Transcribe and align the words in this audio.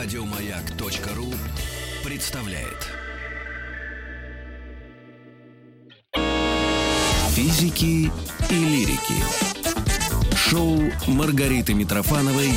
Радиомаяк.ру 0.00 1.34
представляет. 2.08 2.86
Физики 7.30 8.08
и 8.48 8.54
лирики. 8.54 9.16
Шоу 10.36 10.78
Маргариты 11.08 11.74
Митрофановой 11.74 12.52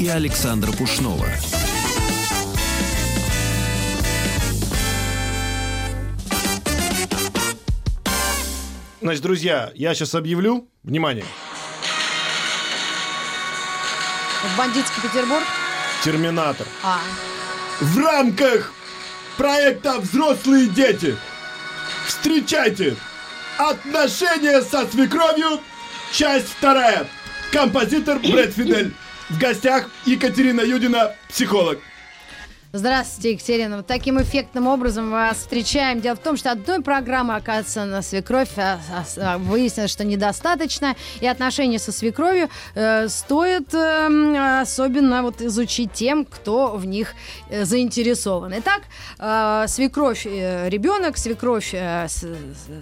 и 0.00 0.08
Александра 0.08 0.72
Пушнова. 0.72 1.28
Значит, 9.00 9.22
друзья, 9.22 9.70
я 9.76 9.94
сейчас 9.94 10.16
объявлю. 10.16 10.68
Внимание. 10.82 11.24
Бандитский 14.58 15.02
Петербург? 15.02 15.44
Терминатор. 16.02 16.66
А, 16.82 17.00
В 17.80 17.98
рамках 17.98 18.72
проекта 19.36 19.98
«Взрослые 19.98 20.68
дети» 20.68 21.16
встречайте 22.06 22.96
«Отношения 23.58 24.60
со 24.62 24.86
свекровью», 24.86 25.60
часть 26.12 26.48
вторая. 26.48 27.06
Композитор 27.52 28.18
Брэд 28.18 28.54
Фидель. 28.54 28.94
В 29.30 29.38
гостях 29.38 29.88
Екатерина 30.04 30.60
Юдина, 30.60 31.14
психолог. 31.28 31.78
Здравствуйте, 32.76 33.30
Екатерина. 33.34 33.76
Вот 33.76 33.86
таким 33.86 34.20
эффектным 34.20 34.66
образом 34.66 35.08
вас 35.12 35.36
встречаем. 35.36 36.00
Дело 36.00 36.16
в 36.16 36.18
том, 36.18 36.36
что 36.36 36.50
одной 36.50 36.82
программы, 36.82 37.36
оказывается, 37.36 37.84
на 37.84 38.02
свекровь 38.02 38.48
а, 38.56 38.80
а, 38.92 39.04
а, 39.16 39.38
выяснилось, 39.38 39.92
что 39.92 40.02
недостаточно. 40.02 40.96
И 41.20 41.26
отношения 41.28 41.78
со 41.78 41.92
свекровью 41.92 42.48
э, 42.74 43.06
стоит 43.08 43.72
э, 43.74 44.60
особенно 44.62 45.22
вот 45.22 45.40
изучить 45.40 45.92
тем, 45.92 46.24
кто 46.24 46.72
в 46.74 46.84
них 46.84 47.14
э, 47.48 47.64
заинтересован. 47.64 48.52
Итак, 48.58 48.82
э, 49.20 49.66
свекровь 49.68 50.26
э, 50.26 50.68
ребенок, 50.68 51.16
свекровь, 51.16 51.74
э, 51.74 52.08
с- 52.08 52.26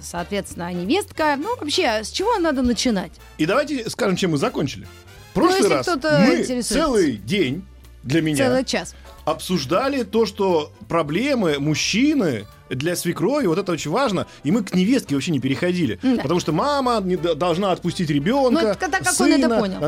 соответственно, 0.00 0.72
невестка. 0.72 1.36
Ну, 1.36 1.54
вообще, 1.60 2.02
с 2.02 2.08
чего 2.08 2.38
надо 2.38 2.62
начинать? 2.62 3.12
И 3.36 3.44
давайте 3.44 3.90
скажем, 3.90 4.16
чем 4.16 4.30
мы 4.30 4.38
закончили. 4.38 4.86
В 5.32 5.34
прошлый 5.34 5.68
Ну, 5.68 5.68
раз 5.68 5.86
мы 5.86 6.62
целый 6.62 7.18
день 7.18 7.62
для 8.02 8.22
меня 8.22 8.46
Целый 8.46 8.64
час. 8.64 8.94
Обсуждали 9.24 10.02
то, 10.02 10.26
что 10.26 10.72
проблемы 10.88 11.58
мужчины 11.58 12.46
для 12.68 12.96
свекрови, 12.96 13.46
вот 13.46 13.58
это 13.58 13.72
очень 13.72 13.90
важно, 13.90 14.26
и 14.44 14.50
мы 14.50 14.62
к 14.64 14.74
невестке 14.74 15.14
вообще 15.14 15.30
не 15.30 15.40
переходили. 15.40 15.98
Да. 16.02 16.22
Потому 16.22 16.40
что 16.40 16.52
мама 16.52 17.00
не 17.02 17.16
должна 17.16 17.72
отпустить 17.72 18.10
ребенка. 18.10 18.62
Ну, 18.62 18.68
это 18.68 18.90
так 18.90 19.04
как 19.04 19.20
он 19.20 19.32
это 19.32 19.42
сына. 19.42 19.58
понял. 19.58 19.80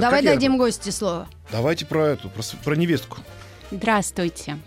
Давай 0.00 0.22
Как 0.22 0.34
дадим 0.34 0.56
гости 0.58 0.90
слово. 0.90 1.28
Давайте 1.52 1.86
про 1.86 2.06
эту, 2.08 2.28
про, 2.30 2.42
про 2.64 2.76
невестку. 2.76 3.18
Здравствуйте. 3.70 4.58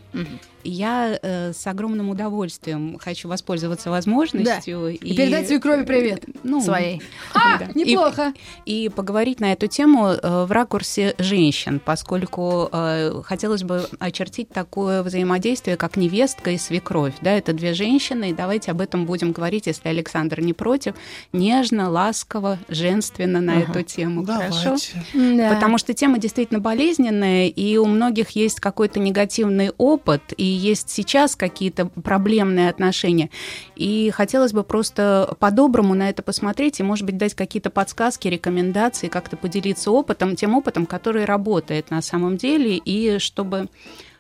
Я 0.64 1.18
э, 1.22 1.54
с 1.54 1.66
огромным 1.68 2.10
удовольствием 2.10 2.98
хочу 3.00 3.30
воспользоваться 3.30 3.90
возможностью 3.90 4.88
И 4.90 5.16
передать 5.16 5.48
свекрови 5.48 5.86
привет 5.86 6.26
ну, 6.44 6.62
своей. 6.62 7.02
А, 7.34 7.60
да. 7.60 7.68
неплохо. 7.76 8.34
И, 8.66 8.86
и 8.86 8.90
поговорить 8.90 9.40
на 9.40 9.54
эту 9.54 9.68
тему 9.68 10.08
э, 10.08 10.46
в 10.46 10.52
ракурсе 10.52 11.16
женщин, 11.18 11.80
поскольку 11.84 12.70
э, 12.72 13.22
хотелось 13.24 13.64
бы 13.64 13.88
очертить 14.00 14.50
такое 14.50 15.04
взаимодействие, 15.04 15.78
как 15.78 15.96
невестка 15.96 16.52
и 16.52 16.58
свекровь. 16.58 17.14
Да, 17.22 17.32
это 17.32 17.54
две 17.54 17.74
женщины, 17.74 18.32
и 18.32 18.34
давайте 18.34 18.72
об 18.72 18.82
этом 18.82 19.06
будем 19.06 19.32
говорить, 19.32 19.68
если 19.68 19.88
Александр 19.88 20.42
не 20.42 20.54
против, 20.54 20.96
нежно, 21.32 21.90
ласково, 21.90 22.60
женственно 22.68 23.40
на 23.40 23.60
эту 23.60 23.84
тему. 23.84 24.26
Хорошо? 24.26 24.76
Да. 25.14 25.54
Потому 25.54 25.78
что 25.78 25.94
тема 25.94 26.18
действительно 26.18 26.60
болезненная, 26.60 27.48
и 27.48 27.78
у 27.78 27.86
многих 27.86 28.32
есть 28.32 28.60
какой-то 28.60 29.00
негативный 29.00 29.72
опыт, 29.78 29.99
и 30.38 30.44
есть 30.44 30.90
сейчас 30.90 31.36
какие-то 31.36 31.88
проблемные 31.88 32.70
отношения. 32.70 33.30
И 33.76 34.12
хотелось 34.12 34.54
бы 34.54 34.64
просто 34.64 35.36
по-доброму 35.40 35.94
на 35.94 36.10
это 36.10 36.22
посмотреть 36.24 36.80
и, 36.80 36.84
может 36.84 37.06
быть, 37.06 37.18
дать 37.18 37.34
какие-то 37.34 37.70
подсказки, 37.70 38.28
рекомендации, 38.28 39.08
как-то 39.08 39.38
поделиться 39.38 39.92
опытом, 39.92 40.36
тем 40.36 40.56
опытом, 40.56 40.86
который 40.86 41.26
работает 41.26 41.92
на 41.92 42.02
самом 42.02 42.38
деле, 42.38 42.78
и 42.78 43.20
чтобы 43.20 43.70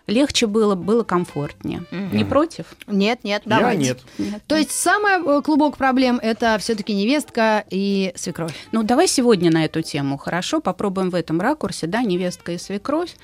легче 0.09 0.47
было, 0.47 0.75
было 0.75 1.03
комфортнее. 1.03 1.83
Не 1.91 2.25
против? 2.25 2.65
Нет, 2.87 3.23
нет, 3.23 3.43
Я 3.45 3.57
давайте. 3.57 3.97
нет. 4.17 4.41
То 4.47 4.55
есть 4.55 4.71
самый 4.71 5.39
э, 5.39 5.41
клубок 5.41 5.77
проблем 5.77 6.19
это 6.21 6.57
все-таки 6.59 6.93
невестка 6.93 7.63
и 7.69 8.11
свекровь. 8.15 8.53
Ну, 8.71 8.83
давай 8.83 9.07
сегодня 9.07 9.51
на 9.51 9.65
эту 9.65 9.81
тему, 9.81 10.17
хорошо? 10.17 10.59
Попробуем 10.59 11.09
в 11.09 11.15
этом 11.15 11.39
ракурсе, 11.39 11.87
да, 11.87 12.01
невестка 12.01 12.53
и 12.53 12.57
свекровь. 12.57 13.15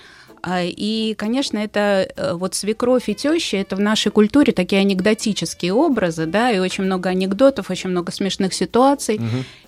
А, 0.47 0.61
И, 0.63 1.15
конечно, 1.15 1.57
это 1.57 2.07
э, 2.15 2.33
вот 2.33 2.53
свекровь 2.53 3.09
и 3.09 3.15
теща, 3.15 3.57
это 3.57 3.75
в 3.75 3.79
нашей 3.79 4.11
культуре 4.11 4.53
такие 4.53 4.79
анекдотические 4.81 5.73
образы, 5.73 6.27
да, 6.27 6.51
и 6.51 6.59
очень 6.59 6.83
много 6.83 7.09
анекдотов, 7.09 7.71
очень 7.71 7.89
много 7.89 8.11
смешных 8.11 8.53
ситуаций. 8.53 9.19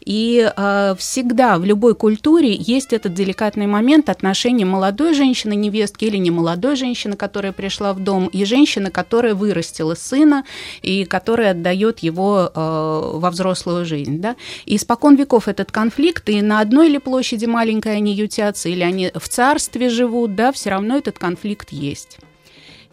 И 0.08 0.50
э, 0.56 0.96
всегда 0.98 1.58
в 1.58 1.66
любой 1.66 1.94
культуре 1.94 2.56
есть 2.56 2.94
этот 2.94 3.14
деликатный 3.14 3.68
момент 3.68 4.08
отношений 4.08 4.64
молодой 4.64 5.14
женщины, 5.14 5.54
невестки 5.54 6.06
или 6.06 6.16
не 6.16 6.32
молодой 6.32 6.78
женщины, 6.78 7.18
которая 7.18 7.52
пришла 7.52 7.92
в 7.92 8.00
дом, 8.00 8.28
и 8.28 8.46
женщины, 8.46 8.90
которая 8.90 9.36
вырастила 9.36 9.96
сына 9.96 10.46
и 10.82 11.04
которая 11.04 11.52
отдает 11.52 12.00
его 12.00 12.50
э, 12.56 13.12
во 13.16 13.30
взрослую 13.30 13.86
жизнь. 13.86 14.22
Да? 14.22 14.38
И 14.66 14.78
испокон 14.78 15.18
веков 15.18 15.50
этот 15.50 15.74
конфликт, 15.74 16.30
и 16.30 16.42
на 16.42 16.62
одной 16.62 16.88
ли 16.88 17.00
площади 17.00 17.46
маленькой 17.46 17.98
они 17.98 18.14
ютятся, 18.14 18.70
или 18.70 18.84
они 18.84 19.12
в 19.14 19.28
царстве 19.28 19.90
живут, 19.90 20.36
да, 20.36 20.54
все 20.54 20.70
равно 20.70 20.96
этот 20.96 21.20
конфликт 21.20 21.74
есть. 21.74 22.18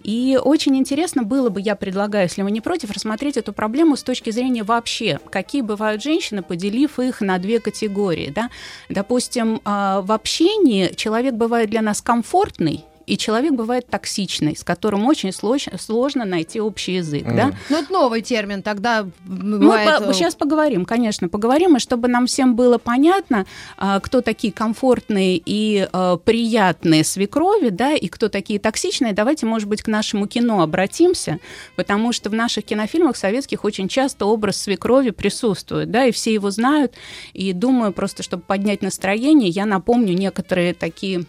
И 0.04 0.38
очень 0.40 0.76
интересно 0.76 1.22
было 1.22 1.48
бы, 1.48 1.60
я 1.60 1.74
предлагаю, 1.74 2.26
если 2.26 2.42
вы 2.42 2.50
не 2.50 2.60
против, 2.60 2.90
рассмотреть 2.90 3.38
эту 3.38 3.54
проблему 3.54 3.96
с 3.96 4.02
точки 4.02 4.30
зрения 4.30 4.62
вообще, 4.62 5.18
какие 5.30 5.62
бывают 5.62 6.02
женщины, 6.02 6.42
поделив 6.42 6.98
их 6.98 7.22
на 7.22 7.38
две 7.38 7.58
категории. 7.58 8.30
Да? 8.30 8.50
Допустим, 8.90 9.62
а, 9.64 10.02
в 10.02 10.12
общении 10.12 10.92
человек 10.94 11.34
бывает 11.34 11.70
для 11.70 11.80
нас 11.80 12.02
комфортный, 12.02 12.84
и 13.06 13.16
человек 13.16 13.52
бывает 13.52 13.86
токсичный, 13.88 14.56
с 14.56 14.64
которым 14.64 15.06
очень 15.06 15.30
слож- 15.30 15.78
сложно 15.78 16.24
найти 16.24 16.60
общий 16.60 16.94
язык. 16.94 17.24
Да? 17.24 17.52
Ну, 17.68 17.78
это 17.78 17.92
новый 17.92 18.22
термин, 18.22 18.62
тогда 18.62 19.06
Мы 19.24 19.58
бывает... 19.58 19.98
по- 20.04 20.10
э, 20.10 20.12
сейчас 20.14 20.34
поговорим, 20.34 20.84
конечно, 20.84 21.28
поговорим, 21.28 21.76
и 21.76 21.80
чтобы 21.80 22.08
нам 22.08 22.26
всем 22.26 22.56
было 22.56 22.78
понятно, 22.78 23.46
а, 23.76 24.00
кто 24.00 24.20
такие 24.20 24.52
комфортные 24.52 25.40
и 25.44 25.88
а, 25.92 26.16
приятные 26.16 27.04
свекрови, 27.04 27.68
да, 27.68 27.94
и 27.94 28.08
кто 28.08 28.28
такие 28.28 28.58
токсичные, 28.58 29.12
давайте, 29.12 29.46
может 29.46 29.68
быть, 29.68 29.82
к 29.82 29.88
нашему 29.88 30.26
кино 30.26 30.62
обратимся, 30.62 31.38
потому 31.76 32.12
что 32.12 32.30
в 32.30 32.34
наших 32.34 32.64
кинофильмах 32.64 33.16
советских 33.16 33.64
очень 33.64 33.88
часто 33.88 34.26
образ 34.26 34.56
свекрови 34.56 35.10
присутствует, 35.10 35.90
да, 35.90 36.06
и 36.06 36.12
все 36.12 36.32
его 36.32 36.50
знают, 36.50 36.92
и 37.32 37.52
думаю, 37.52 37.92
просто 37.92 38.22
чтобы 38.22 38.42
поднять 38.42 38.82
настроение, 38.82 39.48
я 39.48 39.66
напомню 39.66 40.14
некоторые 40.14 40.74
такие 40.74 41.24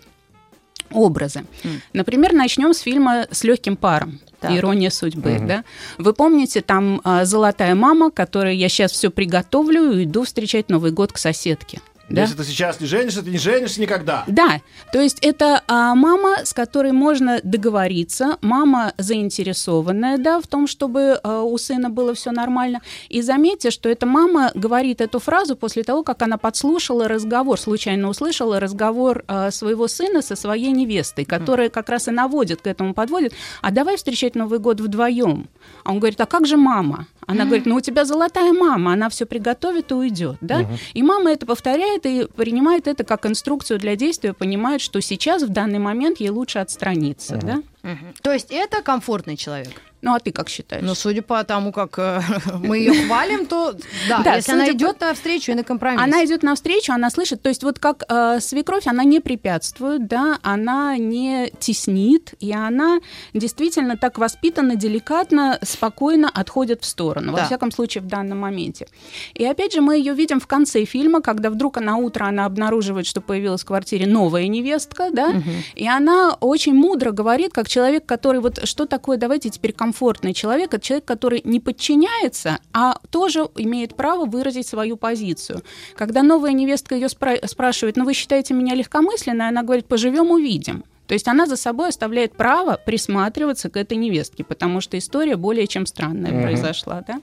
образы. 0.95 1.45
Например, 1.93 2.33
начнем 2.33 2.73
с 2.73 2.79
фильма 2.79 3.27
«С 3.31 3.43
легким 3.43 3.75
паром». 3.75 4.19
Так. 4.39 4.51
Ирония 4.51 4.89
судьбы, 4.89 5.39
да? 5.41 5.63
Вы 5.97 6.13
помните, 6.13 6.61
там 6.61 7.01
а, 7.03 7.25
золотая 7.25 7.73
мама, 7.73 8.11
которой 8.11 8.57
я 8.57 8.69
сейчас 8.69 8.91
все 8.91 9.09
приготовлю 9.09 9.91
и 9.91 10.03
иду 10.03 10.23
встречать 10.23 10.69
Новый 10.69 10.91
год 10.91 11.13
к 11.13 11.17
соседке. 11.17 11.79
Да? 12.09 12.21
Если 12.21 12.35
ты 12.35 12.43
сейчас 12.43 12.79
не 12.79 12.85
женишься, 12.85 13.23
ты 13.23 13.31
не 13.31 13.37
женишься 13.37 13.81
никогда. 13.81 14.23
Да, 14.27 14.61
то 14.93 15.01
есть 15.01 15.19
это 15.21 15.63
а, 15.67 15.95
мама, 15.95 16.45
с 16.45 16.53
которой 16.53 16.91
можно 16.91 17.39
договориться, 17.43 18.37
мама 18.41 18.93
заинтересованная, 18.97 20.17
да, 20.17 20.39
в 20.39 20.47
том, 20.47 20.67
чтобы 20.67 21.19
а, 21.23 21.41
у 21.41 21.57
сына 21.57 21.89
было 21.89 22.13
все 22.13 22.31
нормально. 22.31 22.81
И 23.09 23.21
заметьте, 23.21 23.71
что 23.71 23.89
эта 23.89 24.05
мама 24.05 24.51
говорит 24.53 25.01
эту 25.01 25.19
фразу 25.19 25.55
после 25.55 25.83
того, 25.83 26.03
как 26.03 26.21
она 26.21 26.37
подслушала 26.37 27.07
разговор, 27.07 27.59
случайно 27.59 28.09
услышала 28.09 28.59
разговор 28.59 29.23
а, 29.27 29.49
своего 29.49 29.87
сына 29.87 30.21
со 30.21 30.35
своей 30.35 30.71
невестой, 30.71 31.25
которая 31.25 31.69
как 31.69 31.89
раз 31.89 32.07
и 32.07 32.11
наводит 32.11 32.61
к 32.61 32.67
этому, 32.67 32.93
подводит. 32.93 33.33
А 33.61 33.71
давай 33.71 33.97
встречать 33.97 34.35
Новый 34.35 34.59
год 34.59 34.79
вдвоем. 34.79 35.47
А 35.83 35.91
он 35.91 35.99
говорит, 35.99 36.21
а 36.21 36.27
как 36.27 36.45
же 36.45 36.57
мама? 36.57 37.07
Она 37.27 37.45
говорит, 37.45 37.65
ну 37.65 37.75
у 37.75 37.81
тебя 37.81 38.05
золотая 38.05 38.53
мама, 38.53 38.93
она 38.93 39.09
все 39.09 39.25
приготовит 39.25 39.91
и 39.91 39.95
уйдет, 39.95 40.37
да? 40.41 40.67
И 40.93 41.01
мама 41.01 41.31
это 41.31 41.45
повторяет 41.45 41.94
и 42.03 42.25
принимает 42.25 42.87
это 42.87 43.03
как 43.03 43.25
инструкцию 43.25 43.79
для 43.79 43.95
действия, 43.95 44.33
понимает, 44.33 44.81
что 44.81 44.99
сейчас 45.01 45.43
в 45.43 45.49
данный 45.49 45.79
момент 45.79 46.19
ей 46.19 46.29
лучше 46.29 46.59
отстраниться, 46.59 47.37
да? 47.37 47.61
Мгм. 47.83 48.13
То 48.21 48.31
есть 48.31 48.47
это 48.49 48.81
комфортный 48.81 49.37
человек. 49.37 49.81
Ну, 50.05 50.13
а 50.13 50.19
ты 50.19 50.31
как 50.31 50.49
считаешь? 50.49 50.83
Ну, 50.85 50.93
судя 50.93 51.23
по 51.23 51.43
тому, 51.43 51.71
как 51.71 51.97
э, 51.97 52.21
мы 52.59 52.77
ее 52.77 52.93
хвалим, 53.07 53.47
то 53.47 53.73
да, 54.07 54.21
Да, 54.23 54.35
если 54.35 54.51
она 54.53 54.65
судя 54.65 54.77
по- 54.77 54.83
идет 54.91 55.01
навстречу 55.01 55.51
и 55.51 55.55
на 55.55 55.63
компромисс. 55.63 56.01
Она 56.03 56.23
идет 56.23 56.43
навстречу, 56.43 56.93
она 56.93 57.09
слышит, 57.09 57.41
то 57.41 57.49
есть 57.49 57.63
вот 57.63 57.79
как 57.79 58.03
э, 58.07 58.39
свекровь, 58.39 58.85
она 58.85 59.03
не 59.03 59.19
препятствует, 59.19 60.07
да, 60.07 60.37
она 60.43 60.95
не 60.97 61.51
теснит, 61.59 62.35
и 62.39 62.53
она 62.53 62.99
действительно 63.33 63.97
так 63.97 64.17
воспитанно, 64.19 64.75
деликатно, 64.75 65.57
спокойно 65.63 66.29
отходит 66.29 66.83
в 66.83 66.85
сторону, 66.85 67.33
Да. 67.33 67.39
во 67.41 67.45
всяком 67.47 67.71
случае 67.71 68.03
в 68.03 68.07
данном 68.07 68.39
моменте. 68.39 68.87
И 69.33 69.43
опять 69.43 69.73
же 69.73 69.81
мы 69.81 69.97
ее 69.97 70.13
видим 70.13 70.39
в 70.39 70.45
конце 70.47 70.85
фильма, 70.85 71.21
когда 71.21 71.49
вдруг 71.49 71.79
на 71.81 71.97
утро 71.97 72.25
она 72.25 72.45
обнаруживает, 72.45 73.07
что 73.07 73.21
появилась 73.21 73.63
в 73.63 73.65
квартире 73.65 74.05
новая 74.07 74.47
невестка, 74.47 75.09
да, 75.11 75.33
и 75.73 75.87
она 75.87 76.35
очень 76.39 76.73
мудро 76.75 77.11
говорит, 77.11 77.53
как 77.53 77.67
человек, 77.67 78.05
который 78.05 78.39
вот 78.39 78.67
что 78.67 78.85
такое, 78.85 79.17
давайте 79.17 79.49
теперь 79.49 79.73
комфортный 79.95 80.33
человек, 80.33 80.73
это 80.73 80.83
человек, 80.85 81.05
который 81.05 81.41
не 81.45 81.59
подчиняется, 81.59 82.59
а 82.73 82.97
тоже 83.11 83.47
имеет 83.55 83.95
право 83.95 84.25
выразить 84.25 84.67
свою 84.67 84.97
позицию. 84.97 85.61
Когда 85.95 86.21
новая 86.21 86.51
невестка 86.51 86.95
ее 86.95 87.07
спрашивает, 87.09 87.95
ну 87.95 88.03
вы 88.03 88.13
считаете 88.13 88.53
меня 88.53 88.75
легкомысленной, 88.75 89.47
она 89.47 89.63
говорит, 89.63 89.85
поживем, 89.85 90.31
увидим. 90.31 90.83
То 91.07 91.13
есть 91.13 91.27
она 91.27 91.45
за 91.45 91.55
собой 91.55 91.89
оставляет 91.89 92.35
право 92.35 92.77
присматриваться 92.85 93.69
к 93.69 93.77
этой 93.77 93.95
невестке, 93.97 94.43
потому 94.43 94.81
что 94.81 94.97
история 94.97 95.37
более 95.37 95.67
чем 95.67 95.85
странная 95.85 96.31
Мгм. 96.31 96.41
произошла, 96.41 97.03
да? 97.07 97.21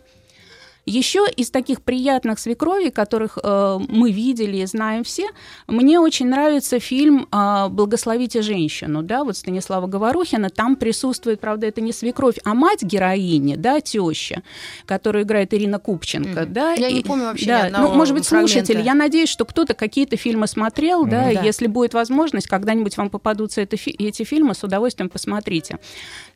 Еще 0.85 1.25
из 1.37 1.51
таких 1.53 1.81
приятных 1.83 2.41
свекровей, 2.41 2.91
которых 2.91 3.39
э, 3.41 3.79
мы 3.89 4.11
видели 4.11 4.57
и 4.57 4.67
знаем 4.67 5.05
все, 5.05 5.29
мне 5.69 6.01
очень 6.01 6.27
нравится 6.29 6.81
фильм 6.81 7.29
э, 7.31 7.69
«Благословите 7.69 8.43
женщину», 8.43 9.03
да, 9.05 9.23
вот 9.23 9.37
Станислава 9.37 9.87
Говорухина, 9.87 10.51
там 10.51 10.75
присутствует, 10.75 11.39
правда, 11.41 11.69
это 11.69 11.81
не 11.81 11.93
свекровь, 11.93 12.39
а 12.45 12.55
мать 12.55 12.83
героини, 12.83 13.55
да, 13.55 13.81
теща, 13.81 14.43
которую 14.85 15.23
играет 15.23 15.55
Ирина 15.55 15.79
Купченко, 15.79 16.43
Мгм. 16.43 16.53
да. 16.53 16.73
Я 16.73 16.91
не 16.91 17.01
и- 17.01 17.05
помню 17.05 17.27
вообще 17.27 17.45
ни 17.45 17.49
да, 17.51 17.65
одного 17.67 17.89
ну, 17.89 17.95
может 17.95 18.15
быть, 18.15 18.27
фрагмента. 18.27 18.53
слушатели, 18.55 18.83
я 18.85 18.95
надеюсь, 18.95 19.29
что 19.29 19.45
кто-то 19.45 19.75
какие-то 19.75 20.17
фильмы 20.17 20.49
смотрел, 20.49 21.05
да, 21.07 21.27
Мгм. 21.27 21.35
Да. 21.35 21.43
если 21.43 21.69
будет 21.69 21.95
возможность, 21.95 22.49
когда-нибудь 22.49 22.97
вам 22.97 23.09
попадутся 23.09 23.61
это 23.61 23.77
эти 23.77 24.25
фильмы, 24.25 24.55
с 24.57 24.65
удовольствием 24.65 25.09
посмотрите. 25.11 25.79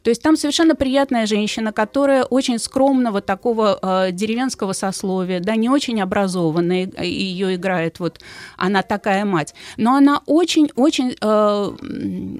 То 0.06 0.10
есть 0.10 0.22
там 0.22 0.36
совершенно 0.36 0.76
приятная 0.76 1.26
женщина, 1.26 1.72
которая 1.72 2.22
очень 2.22 2.60
скромного 2.60 3.20
такого 3.20 3.76
э, 3.82 4.12
деревенского 4.12 4.72
сословия, 4.72 5.40
да, 5.40 5.56
не 5.56 5.68
очень 5.68 6.00
образованная, 6.00 6.88
ее 7.02 7.56
играет 7.56 7.98
вот 7.98 8.20
она 8.56 8.84
такая 8.84 9.24
мать, 9.24 9.52
но 9.76 9.96
она 9.96 10.22
очень-очень, 10.26 11.16
э, 11.20 11.72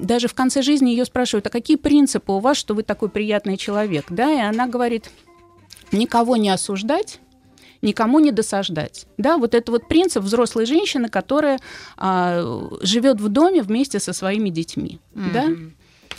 даже 0.06 0.28
в 0.28 0.34
конце 0.34 0.62
жизни 0.62 0.90
ее 0.90 1.04
спрашивают, 1.06 1.48
а 1.48 1.50
какие 1.50 1.76
принципы 1.76 2.34
у 2.34 2.38
вас, 2.38 2.56
что 2.56 2.72
вы 2.72 2.84
такой 2.84 3.08
приятный 3.08 3.56
человек, 3.56 4.04
да, 4.10 4.32
и 4.32 4.38
она 4.38 4.68
говорит, 4.68 5.10
никого 5.90 6.36
не 6.36 6.50
осуждать, 6.50 7.18
никому 7.82 8.20
не 8.20 8.30
досаждать. 8.30 9.06
Да, 9.18 9.38
вот 9.38 9.56
это 9.56 9.72
вот 9.72 9.88
принцип 9.88 10.22
взрослой 10.22 10.66
женщины, 10.66 11.08
которая 11.08 11.58
а, 11.96 12.70
живет 12.80 13.20
в 13.20 13.28
доме 13.28 13.60
вместе 13.60 13.98
со 13.98 14.12
своими 14.12 14.50
детьми. 14.50 15.00
Да? 15.14 15.48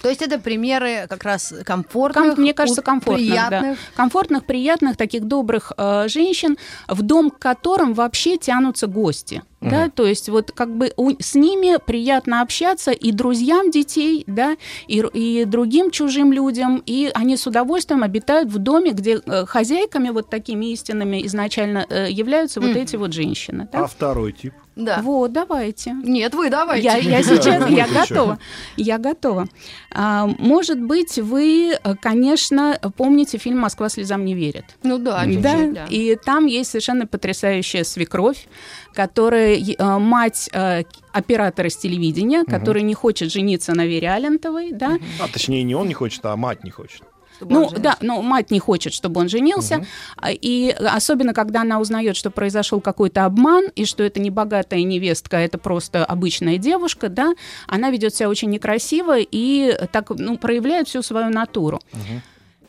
То 0.02 0.10
есть 0.10 0.22
это 0.22 0.40
примеры 0.40 1.06
как 1.10 1.24
раз 1.24 1.54
комфортных, 1.66 2.36
Ком- 2.36 2.42
мне 2.44 2.54
кажется, 2.54 2.82
комфортных, 2.82 3.30
да. 3.30 3.48
приятных. 3.48 3.80
комфортных, 3.96 4.46
приятных, 4.46 4.98
таких 4.98 5.26
добрых 5.26 5.72
э, 5.78 6.08
женщин, 6.08 6.58
в 6.88 7.02
дом 7.02 7.30
к 7.32 7.40
которым 7.40 7.94
вообще 7.94 8.38
тянутся 8.38 8.88
гости. 8.88 9.42
Да, 9.60 9.90
то 9.90 10.06
есть 10.06 10.30
вот 10.30 10.52
как 10.52 10.70
бы 10.78 10.94
у- 10.98 11.20
с 11.20 11.34
ними 11.34 11.78
приятно 11.84 12.42
общаться 12.42 12.92
и 12.92 13.12
друзьям 13.12 13.72
детей, 13.72 14.24
да, 14.28 14.56
и, 14.88 15.04
и 15.14 15.46
другим 15.46 15.90
чужим 15.90 16.32
людям, 16.32 16.82
и 16.86 17.10
они 17.16 17.36
с 17.36 17.48
удовольствием 17.48 18.04
обитают 18.04 18.50
в 18.50 18.60
доме, 18.60 18.92
где 18.92 19.20
э, 19.26 19.46
хозяйками 19.48 20.10
вот 20.10 20.30
такими 20.30 20.68
истинными 20.68 21.26
изначально 21.26 21.86
э, 21.90 22.08
являются 22.12 22.62
вот 22.62 22.70
Мгм. 22.70 22.78
эти 22.80 22.96
вот 22.98 23.14
женщины. 23.14 23.68
да. 23.74 23.86
А 23.86 23.88
второй 23.88 24.32
тип? 24.32 24.54
Да. 24.78 25.02
Вот, 25.02 25.32
давайте. 25.34 25.96
Нет, 26.04 26.36
вы 26.36 26.50
давайте. 26.50 26.86
Я, 26.86 26.98
я 26.98 27.24
сейчас, 27.24 27.70
я 27.70 27.88
готова. 27.88 28.40
Я 28.78 28.98
готова. 29.00 29.48
А, 29.92 30.28
может 30.38 30.80
быть, 30.80 31.18
вы, 31.18 31.74
э, 31.74 31.96
конечно, 32.00 32.80
помните 32.96 33.40
фильм 33.40 33.58
«Москва 33.60 33.90
слезам 33.90 34.24
не 34.24 34.36
верит». 34.36 34.66
Ну 34.84 35.00
да, 35.00 35.24
Да, 35.26 35.86
и 35.90 36.16
там 36.16 36.46
есть 36.46 36.70
совершенно 36.72 37.08
потрясающая 37.08 37.84
свекровь, 37.84 38.48
которая 38.94 39.56
э, 39.58 39.98
мать 39.98 40.50
э, 40.54 40.84
оператора 41.12 41.70
с 41.70 41.78
телевидения, 41.78 42.44
который 42.44 42.84
не 42.84 42.94
хочет 42.94 43.32
жениться 43.32 43.74
на 43.74 43.86
Вере 43.88 44.12
Алентовой, 44.12 44.72
да, 44.72 44.98
А 45.20 45.28
точнее, 45.28 45.64
не 45.64 45.74
он 45.76 45.88
не 45.88 45.94
хочет, 45.96 46.24
а 46.26 46.36
мать 46.36 46.64
не 46.64 46.70
хочет. 46.70 47.02
Чтобы 47.38 47.54
ну 47.54 47.70
да, 47.78 47.98
но 48.02 48.22
мать 48.22 48.52
не 48.52 48.60
хочет, 48.60 48.94
чтобы 48.94 49.22
он 49.22 49.30
женился, 49.30 49.76
А, 50.18 50.32
и 50.32 50.72
особенно 50.72 51.34
когда 51.34 51.62
она 51.62 51.80
узнает, 51.80 52.16
что 52.16 52.30
произошел 52.32 52.82
какой-то 52.82 53.26
обман 53.26 53.66
и 53.76 53.86
что 53.86 54.04
это 54.04 54.20
не 54.20 54.30
богатая 54.30 54.84
невестка, 54.84 55.38
а 55.38 55.40
это 55.42 55.58
просто 55.58 56.04
обычная 56.04 56.58
девушка, 56.58 57.10
да, 57.10 57.34
она 57.68 57.90
ведет 57.92 58.16
себя 58.16 58.30
очень 58.30 58.50
некрасиво 58.50 59.18
и 59.20 59.78
так 59.92 60.10
ну 60.10 60.38
проявляет 60.38 60.88
всю 60.88 61.02
свою 61.02 61.30
натуру. 61.30 61.80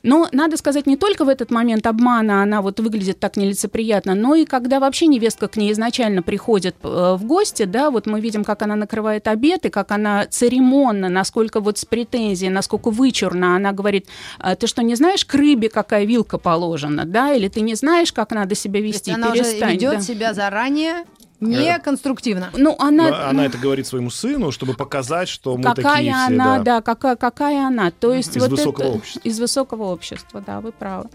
Но 0.02 0.28
надо 0.32 0.56
сказать, 0.56 0.86
не 0.86 0.96
только 0.96 1.24
в 1.24 1.28
этот 1.28 1.50
момент 1.50 1.86
обмана 1.86 2.42
она 2.42 2.62
вот 2.62 2.80
выглядит 2.80 3.18
так 3.18 3.36
нелицеприятно, 3.36 4.14
но 4.14 4.34
и 4.34 4.44
когда 4.44 4.80
вообще 4.80 5.06
невестка 5.06 5.48
к 5.48 5.56
ней 5.56 5.72
изначально 5.72 6.22
приходит 6.22 6.76
э, 6.82 7.16
в 7.18 7.24
гости, 7.24 7.64
да, 7.64 7.90
вот 7.90 8.06
мы 8.06 8.20
видим, 8.20 8.44
как 8.44 8.62
она 8.62 8.76
накрывает 8.76 9.26
обед, 9.28 9.66
и 9.66 9.70
как 9.70 9.90
она 9.90 10.26
церемонно, 10.26 11.08
насколько 11.08 11.60
вот 11.60 11.78
с 11.78 11.84
претензией, 11.84 12.50
насколько 12.50 12.90
вычурно 12.90 13.56
она 13.56 13.72
говорит, 13.72 14.06
«А 14.38 14.54
ты 14.54 14.66
что, 14.66 14.82
не 14.82 14.94
знаешь, 14.94 15.24
к 15.24 15.34
рыбе 15.34 15.68
какая 15.68 16.04
вилка 16.04 16.38
положена, 16.38 17.04
да, 17.04 17.32
или 17.32 17.48
ты 17.48 17.60
не 17.60 17.74
знаешь, 17.74 18.12
как 18.12 18.30
надо 18.30 18.54
себя 18.54 18.80
То 18.80 18.86
есть 18.86 19.06
вести, 19.06 19.12
она 19.12 19.32
уже 19.32 19.42
перестань. 19.42 19.72
ведет 19.72 19.94
да». 19.94 20.00
себя 20.00 20.34
заранее 20.34 21.04
неконструктивно. 21.40 22.50
Ну, 22.56 22.76
она... 22.78 23.10
Но 23.10 23.28
Она 23.28 23.46
это 23.46 23.58
говорит 23.58 23.86
своему 23.86 24.10
сыну, 24.10 24.50
чтобы 24.50 24.74
показать, 24.74 25.28
что 25.28 25.56
мы 25.56 25.62
какая 25.62 25.96
такие 25.96 26.12
все, 26.12 26.26
она, 26.26 26.58
да. 26.58 26.62
да, 26.64 26.82
какая, 26.82 27.16
какая 27.16 27.66
она. 27.66 27.90
То 27.90 28.12
есть 28.12 28.36
Из 28.36 28.42
вот 28.42 28.50
высокого 28.50 28.84
это- 28.86 28.94
общества. 28.96 29.20
Из 29.24 29.40
высокого 29.40 29.82
общества, 29.84 30.42
да, 30.44 30.60
вы 30.60 30.72
правы. 30.72 31.08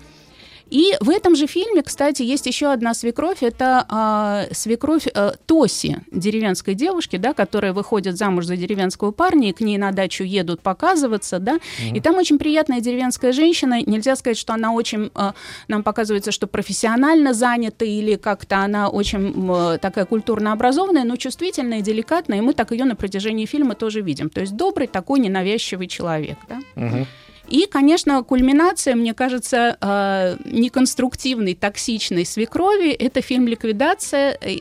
И 0.70 0.96
в 1.00 1.10
этом 1.10 1.36
же 1.36 1.48
фильме, 1.48 1.84
кстати, 1.84 2.24
есть 2.24 2.46
еще 2.46 2.72
одна 2.72 2.94
свекровь. 2.94 3.44
Это 3.44 3.86
а, 3.90 4.46
свекровь 4.52 5.08
а, 5.14 5.34
Тоси, 5.46 5.98
деревенской 6.12 6.74
девушки, 6.74 7.18
да, 7.18 7.34
которая 7.34 7.74
выходит 7.74 8.18
замуж 8.18 8.46
за 8.46 8.58
деревенского 8.58 9.12
парня, 9.12 9.50
и 9.50 9.54
к 9.54 9.62
ней 9.62 9.78
на 9.78 9.92
дачу 9.92 10.24
едут 10.24 10.62
показываться, 10.62 11.40
да. 11.40 11.60
И 11.94 12.00
там 12.00 12.16
очень 12.16 12.40
приятная 12.40 12.82
деревенская 12.82 13.32
женщина. 13.32 13.82
Нельзя 13.82 14.16
сказать, 14.16 14.38
что 14.38 14.54
она 14.54 14.74
очень, 14.74 15.12
а, 15.16 15.34
нам 15.68 15.84
показывается, 15.84 16.32
что 16.32 16.48
профессионально 16.48 17.34
занята 17.34 17.86
или 17.86 18.16
как-то 18.16 18.58
она 18.58 18.90
очень 18.90 19.50
м, 19.50 19.80
такая 19.80 20.06
культурно 20.06 20.54
образованная, 20.54 21.04
но 21.04 21.16
чувствительная, 21.18 21.82
деликатная, 21.82 22.40
и 22.40 22.42
мы 22.42 22.54
так 22.54 22.72
ее 22.72 22.86
на 22.86 22.96
протяжении 22.96 23.46
фильма 23.46 23.76
тоже 23.76 24.02
видим. 24.02 24.30
То 24.30 24.42
есть 24.42 24.56
добрый 24.56 24.88
такой 24.88 25.20
ненавязчивый 25.20 25.88
человек, 25.88 26.38
да. 26.50 26.60
Мгм. 26.76 27.08
И, 27.54 27.68
конечно, 27.68 28.24
кульминация, 28.24 28.96
мне 28.96 29.14
кажется, 29.14 29.78
э, 29.80 30.38
неконструктивной, 30.44 31.54
токсичной 31.54 32.26
свекрови– 32.26 32.90
это 33.00 33.22
фильм 33.22 33.48
«Ликвидация», 33.48 34.36
э, 34.42 34.58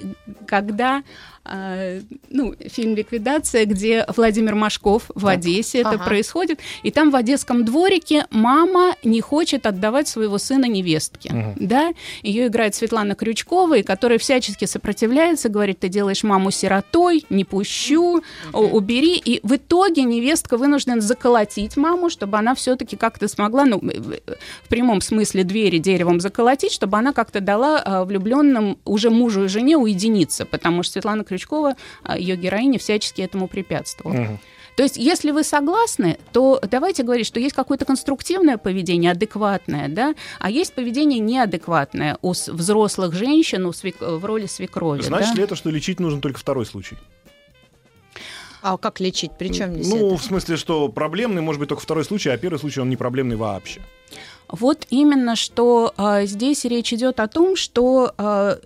когда 0.47 1.03
ну, 1.45 2.55
фильм 2.69 2.95
«Ликвидация», 2.95 3.67
где 3.67 4.05
Владимир 4.17 4.55
Машков 4.55 5.11
в 5.15 5.27
Одессе 5.27 5.81
это 5.81 5.91
ага. 5.91 6.05
происходит, 6.05 6.61
и 6.83 6.91
там 6.91 7.11
в 7.11 7.17
одесском 7.17 7.65
дворике 7.65 8.27
мама 8.31 8.95
не 9.03 9.21
хочет 9.21 9.67
отдавать 9.67 10.07
своего 10.09 10.39
сына 10.39 10.67
невестке, 10.67 11.33
Мгм. 11.33 11.55
да, 11.57 11.93
ее 12.23 12.47
играет 12.47 12.75
Светлана 12.75 13.15
Крючкова, 13.15 13.79
и 13.79 13.83
которая 13.83 14.19
всячески 14.19 14.67
сопротивляется, 14.67 15.49
говорит, 15.49 15.81
ты 15.81 15.89
делаешь 15.89 16.23
маму 16.23 16.51
сиротой, 16.53 17.25
не 17.29 17.45
пущу, 17.45 18.23
о- 18.53 18.59
убери, 18.61 19.17
и 19.17 19.41
в 19.43 19.57
итоге 19.57 20.05
невестка 20.05 20.57
вынуждена 20.57 21.01
заколотить 21.01 21.77
маму, 21.77 22.09
чтобы 22.09 22.39
она 22.39 22.55
все-таки 22.55 22.97
как-то 22.97 23.27
смогла, 23.27 23.65
ну, 23.65 23.81
в 23.81 24.69
прямом 24.69 25.01
смысле 25.01 25.43
двери 25.45 25.79
деревом 25.79 26.21
заколотить, 26.21 26.73
чтобы 26.73 26.99
она 26.99 27.13
как-то 27.13 27.41
дала 27.41 27.83
а, 27.85 28.05
влюбленным 28.05 28.79
уже 28.85 29.11
мужу 29.11 29.45
и 29.45 29.49
жене 29.49 29.77
уединиться, 29.77 30.47
потому 30.47 30.83
что 30.83 30.93
Светлана 30.93 31.25
Крючкова, 31.33 31.77
а, 32.03 32.19
ее 32.19 32.37
героиня, 32.37 32.79
всячески 32.79 33.23
этому 33.23 33.49
препятствовала. 33.49 34.15
Мгм. 34.21 34.39
То 34.77 34.83
есть, 34.83 34.97
если 34.97 35.31
вы 35.31 35.45
согласны, 35.45 36.19
то 36.33 36.61
давайте 36.63 37.03
говорить, 37.03 37.27
что 37.27 37.39
есть 37.41 37.55
какое-то 37.55 37.85
конструктивное 37.85 38.57
поведение, 38.57 39.11
адекватное, 39.11 39.89
да, 39.89 40.15
а 40.41 40.51
есть 40.51 40.73
поведение 40.73 41.19
неадекватное 41.19 42.19
у 42.23 42.33
взрослых 42.33 43.13
женщин 43.15 43.67
у 43.67 43.71
свек- 43.71 44.01
в 44.01 44.25
роли 44.25 44.47
свекрови. 44.47 45.03
Значит 45.03 45.31
да? 45.31 45.37
ли 45.37 45.43
это, 45.45 45.57
что 45.57 45.71
лечить 45.71 46.01
нужен 46.01 46.21
только 46.21 46.39
второй 46.39 46.65
случай? 46.65 46.97
А 48.63 48.77
как 48.79 49.01
лечить? 49.01 49.33
Причем 49.39 49.75
здесь 49.75 49.89
Ну, 49.89 50.09
это? 50.09 50.17
в 50.17 50.23
смысле, 50.23 50.57
что 50.57 50.89
проблемный 50.89 51.43
может 51.43 51.59
быть 51.59 51.69
только 51.69 51.83
второй 51.83 52.05
случай, 52.05 52.31
а 52.31 52.39
первый 52.39 52.59
случай 52.59 52.81
он 52.81 52.89
не 52.89 52.97
проблемный 52.97 53.37
вообще. 53.37 53.81
Вот 54.49 54.87
именно, 54.91 55.35
что 55.35 55.93
а, 55.97 56.25
здесь 56.27 56.65
речь 56.65 56.93
идет 56.93 57.21
о 57.21 57.27
том, 57.27 57.57
что 57.57 58.13
а, 58.19 58.59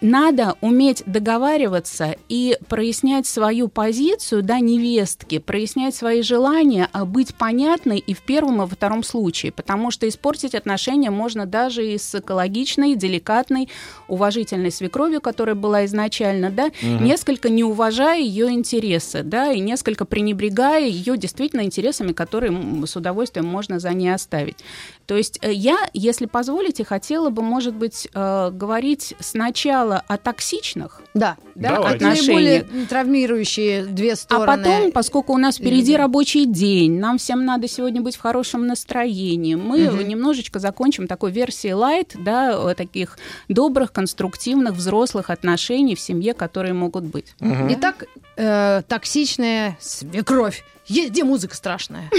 надо 0.00 0.56
уметь 0.60 1.02
договариваться 1.06 2.16
и 2.28 2.56
прояснять 2.68 3.26
свою 3.26 3.68
позицию, 3.68 4.42
да, 4.42 4.60
невестки, 4.60 5.38
прояснять 5.38 5.94
свои 5.94 6.22
желания, 6.22 6.88
а 6.92 7.04
быть 7.04 7.34
понятной 7.34 7.98
и 7.98 8.14
в 8.14 8.22
первом, 8.22 8.56
и 8.56 8.60
во 8.60 8.66
втором 8.66 9.02
случае, 9.02 9.52
потому 9.52 9.90
что 9.90 10.08
испортить 10.08 10.54
отношения 10.54 11.10
можно 11.10 11.46
даже 11.46 11.86
и 11.86 11.98
с 11.98 12.14
экологичной, 12.14 12.94
деликатной, 12.94 13.68
уважительной 14.06 14.70
свекровью, 14.70 15.20
которая 15.20 15.54
была 15.54 15.84
изначально, 15.86 16.50
да, 16.50 16.66
угу. 16.66 17.04
несколько 17.04 17.48
не 17.48 17.64
уважая 17.64 18.20
ее 18.20 18.50
интересы, 18.50 19.22
да, 19.22 19.52
и 19.52 19.60
несколько 19.60 20.04
пренебрегая 20.04 20.86
ее 20.86 21.16
действительно 21.16 21.62
интересами, 21.62 22.12
которые 22.12 22.86
с 22.86 22.94
удовольствием 22.96 23.46
можно 23.46 23.80
за 23.80 23.90
ней 23.90 24.10
оставить. 24.10 24.58
То 25.06 25.16
есть 25.16 25.38
э, 25.42 25.52
я, 25.52 25.88
если 25.94 26.26
позволите, 26.26 26.84
хотела 26.84 27.30
бы, 27.30 27.42
может 27.42 27.74
быть, 27.74 28.08
э, 28.12 28.50
говорить 28.52 29.14
сначала 29.20 29.87
о 29.96 30.16
токсичных 30.18 31.02
да. 31.14 31.36
Да, 31.54 31.76
отношениях. 31.76 32.26
Наиболее 32.26 32.86
травмирующие 32.86 33.84
две 33.86 34.16
стороны. 34.16 34.44
А 34.44 34.56
потом, 34.56 34.92
поскольку 34.92 35.32
у 35.34 35.38
нас 35.38 35.56
впереди 35.56 35.96
рабочий 35.96 36.46
день, 36.46 36.98
нам 36.98 37.18
всем 37.18 37.44
надо 37.44 37.68
сегодня 37.68 38.00
быть 38.00 38.16
в 38.16 38.20
хорошем 38.20 38.66
настроении, 38.66 39.54
мы 39.54 39.88
угу. 39.88 40.02
немножечко 40.02 40.58
закончим 40.58 41.06
такой 41.06 41.32
версией 41.32 41.74
light, 41.74 42.12
да, 42.18 42.74
таких 42.74 43.18
добрых, 43.48 43.92
конструктивных, 43.92 44.74
взрослых 44.74 45.30
отношений 45.30 45.94
в 45.94 46.00
семье, 46.00 46.34
которые 46.34 46.74
могут 46.74 47.04
быть. 47.04 47.34
Угу. 47.40 47.68
Итак, 47.70 48.04
э, 48.36 48.82
токсичная 48.86 49.76
свекровь. 49.80 50.64
Где 50.88 51.22
музыка 51.22 51.54
страшная? 51.54 52.10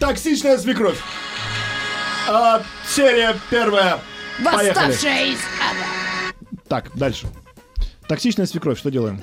Токсичная 0.00 0.58
свекровь. 0.58 0.98
А, 2.28 2.62
серия 2.86 3.36
первая. 3.48 4.00
Восставшая 4.40 5.32
из 5.32 5.38
Так, 6.68 6.90
дальше. 6.94 7.26
Токсичная 8.08 8.46
свекровь, 8.46 8.78
что 8.78 8.90
делаем? 8.90 9.20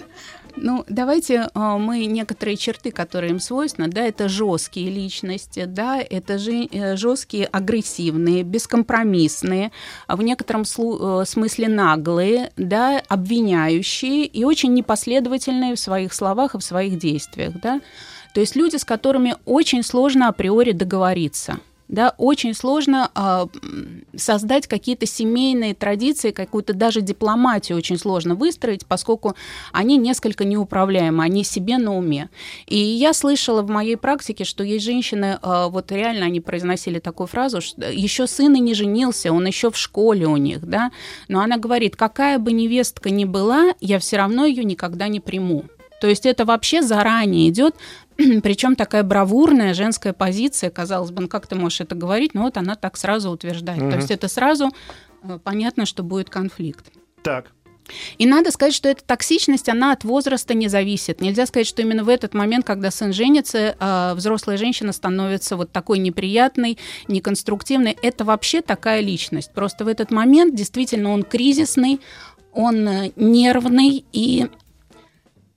Ну, 0.57 0.85
давайте 0.87 1.49
э, 1.53 1.59
мы 1.77 2.05
некоторые 2.05 2.55
черты, 2.55 2.91
которые 2.91 3.31
им 3.31 3.39
свойственны, 3.39 3.89
да, 3.89 4.01
это 4.01 4.29
жесткие 4.29 4.89
личности, 4.89 5.65
да, 5.65 5.99
это 5.99 6.37
же 6.37 6.67
э, 6.71 6.95
жесткие, 6.95 7.45
агрессивные, 7.47 8.43
бескомпромиссные, 8.43 9.71
в 10.07 10.21
некотором 10.21 10.61
слу- 10.61 11.23
э, 11.23 11.25
смысле 11.25 11.67
наглые, 11.67 12.51
да, 12.55 13.01
обвиняющие 13.09 14.25
и 14.25 14.45
очень 14.45 14.73
непоследовательные 14.73 15.75
в 15.75 15.79
своих 15.79 16.13
словах 16.13 16.55
и 16.55 16.59
в 16.59 16.63
своих 16.63 16.97
действиях, 16.97 17.53
да. 17.61 17.81
То 18.33 18.39
есть 18.39 18.55
люди, 18.55 18.77
с 18.77 18.85
которыми 18.85 19.35
очень 19.45 19.83
сложно 19.83 20.29
априори 20.29 20.71
договориться– 20.71 21.59
да, 21.87 22.15
очень 22.17 22.53
сложно 22.53 23.11
э, 23.15 23.45
создать 24.15 24.67
какие-то 24.67 25.05
семейные 25.05 25.75
традиции, 25.75 26.31
какую-то 26.31 26.73
даже 26.73 27.01
дипломатию 27.01 27.77
очень 27.77 27.97
сложно 27.97 28.35
выстроить, 28.35 28.85
поскольку 28.85 29.35
они 29.71 29.97
несколько 29.97 30.45
неуправляемы, 30.45 31.23
они 31.23 31.43
себе 31.43 31.77
на 31.77 31.95
уме. 31.95 32.29
И 32.65 32.77
я 32.77 33.13
слышала 33.13 33.61
в 33.61 33.69
моей 33.69 33.97
практике, 33.97 34.45
что 34.45 34.63
есть 34.63 34.83
женщины, 34.83 35.37
э, 35.41 35.67
вот 35.69 35.91
реально 35.91 36.25
они 36.25 36.41
произносили 36.41 36.99
такую 36.99 37.27
фразу, 37.27 37.61
что 37.61 37.89
еще 37.89 38.25
сын 38.27 38.55
и 38.55 38.59
не 38.59 38.73
женился, 38.73 39.31
он 39.31 39.45
еще 39.45 39.69
в 39.69 39.77
школе 39.77 40.25
у 40.25 40.37
них, 40.37 40.65
да, 40.65 40.91
но 41.27 41.41
она 41.41 41.57
говорит, 41.57 41.95
какая 41.95 42.39
бы 42.39 42.51
невестка 42.51 43.09
ни 43.09 43.25
была, 43.25 43.73
я 43.79 43.99
все 43.99 44.17
равно 44.17 44.45
ее 44.45 44.63
никогда 44.63 45.07
не 45.07 45.19
приму. 45.19 45.65
То 46.01 46.07
есть 46.07 46.25
это 46.25 46.45
вообще 46.45 46.81
заранее 46.81 47.49
идет 47.49 47.75
причем 48.43 48.75
такая 48.75 49.03
бравурная 49.03 49.73
женская 49.73 50.13
позиция, 50.13 50.69
казалось 50.69 51.11
бы, 51.11 51.23
ну 51.23 51.27
как 51.27 51.47
ты 51.47 51.55
можешь 51.55 51.81
это 51.81 51.95
говорить, 51.95 52.33
но 52.33 52.43
вот 52.43 52.57
она 52.57 52.75
так 52.75 52.97
сразу 52.97 53.29
утверждает. 53.29 53.81
Угу. 53.81 53.91
То 53.91 53.97
есть 53.97 54.11
это 54.11 54.27
сразу 54.27 54.71
э, 55.23 55.39
понятно, 55.43 55.85
что 55.85 56.03
будет 56.03 56.29
конфликт. 56.29 56.91
Так. 57.23 57.51
И 58.17 58.25
надо 58.25 58.51
сказать, 58.51 58.73
что 58.73 58.89
эта 58.89 59.03
токсичность, 59.03 59.69
она 59.69 59.91
от 59.91 60.03
возраста 60.03 60.53
не 60.53 60.67
зависит. 60.67 61.21
Нельзя 61.21 61.45
сказать, 61.45 61.67
что 61.67 61.81
именно 61.81 62.03
в 62.03 62.09
этот 62.09 62.33
момент, 62.33 62.65
когда 62.65 62.89
сын 62.89 63.13
женится, 63.13 63.75
э, 63.79 64.13
взрослая 64.15 64.57
женщина 64.57 64.91
становится 64.91 65.55
вот 65.55 65.71
такой 65.71 65.99
неприятной, 65.99 66.77
неконструктивной. 67.07 67.97
Это 68.01 68.25
вообще 68.25 68.61
такая 68.61 69.01
личность. 69.01 69.51
Просто 69.53 69.85
в 69.85 69.87
этот 69.87 70.11
момент 70.11 70.55
действительно 70.55 71.11
он 71.11 71.23
кризисный, 71.23 71.99
он 72.53 72.87
э, 72.87 73.11
нервный, 73.15 74.05
и 74.11 74.47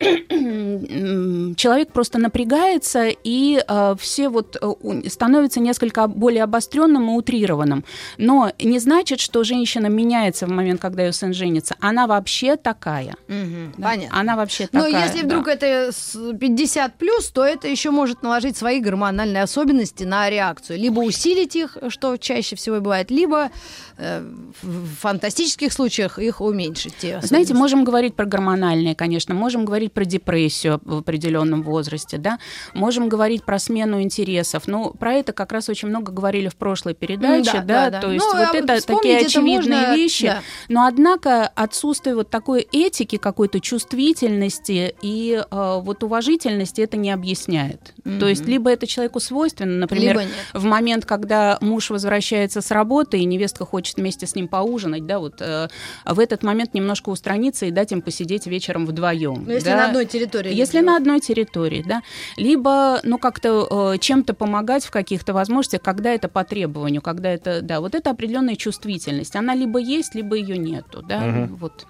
человек 0.01 1.93
просто 1.93 2.19
напрягается, 2.19 3.09
и 3.09 3.63
э, 3.67 3.97
все 3.99 4.29
вот 4.29 4.57
э, 4.61 5.09
становится 5.09 5.61
несколько 5.61 6.07
более 6.07 6.45
обостренным 6.45 7.11
и 7.11 7.15
утрированным. 7.15 7.85
Но 8.17 8.53
не 8.61 8.79
значит, 8.79 9.21
что 9.21 9.43
женщина 9.43 9.87
меняется 9.87 10.47
в 10.47 10.51
момент, 10.51 10.81
когда 10.81 11.05
ее 11.05 11.13
сын 11.13 11.35
женится. 11.35 11.75
Она 11.81 12.07
вообще 12.07 12.57
такая. 12.57 13.17
Угу, 13.29 13.73
да? 13.79 13.89
Понятно. 13.89 14.21
Она 14.21 14.37
вообще 14.37 14.69
такая. 14.69 14.91
Но 14.93 14.99
если 14.99 15.23
вдруг 15.23 15.47
да. 15.47 15.53
это 15.55 15.91
50 16.39 16.95
плюс, 16.95 17.29
то 17.31 17.45
это 17.45 17.67
еще 17.67 17.91
может 17.91 18.23
наложить 18.23 18.57
свои 18.57 18.81
гормональные 18.81 19.43
особенности 19.43 20.05
на 20.05 20.31
реакцию. 20.31 20.79
Либо 20.79 21.01
усилить 21.01 21.57
их, 21.57 21.77
что 21.89 22.17
чаще 22.17 22.55
всего 22.55 22.77
бывает, 22.81 23.11
либо 23.11 23.51
в 23.99 24.95
фантастических 25.01 25.73
случаях 25.73 26.19
их 26.19 26.41
уменьшить. 26.41 27.05
Знаете, 27.23 27.55
можем 27.55 27.85
говорить 27.85 28.15
про 28.15 28.27
гормональные, 28.27 28.95
конечно, 28.95 29.35
можем 29.35 29.65
говорить 29.65 29.93
про 29.93 30.05
депрессию 30.05 30.81
в 30.85 30.99
определенном 30.99 31.63
возрасте, 31.63 32.19
да, 32.19 32.39
можем 32.75 33.09
говорить 33.09 33.45
про 33.45 33.59
смену 33.59 34.01
интересов. 34.01 34.65
Ну, 34.67 34.91
про 34.91 35.15
это 35.15 35.33
как 35.33 35.53
раз 35.53 35.69
очень 35.69 35.89
много 35.89 36.13
говорили 36.13 36.49
в 36.49 36.57
прошлой 36.57 36.95
передаче, 36.95 37.55
да, 37.55 37.61
да, 37.61 37.65
да, 37.65 37.91
да. 37.91 38.01
то 38.01 38.13
есть 38.13 38.25
ну, 38.25 38.39
вот 38.39 38.55
а 38.55 38.57
это 38.57 38.87
такие 38.87 39.19
очевидные 39.19 39.81
можно... 39.81 39.97
вещи, 39.97 40.27
да. 40.27 40.43
но 40.69 40.87
однако 40.87 41.49
отсутствие 41.49 42.15
вот 42.15 42.31
такой 42.31 42.67
этики, 42.73 43.17
какой-то 43.17 43.61
чувствительности 43.61 44.95
и 45.03 45.43
э, 45.51 45.81
вот 45.83 46.05
уважительности 46.05 46.81
это 46.81 46.97
не 46.97 47.11
объясняет. 47.11 47.95
Mm-hmm. 48.05 48.19
То 48.21 48.29
есть 48.29 48.47
либо 48.47 48.71
это 48.71 48.87
человеку 48.87 49.21
свойственно, 49.21 49.79
например, 49.79 50.23
в 50.55 50.65
момент, 50.65 51.05
когда 51.05 51.59
муж 51.61 51.91
возвращается 51.91 52.61
с 52.61 52.71
работы 52.71 53.19
и 53.19 53.25
невестка 53.25 53.65
хочет 53.65 53.88
вместе 53.97 54.27
с 54.27 54.35
ним 54.35 54.49
поужинать, 54.49 55.07
да, 55.07 55.19
вот 55.19 55.41
э, 55.41 55.69
в 56.05 56.19
этот 56.19 56.43
момент 56.43 56.75
немножко 56.75 57.11
устраниться 57.11 57.67
и 57.67 57.71
дать 57.71 57.93
им 57.93 58.03
посидеть 58.03 58.47
вечером 58.47 58.87
вдвоем. 58.87 59.45
Ну, 59.47 59.53
если 59.53 59.71
да? 59.71 59.77
на 59.77 59.87
одной 59.87 60.07
территории. 60.07 60.55
Если 60.55 60.81
на 60.81 60.97
одной 60.97 61.21
территории, 61.21 61.85
да. 61.87 62.03
Либо, 62.37 63.01
ну, 63.03 63.19
как-то 63.19 63.93
э, 63.95 63.99
чем-то 63.99 64.35
помогать 64.35 64.85
в 64.85 64.91
каких-то 64.91 65.33
возможностях, 65.33 65.83
когда 65.83 66.13
это 66.13 66.29
по 66.29 66.45
требованию, 66.45 67.03
когда 67.03 67.31
это, 67.31 67.63
да, 67.63 67.81
вот 67.81 67.95
это 67.95 68.11
определенная 68.11 68.57
чувствительность. 68.57 69.37
Она 69.37 69.55
либо 69.55 69.79
есть, 69.79 70.15
либо 70.15 70.37
ее 70.37 70.59
нету, 70.59 71.03
да, 71.03 71.45
угу. 71.47 71.57
вот. 71.57 71.87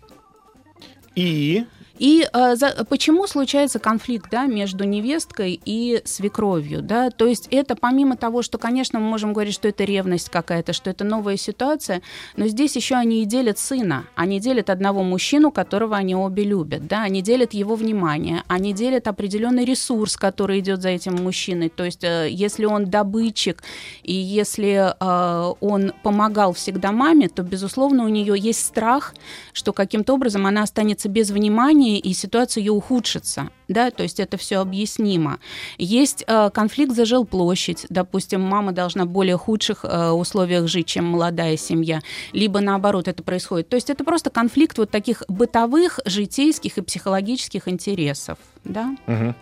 И 1.15 1.65
и 1.99 2.27
э, 2.33 2.57
за, 2.57 2.85
почему 2.89 3.27
случается 3.27 3.79
конфликт 3.79 4.31
да, 4.31 4.47
между 4.47 4.85
невесткой 4.85 5.61
и 5.65 6.01
свекровью? 6.05 6.83
Да? 6.83 7.11
То 7.11 7.27
есть 7.27 7.49
это 7.51 7.75
помимо 7.75 8.17
того, 8.17 8.43
что, 8.43 8.59
конечно, 8.59 9.01
мы 9.01 9.09
можем 9.09 9.33
говорить, 9.33 9.55
что 9.55 9.69
это 9.69 9.85
ревность 9.85 10.29
какая-то, 10.29 10.73
что 10.73 10.91
это 10.91 11.05
новая 11.05 11.37
ситуация, 11.37 12.03
но 12.37 12.47
здесь 12.47 12.77
еще 12.77 12.95
они 12.95 13.23
и 13.23 13.25
делят 13.25 13.59
сына. 13.59 14.07
Они 14.15 14.41
делят 14.41 14.71
одного 14.71 15.03
мужчину, 15.03 15.51
которого 15.51 15.97
они 15.97 16.15
обе 16.15 16.45
любят. 16.45 16.87
Да? 16.87 17.03
Они 17.03 17.23
делят 17.23 17.53
его 17.53 17.75
внимание, 17.75 18.43
они 18.47 18.73
делят 18.73 19.09
определенный 19.09 19.65
ресурс, 19.65 20.17
который 20.17 20.61
идет 20.61 20.83
за 20.83 20.91
этим 20.91 21.17
мужчиной. 21.17 21.69
То 21.69 21.85
есть 21.85 22.05
э, 22.05 22.29
если 22.31 22.65
он 22.65 22.87
добытчик 22.87 23.63
и 24.03 24.13
если 24.13 24.95
э, 24.99 25.55
он 25.61 25.93
помогал 26.03 26.53
всегда 26.53 26.93
маме, 26.93 27.29
то, 27.29 27.43
безусловно, 27.43 28.05
у 28.05 28.09
нее 28.09 28.35
есть 28.39 28.65
страх, 28.65 29.15
что 29.53 29.73
каким-то 29.73 30.15
образом 30.15 30.47
она 30.47 30.63
останется 30.63 31.09
без 31.09 31.31
внимания, 31.31 31.88
состоянии, 31.89 31.99
и 31.99 32.13
ситуация 32.13 32.61
ее 32.61 32.73
ухудшится. 32.73 33.49
Да, 33.69 33.91
то 33.91 34.03
есть 34.03 34.19
это 34.19 34.39
все 34.39 34.61
объяснимо. 34.61 35.39
Есть 35.77 36.25
э, 36.27 36.51
конфликт 36.55 36.95
за 36.95 37.05
жилплощадь. 37.05 37.87
Допустим, 37.91 38.41
мама 38.41 38.73
должна 38.73 39.05
в 39.05 39.09
более 39.09 39.37
худших 39.37 39.85
э, 39.85 40.11
условиях 40.11 40.69
жить, 40.69 40.87
чем 40.87 41.05
молодая 41.05 41.57
семья. 41.59 42.01
Либо 42.33 42.61
наоборот 42.61 43.09
это 43.09 43.23
происходит. 43.23 43.69
То 43.69 43.77
есть 43.77 43.91
это 43.91 44.05
просто 44.05 44.31
конфликт 44.31 44.79
вот 44.79 44.91
таких 44.91 45.23
бытовых, 45.29 46.01
житейских 46.07 46.79
и 46.79 46.81
психологических 46.83 47.69
интересов. 47.69 48.39
Да? 48.65 48.97
Угу. 49.07 49.35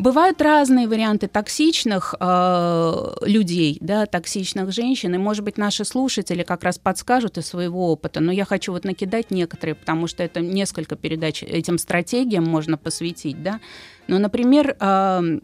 Бывают 0.00 0.40
разные 0.40 0.88
варианты 0.88 1.28
токсичных 1.28 2.14
э, 2.18 3.12
людей, 3.20 3.76
да, 3.82 4.06
токсичных 4.06 4.72
женщин, 4.72 5.14
и, 5.14 5.18
может 5.18 5.44
быть, 5.44 5.58
наши 5.58 5.84
слушатели 5.84 6.42
как 6.42 6.64
раз 6.64 6.78
подскажут 6.78 7.36
из 7.36 7.46
своего 7.46 7.92
опыта, 7.92 8.20
но 8.20 8.32
я 8.32 8.46
хочу 8.46 8.72
вот 8.72 8.84
накидать 8.84 9.30
некоторые, 9.30 9.74
потому 9.74 10.06
что 10.06 10.22
это 10.22 10.40
несколько 10.40 10.96
передач 10.96 11.42
этим 11.42 11.76
стратегиям 11.76 12.44
можно 12.44 12.78
посвятить, 12.78 13.42
да. 13.42 13.60
Ну, 14.06 14.18
например, 14.18 14.74
э, 14.80 15.40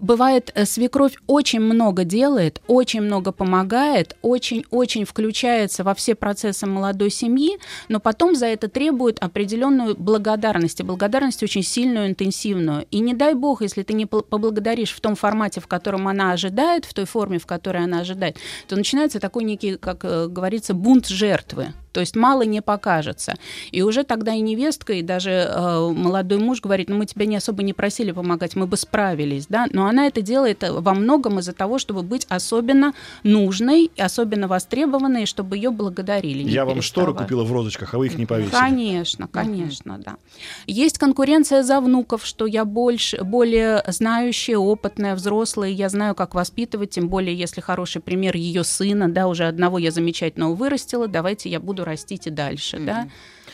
бывает, 0.00 0.50
э, 0.54 0.64
свекровь 0.64 1.14
очень 1.26 1.60
много 1.60 2.04
делает, 2.04 2.60
очень 2.66 3.02
много 3.02 3.32
помогает, 3.32 4.16
очень-очень 4.22 5.04
включается 5.04 5.84
во 5.84 5.94
все 5.94 6.14
процессы 6.14 6.66
молодой 6.66 7.10
семьи, 7.10 7.58
но 7.88 8.00
потом 8.00 8.34
за 8.34 8.46
это 8.46 8.68
требует 8.68 9.18
определенную 9.18 9.96
благодарность, 9.96 10.80
и 10.80 10.82
благодарность 10.82 11.42
очень 11.42 11.62
сильную, 11.62 12.08
интенсивную. 12.08 12.86
И 12.90 13.00
не 13.00 13.14
дай 13.14 13.34
бог, 13.34 13.62
если 13.62 13.82
ты 13.82 13.94
не 13.94 14.06
поблагодаришь 14.06 14.92
в 14.92 15.00
том 15.00 15.14
формате, 15.14 15.60
в 15.60 15.66
котором 15.66 16.08
она 16.08 16.32
ожидает, 16.32 16.84
в 16.84 16.94
той 16.94 17.04
форме, 17.04 17.38
в 17.38 17.46
которой 17.46 17.84
она 17.84 18.00
ожидает, 18.00 18.38
то 18.68 18.76
начинается 18.76 19.20
такой 19.20 19.44
некий, 19.44 19.76
как 19.76 20.04
э, 20.04 20.28
говорится, 20.28 20.74
бунт 20.74 21.06
жертвы. 21.08 21.72
То 21.94 22.00
есть 22.00 22.16
мало 22.16 22.42
не 22.42 22.60
покажется. 22.60 23.36
И 23.70 23.82
уже 23.82 24.02
тогда 24.02 24.34
и 24.34 24.40
невестка, 24.40 24.94
и 24.94 25.02
даже 25.02 25.30
э, 25.30 25.92
молодой 25.94 26.38
муж 26.38 26.60
говорит, 26.60 26.88
ну 26.88 26.96
мы 26.96 27.06
тебя 27.06 27.24
не 27.24 27.36
особо 27.36 27.62
не 27.62 27.72
просили 27.72 28.10
помогать, 28.10 28.56
мы 28.56 28.66
бы 28.66 28.76
справились, 28.76 29.46
да, 29.46 29.66
но 29.70 29.86
она 29.86 30.08
это 30.08 30.20
делает 30.20 30.64
во 30.68 30.92
многом 30.92 31.38
из-за 31.38 31.52
того, 31.52 31.78
чтобы 31.78 32.02
быть 32.02 32.26
особенно 32.28 32.94
нужной, 33.22 33.92
особенно 33.96 34.48
востребованной, 34.48 35.26
чтобы 35.26 35.56
ее 35.56 35.70
благодарили. 35.70 36.42
Я 36.42 36.64
вам 36.64 36.82
шторы 36.82 37.14
купила 37.14 37.44
в 37.44 37.52
розочках, 37.52 37.94
а 37.94 37.98
вы 37.98 38.06
их 38.06 38.18
не 38.18 38.26
повесили. 38.26 38.50
Конечно, 38.50 39.28
конечно, 39.28 39.98
да. 40.04 40.16
Есть 40.66 40.98
конкуренция 40.98 41.62
за 41.62 41.80
внуков, 41.80 42.26
что 42.26 42.46
я 42.46 42.64
больше, 42.64 43.22
более 43.22 43.84
знающая, 43.86 44.58
опытная, 44.58 45.14
взрослая, 45.14 45.70
я 45.70 45.88
знаю, 45.88 46.16
как 46.16 46.34
воспитывать, 46.34 46.90
тем 46.90 47.08
более, 47.08 47.36
если 47.36 47.60
хороший 47.60 48.02
пример 48.02 48.34
ее 48.34 48.64
сына, 48.64 49.08
да, 49.08 49.28
уже 49.28 49.44
одного 49.44 49.78
я 49.78 49.92
замечательного 49.92 50.54
вырастила, 50.54 51.06
давайте 51.06 51.48
я 51.48 51.60
буду 51.60 51.83
растите 51.84 52.30
дальше, 52.30 52.76
mm-hmm. 52.76 52.86
да. 52.86 53.08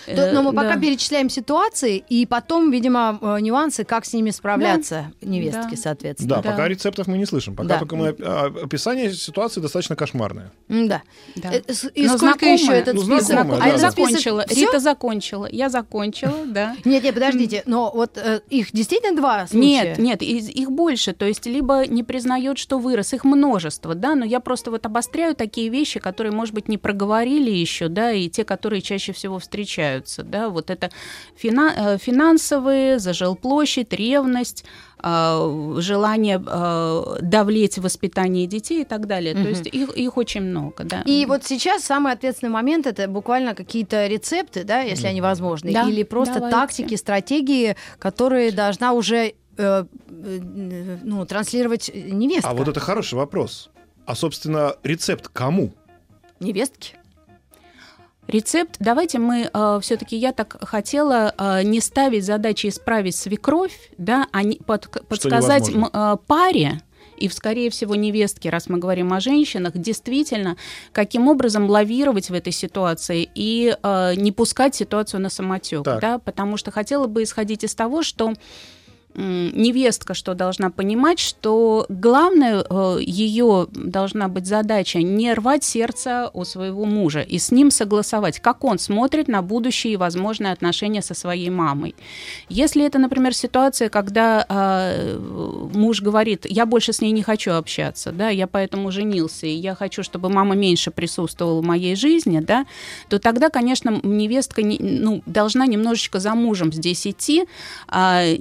Э, 0.07 0.33
но 0.33 0.42
мы 0.42 0.52
пока 0.52 0.75
да. 0.75 0.80
перечисляем 0.80 1.28
ситуации, 1.28 2.02
и 2.09 2.26
потом, 2.26 2.71
видимо, 2.71 3.19
э, 3.21 3.40
нюансы, 3.40 3.85
как 3.85 4.04
с 4.04 4.12
ними 4.12 4.30
справляться 4.30 5.12
да. 5.21 5.28
невестки, 5.28 5.73
да. 5.73 5.76
соответственно. 5.76 6.37
Да, 6.37 6.42
да, 6.42 6.50
пока 6.50 6.69
рецептов 6.69 7.07
мы 7.07 7.19
не 7.19 7.26
слышим. 7.26 7.57
Пока 7.57 7.69
да. 7.69 7.78
только 7.78 7.97
мы 7.97 8.09
а, 8.21 8.47
описание 8.47 9.12
ситуации 9.12 9.61
достаточно 9.61 9.97
кошмарное. 9.97 10.52
Да. 10.69 11.02
да. 11.37 11.52
Э, 11.52 11.61
и 11.95 12.07
но 12.07 12.16
сколько 12.16 12.47
еще 12.47 12.73
этот 12.73 12.95
ну, 12.95 13.02
список? 13.02 13.25
Знакомые, 13.25 13.62
а 13.62 13.69
я 13.69 13.78
закончила. 13.78 14.45
Всё? 14.47 14.61
Рита 14.61 14.78
закончила. 14.78 15.49
Я 15.50 15.69
закончила, 15.69 16.38
да. 16.47 16.76
Нет, 16.85 17.02
нет, 17.04 17.14
подождите. 17.14 17.62
Но 17.66 17.90
вот 17.92 18.19
их 18.49 18.73
действительно 18.73 19.16
два 19.16 19.47
случая? 19.47 19.61
Нет, 19.61 19.99
нет, 19.99 20.23
их 20.23 20.71
больше. 20.71 21.12
То 21.12 21.26
есть 21.26 21.47
либо 21.47 21.87
не 21.87 22.02
признает, 22.02 22.59
что 22.59 22.78
вырос, 22.78 23.12
их 23.12 23.25
множество, 23.25 23.95
да, 23.95 24.14
но 24.14 24.25
я 24.25 24.40
просто 24.40 24.71
вот 24.71 24.87
обостряю 24.87 25.35
такие 25.35 25.69
вещи, 25.69 26.00
которые, 26.00 26.33
может 26.33 26.54
быть, 26.54 26.69
не 26.69 26.78
проговорили 26.78 27.50
еще, 27.50 27.88
да, 27.88 28.12
и 28.12 28.28
те, 28.28 28.45
которые 28.45 28.80
чаще 28.83 29.12
всего 29.12 29.38
встречаются 29.38 29.89
встречаются. 29.90 30.23
Да? 30.23 30.49
Вот 30.49 30.70
это 30.70 30.90
э, 31.42 31.99
финансовые, 31.99 32.99
за 32.99 33.12
жилплощадь, 33.12 33.92
ревность, 33.92 34.64
э, 35.02 35.76
желание 35.78 36.42
э, 36.44 37.16
давлеть 37.23 37.78
в 37.78 37.82
воспитании 37.82 38.47
детей 38.47 38.82
и 38.82 38.85
так 38.85 39.06
далее. 39.06 39.35
Угу. 39.35 39.42
То 39.42 39.49
есть 39.49 39.66
их, 39.66 39.90
их 39.97 40.16
очень 40.16 40.42
много. 40.42 40.85
Да. 40.85 41.02
И 41.04 41.26
вот 41.26 41.44
сейчас 41.44 41.85
самый 41.85 42.12
ответственный 42.12 42.50
момент 42.50 42.87
это 42.87 43.09
буквально 43.09 43.54
какие-то 43.54 44.06
рецепты, 44.06 44.64
да, 44.64 44.80
если 44.80 45.06
они 45.06 45.20
возможны, 45.20 45.73
да, 45.73 45.88
или 45.88 46.02
просто 46.02 46.35
давайте. 46.35 46.56
тактики, 46.56 46.94
стратегии, 46.97 47.76
которые 47.99 48.52
должна 48.52 48.92
уже 48.92 49.35
ну, 49.59 51.26
транслировать 51.26 51.90
невестка. 51.94 52.49
А 52.49 52.54
вот 52.54 52.68
это 52.68 52.80
хороший 52.80 53.14
вопрос. 53.14 53.68
А, 54.06 54.14
собственно, 54.14 54.75
рецепт 54.82 55.28
кому? 55.28 55.75
Невестки. 56.38 56.94
Рецепт, 58.30 58.76
давайте 58.78 59.18
мы 59.18 59.50
э, 59.52 59.78
все-таки, 59.82 60.16
я 60.16 60.32
так 60.32 60.56
хотела 60.62 61.34
э, 61.37 61.64
не 61.64 61.80
ставить 61.80 62.25
задачи 62.25 62.68
исправить 62.68 63.16
свекровь, 63.16 63.90
да, 63.99 64.28
а 64.30 64.44
не 64.44 64.56
под, 64.56 65.04
подсказать 65.08 65.68
э, 65.68 66.16
паре, 66.28 66.80
и, 67.16 67.28
скорее 67.28 67.70
всего, 67.70 67.96
невестки, 67.96 68.46
раз 68.46 68.68
мы 68.68 68.78
говорим 68.78 69.12
о 69.12 69.20
женщинах, 69.20 69.76
действительно, 69.76 70.56
каким 70.92 71.26
образом 71.28 71.68
лавировать 71.68 72.30
в 72.30 72.34
этой 72.34 72.52
ситуации 72.52 73.28
и 73.34 73.76
э, 73.82 74.14
не 74.14 74.30
пускать 74.30 74.76
ситуацию 74.76 75.20
на 75.20 75.28
самотек, 75.28 75.82
да, 75.82 76.18
потому 76.18 76.56
что 76.56 76.70
хотела 76.70 77.08
бы 77.08 77.25
исходить 77.25 77.64
из 77.64 77.75
того, 77.75 78.02
что 78.02 78.34
невестка 79.14 80.14
что 80.14 80.35
должна 80.35 80.71
понимать, 80.71 81.19
что 81.19 81.87
главное 81.88 82.64
э, 82.69 82.99
ее 83.00 83.67
должна 83.73 84.29
быть 84.29 84.47
задача 84.47 85.00
не 85.02 85.33
рвать 85.35 85.64
сердце 85.64 86.31
у 86.33 86.45
своего 86.45 86.85
мужа 86.85 87.21
и 87.21 87.38
с 87.38 87.50
ним 87.50 87.71
согласовать, 87.71 88.40
как 88.40 88.64
он 88.64 88.79
смотрит 88.79 89.29
на 89.29 89.43
будущие 89.43 89.97
возможные 89.97 90.52
отношения 90.52 91.02
со 91.02 91.14
своей 91.14 91.50
мамой. 91.50 91.95
Если 92.49 92.85
это, 92.85 92.99
например, 92.99 93.35
ситуация, 93.35 93.88
когда 93.88 94.47
э, 94.49 95.19
муж 95.75 96.02
говорит, 96.02 96.47
я 96.49 96.67
больше 96.67 96.93
с 96.93 97.00
ней 97.00 97.12
не 97.12 97.23
хочу 97.23 97.52
общаться, 97.52 98.12
да, 98.12 98.29
я 98.29 98.47
поэтому 98.47 98.90
женился, 98.90 99.47
и 99.47 99.52
я 99.52 99.75
хочу, 99.75 100.02
чтобы 100.02 100.29
мама 100.29 100.55
меньше 100.55 100.90
присутствовала 100.90 101.61
в 101.61 101.64
моей 101.64 101.97
жизни, 101.97 102.40
да, 102.40 102.67
то 103.09 103.19
тогда, 103.19 103.50
конечно, 103.50 104.00
невестка 104.02 104.62
не, 104.62 104.79
ну, 104.79 105.23
должна 105.26 105.67
немножечко 105.67 106.21
за 106.21 106.35
мужем 106.35 106.73
здесь 106.73 107.07
идти, 107.07 107.47
э, 107.93 108.37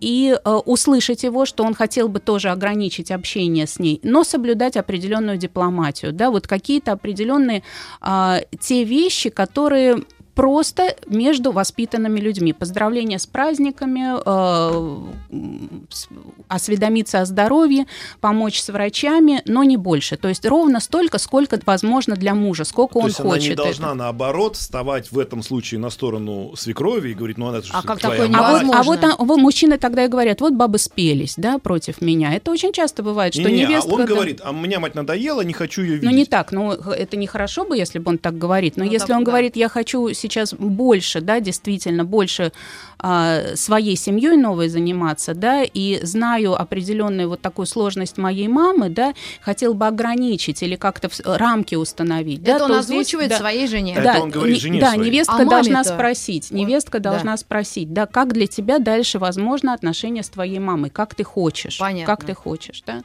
и 0.00 0.32
э, 0.32 0.50
услышать 0.50 1.24
его, 1.24 1.46
что 1.46 1.64
он 1.64 1.74
хотел 1.74 2.08
бы 2.08 2.20
тоже 2.20 2.50
ограничить 2.50 3.10
общение 3.10 3.66
с 3.66 3.78
ней, 3.78 4.00
но 4.02 4.24
соблюдать 4.24 4.76
определенную 4.76 5.38
дипломатию, 5.38 6.12
да, 6.12 6.30
вот 6.30 6.46
какие-то 6.46 6.92
определенные 6.92 7.62
э, 8.00 8.40
те 8.60 8.84
вещи, 8.84 9.30
которые 9.30 10.04
просто 10.38 10.94
между 11.08 11.50
воспитанными 11.50 12.20
людьми. 12.20 12.52
Поздравления 12.52 13.18
с 13.18 13.26
праздниками, 13.26 14.14
э, 14.24 14.96
осведомиться 16.46 17.22
о 17.22 17.24
здоровье, 17.24 17.86
помочь 18.20 18.60
с 18.60 18.68
врачами, 18.68 19.42
но 19.46 19.64
не 19.64 19.76
больше. 19.76 20.16
То 20.16 20.28
есть 20.28 20.46
ровно 20.46 20.78
столько, 20.78 21.18
сколько 21.18 21.58
возможно 21.66 22.14
для 22.14 22.36
мужа, 22.36 22.62
сколько 22.62 22.92
То 22.92 22.98
он 23.00 23.06
есть 23.06 23.20
хочет. 23.20 23.40
Она 23.40 23.48
не 23.48 23.54
должна, 23.56 23.88
это. 23.88 23.96
наоборот, 23.96 24.54
вставать 24.54 25.10
в 25.10 25.18
этом 25.18 25.42
случае 25.42 25.80
на 25.80 25.90
сторону 25.90 26.52
свекрови 26.54 27.08
и 27.10 27.14
говорить, 27.14 27.36
ну 27.36 27.48
она 27.48 27.60
же 27.60 27.72
а 27.72 27.82
как 27.82 27.98
такое 27.98 28.28
невозможно? 28.28 28.78
А 28.78 28.82
вот, 28.84 29.02
а 29.02 29.16
вот, 29.16 29.18
вот 29.18 29.38
мужчины 29.38 29.76
тогда 29.76 30.04
и 30.04 30.08
говорят, 30.08 30.40
вот 30.40 30.52
бабы 30.52 30.78
спелись, 30.78 31.34
да, 31.36 31.58
против 31.58 32.00
меня. 32.00 32.32
Это 32.32 32.52
очень 32.52 32.72
часто 32.72 33.02
бывает, 33.02 33.34
что 33.34 33.50
не, 33.50 33.62
невестка... 33.62 33.90
Не, 33.90 33.96
а 33.96 34.00
он 34.02 34.06
говорит, 34.06 34.40
а 34.44 34.52
меня 34.52 34.78
мать 34.78 34.94
надоела, 34.94 35.40
не 35.40 35.52
хочу 35.52 35.82
ее 35.82 35.94
видеть. 35.94 36.08
Ну 36.08 36.16
не 36.16 36.26
так, 36.26 36.52
ну 36.52 36.70
это 36.70 37.16
нехорошо 37.16 37.64
бы, 37.64 37.76
если 37.76 37.98
бы 37.98 38.10
он 38.10 38.18
так 38.18 38.38
говорит, 38.38 38.76
но 38.76 38.84
ну, 38.84 38.90
если 38.92 39.08
так, 39.08 39.16
он 39.16 39.24
да. 39.24 39.32
говорит, 39.32 39.56
я 39.56 39.68
хочу 39.68 40.12
сейчас 40.12 40.27
больше, 40.58 41.20
да, 41.20 41.40
действительно, 41.40 42.04
больше 42.04 42.52
а, 42.98 43.54
своей 43.54 43.96
семьей 43.96 44.36
новой 44.36 44.68
заниматься, 44.68 45.34
да, 45.34 45.62
и 45.62 46.00
знаю 46.04 46.60
определенную 46.60 47.28
вот 47.28 47.40
такую 47.40 47.66
сложность 47.66 48.18
моей 48.18 48.48
мамы, 48.48 48.88
да, 48.88 49.14
хотел 49.40 49.74
бы 49.74 49.86
ограничить 49.86 50.62
или 50.62 50.76
как-то 50.76 51.08
рамки 51.24 51.76
установить. 51.76 52.40
Это 52.42 52.58
да, 52.58 52.64
он 52.64 52.72
озвучивает 52.72 53.28
здесь, 53.28 53.38
своей 53.38 53.66
жене. 53.68 53.94
Да, 53.94 54.14
Это 54.14 54.22
он 54.22 54.30
говорит 54.30 54.60
жене 54.60 54.80
Да, 54.80 54.92
своей. 54.92 55.10
невестка 55.10 55.36
а 55.36 55.44
должна 55.44 55.84
спросить, 55.84 56.50
невестка 56.50 56.98
да. 56.98 57.10
должна 57.10 57.36
спросить, 57.36 57.92
да, 57.92 58.06
как 58.06 58.32
для 58.32 58.46
тебя 58.46 58.78
дальше 58.78 59.18
возможно 59.18 59.72
отношения 59.74 60.22
с 60.22 60.28
твоей 60.28 60.58
мамой, 60.58 60.90
как 60.90 61.14
ты 61.14 61.24
хочешь, 61.24 61.78
Понятно. 61.78 62.06
как 62.16 62.24
ты 62.24 62.34
хочешь, 62.34 62.82
да. 62.86 63.02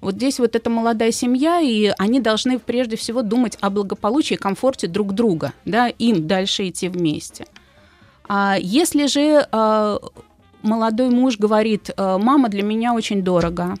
Вот 0.00 0.14
здесь 0.14 0.38
вот 0.38 0.56
эта 0.56 0.70
молодая 0.70 1.12
семья, 1.12 1.60
и 1.60 1.92
они 1.98 2.20
должны 2.20 2.58
прежде 2.58 2.96
всего 2.96 3.22
думать 3.22 3.58
о 3.60 3.70
благополучии 3.70 4.34
и 4.34 4.38
комфорте 4.38 4.86
друг 4.86 5.12
друга, 5.12 5.52
да, 5.64 5.88
им 5.88 6.26
дальше 6.26 6.68
идти 6.68 6.88
вместе. 6.88 7.46
А 8.28 8.56
если 8.58 9.06
же 9.06 9.46
а, 9.52 9.98
молодой 10.62 11.10
муж 11.10 11.36
говорит, 11.36 11.90
«А, 11.96 12.18
мама 12.18 12.48
для 12.48 12.62
меня 12.62 12.94
очень 12.94 13.22
дорого, 13.22 13.74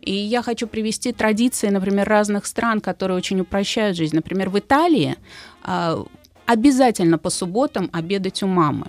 и 0.00 0.12
я 0.12 0.42
хочу 0.42 0.66
привести 0.66 1.12
традиции, 1.12 1.68
например, 1.68 2.06
разных 2.06 2.46
стран, 2.46 2.80
которые 2.80 3.16
очень 3.16 3.40
упрощают 3.40 3.96
жизнь. 3.96 4.14
Например, 4.14 4.50
в 4.50 4.58
Италии 4.58 5.16
а, 5.62 6.04
обязательно 6.46 7.18
по 7.18 7.30
субботам 7.30 7.88
обедать 7.92 8.42
у 8.42 8.46
мамы. 8.46 8.86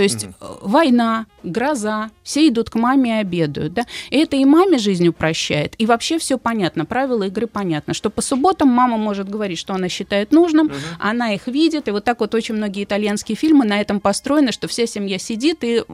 То 0.00 0.04
есть 0.04 0.24
угу. 0.24 0.34
война, 0.62 1.26
гроза, 1.42 2.10
все 2.22 2.48
идут 2.48 2.70
к 2.70 2.74
маме 2.74 3.18
и 3.18 3.20
обедают, 3.20 3.74
да, 3.74 3.84
и 4.08 4.16
это 4.16 4.34
и 4.34 4.46
маме 4.46 4.78
жизнь 4.78 5.06
упрощает, 5.06 5.74
и 5.76 5.84
вообще 5.84 6.18
все 6.18 6.38
понятно, 6.38 6.86
правила 6.86 7.24
игры 7.24 7.46
понятно, 7.46 7.92
что 7.92 8.08
по 8.08 8.22
субботам 8.22 8.68
мама 8.68 8.96
может 8.96 9.28
говорить, 9.28 9.58
что 9.58 9.74
она 9.74 9.90
считает 9.90 10.32
нужным, 10.32 10.68
угу. 10.68 10.74
она 10.98 11.34
их 11.34 11.48
видит, 11.48 11.88
и 11.88 11.90
вот 11.90 12.04
так 12.04 12.20
вот 12.20 12.34
очень 12.34 12.54
многие 12.54 12.84
итальянские 12.84 13.36
фильмы 13.36 13.66
на 13.66 13.78
этом 13.78 14.00
построены, 14.00 14.52
что 14.52 14.68
вся 14.68 14.86
семья 14.86 15.18
сидит 15.18 15.58
и... 15.64 15.84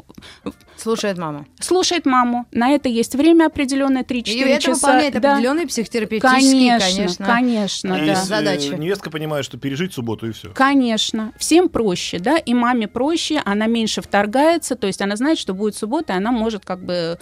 Слушает 0.76 1.18
маму. 1.18 1.46
Слушает 1.58 2.04
маму. 2.04 2.46
На 2.52 2.70
это 2.70 2.88
есть 2.88 3.14
время 3.14 3.46
определенное, 3.46 4.02
3-4 4.02 4.22
часа. 4.22 4.32
И 4.32 4.50
это 4.50 4.70
выполняет 4.72 5.20
да. 5.20 5.32
определенные 5.32 5.66
психотерапевтические, 5.66 6.78
конечно, 6.78 7.26
конечно, 7.26 7.26
конечно 7.26 8.06
да. 8.06 8.14
задачи. 8.14 8.74
Невестка 8.74 9.10
понимает, 9.10 9.44
что 9.44 9.58
пережить 9.58 9.94
субботу 9.94 10.28
и 10.28 10.32
все. 10.32 10.50
Конечно. 10.50 11.32
Всем 11.38 11.68
проще, 11.68 12.18
да, 12.18 12.36
и 12.36 12.52
маме 12.52 12.88
проще, 12.88 13.40
она 13.44 13.66
меньше 13.66 13.95
вторгается, 14.02 14.76
то 14.76 14.86
есть 14.86 15.00
она 15.02 15.16
знает, 15.16 15.38
что 15.38 15.54
будет 15.54 15.76
суббота, 15.76 16.12
и 16.12 16.16
она 16.16 16.32
может 16.32 16.64
как 16.64 16.84
бы 16.84 17.18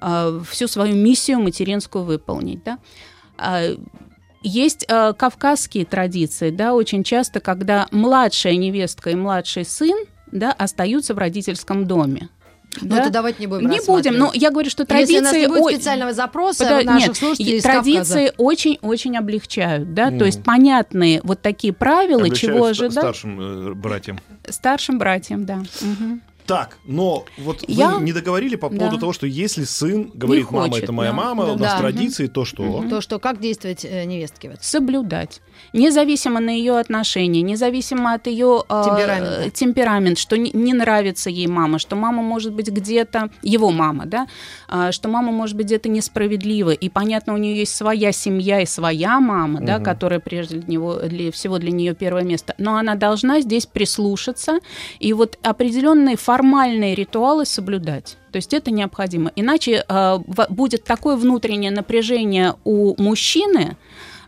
э, 0.00 0.40
всю 0.48 0.68
свою 0.68 0.94
миссию 0.94 1.40
материнскую 1.40 2.04
выполнить, 2.04 2.62
да. 2.64 2.78
А, 3.36 3.62
есть 4.42 4.84
э, 4.88 5.12
кавказские 5.14 5.84
традиции, 5.84 6.50
да, 6.50 6.74
очень 6.74 7.04
часто, 7.04 7.40
когда 7.40 7.88
младшая 7.90 8.56
невестка 8.56 9.10
и 9.10 9.14
младший 9.14 9.64
сын, 9.64 9.96
да, 10.30 10.52
остаются 10.52 11.14
в 11.14 11.18
родительском 11.18 11.86
доме 11.86 12.28
Ну, 12.82 12.88
да? 12.96 13.04
то 13.04 13.10
давайте 13.10 13.40
не 13.40 13.46
будем 13.46 13.68
Не 13.70 13.80
будем, 13.86 14.16
но 14.18 14.30
я 14.34 14.50
говорю, 14.50 14.70
что 14.70 14.84
традиции... 14.84 15.14
Если 15.14 15.20
у 15.20 15.24
нас 15.24 15.34
не 15.36 15.46
будет 15.48 15.62
о- 15.62 15.70
специального 15.76 16.12
запроса 16.12 16.64
Пода- 16.64 16.82
наших 16.84 17.08
Нет, 17.08 17.16
слушателей 17.16 17.60
традиции 17.60 18.32
очень-очень 18.36 19.16
облегчают, 19.16 19.94
да, 19.94 20.06
Мгм. 20.10 20.18
то 20.18 20.24
есть 20.24 20.42
понятные 20.42 21.20
вот 21.24 21.40
такие 21.42 21.72
правила, 21.72 22.20
Облегчают 22.22 22.56
чего 22.56 22.66
ожидать 22.66 22.92
старшим 22.92 23.40
э, 23.40 23.74
братьям. 23.74 24.18
старшим 24.48 24.98
братьям, 24.98 25.44
да. 25.44 25.62
Мгм. 25.80 26.22
Так, 26.48 26.78
но 26.86 27.26
вот 27.36 27.62
Я- 27.68 27.90
вы 27.96 28.02
не 28.04 28.14
договорили 28.14 28.56
по 28.56 28.70
поводу 28.70 28.94
Да. 28.96 29.00
того, 29.00 29.12
что 29.12 29.26
если 29.26 29.64
сын 29.64 30.10
говорит, 30.14 30.50
мама, 30.50 30.68
хочет, 30.68 30.84
это 30.84 30.92
моя 30.92 31.10
да, 31.10 31.16
мама, 31.16 31.44
да, 31.44 31.52
у 31.52 31.58
нас 31.58 31.72
да. 31.74 31.78
традиции, 31.78 32.26
то 32.26 32.46
что? 32.46 32.82
То, 32.88 33.02
что 33.02 33.18
как 33.18 33.38
действовать 33.38 33.84
э, 33.84 34.04
невестке 34.04 34.56
соблюдать. 34.62 35.42
Независимо 35.74 36.40
на 36.40 36.48
ее 36.50 36.78
отношения, 36.78 37.42
независимо 37.42 38.14
от 38.14 38.28
ее 38.28 38.62
Темперамента. 38.66 39.50
темперамент, 39.50 40.18
что 40.18 40.38
не, 40.38 40.50
не 40.54 40.72
нравится 40.72 41.28
ей 41.28 41.48
мама, 41.48 41.78
что 41.78 41.96
мама 41.96 42.22
может 42.22 42.54
быть 42.54 42.68
где-то, 42.70 43.28
его 43.42 43.70
мама, 43.70 44.06
да, 44.06 44.26
а, 44.68 44.90
что 44.90 45.08
мама 45.10 45.32
может 45.32 45.54
быть 45.54 45.66
где-то 45.66 45.90
несправедлива, 45.90 46.70
и 46.70 46.88
понятно, 46.88 47.34
у 47.34 47.36
нее 47.36 47.58
есть 47.58 47.76
своя 47.76 48.10
семья 48.12 48.62
и 48.62 48.66
своя 48.66 49.20
мама, 49.20 49.60
да, 49.60 49.76
Мгм. 49.76 49.84
которая 49.84 50.20
прежде 50.20 50.56
для 50.56 50.72
него, 50.72 50.94
для, 50.94 51.30
всего 51.30 51.58
для 51.58 51.72
нее 51.72 51.94
первое 51.94 52.22
место, 52.24 52.54
но 52.56 52.76
она 52.76 52.94
должна 52.94 53.42
здесь 53.42 53.66
прислушаться 53.66 54.60
и 54.98 55.12
вот 55.12 55.38
определенные 55.42 56.16
формальные 56.42 56.94
ритуалы 56.94 57.44
соблюдать. 57.44 58.16
То 58.30 58.36
есть 58.36 58.54
это 58.54 58.70
необходимо. 58.70 59.32
Иначе 59.36 59.84
э, 59.88 60.18
в- 60.26 60.46
будет 60.50 60.84
такое 60.84 61.16
внутреннее 61.16 61.70
напряжение 61.72 62.54
у 62.64 62.94
мужчины, 63.02 63.76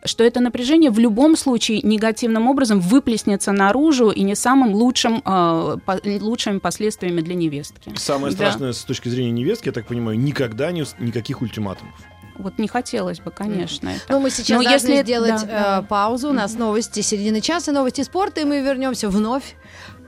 что 0.04 0.24
это 0.24 0.40
напряжение 0.40 0.90
в 0.90 0.98
любом 0.98 1.36
случае 1.36 1.82
негативным 1.82 2.48
образом 2.48 2.80
выплеснется 2.80 3.52
наружу 3.52 4.10
и 4.10 4.22
не 4.22 4.34
самым 4.34 4.74
лучшим, 4.74 5.22
э, 5.24 5.76
по- 5.86 6.00
лучшими 6.20 6.58
последствиями 6.58 7.20
для 7.20 7.34
невестки. 7.36 7.92
Самое 7.96 8.32
Да. 8.32 8.36
страшное 8.36 8.72
с 8.72 8.82
точки 8.82 9.08
зрения 9.08 9.30
невестки, 9.30 9.68
я 9.68 9.72
так 9.72 9.86
понимаю, 9.86 10.18
никогда 10.18 10.72
не, 10.72 10.84
никаких 10.98 11.42
ультиматумов. 11.42 11.94
Вот 12.38 12.58
не 12.58 12.68
хотелось 12.68 13.20
бы, 13.20 13.30
конечно, 13.30 13.90
это. 13.90 14.00
Ну, 14.08 14.20
мы 14.20 14.30
сейчас 14.30 14.56
Но 14.56 14.64
должны 14.70 14.92
если- 14.92 15.02
сделать 15.02 15.42
да, 15.42 15.46
да. 15.46 15.80
э, 15.84 15.86
паузу. 15.88 16.30
У 16.30 16.32
нас 16.32 16.54
новости 16.54 17.00
середины 17.02 17.42
часа, 17.42 17.70
новости 17.70 18.00
спорта, 18.02 18.40
и 18.40 18.44
мы 18.44 18.62
вернемся 18.62 19.10
вновь 19.10 19.56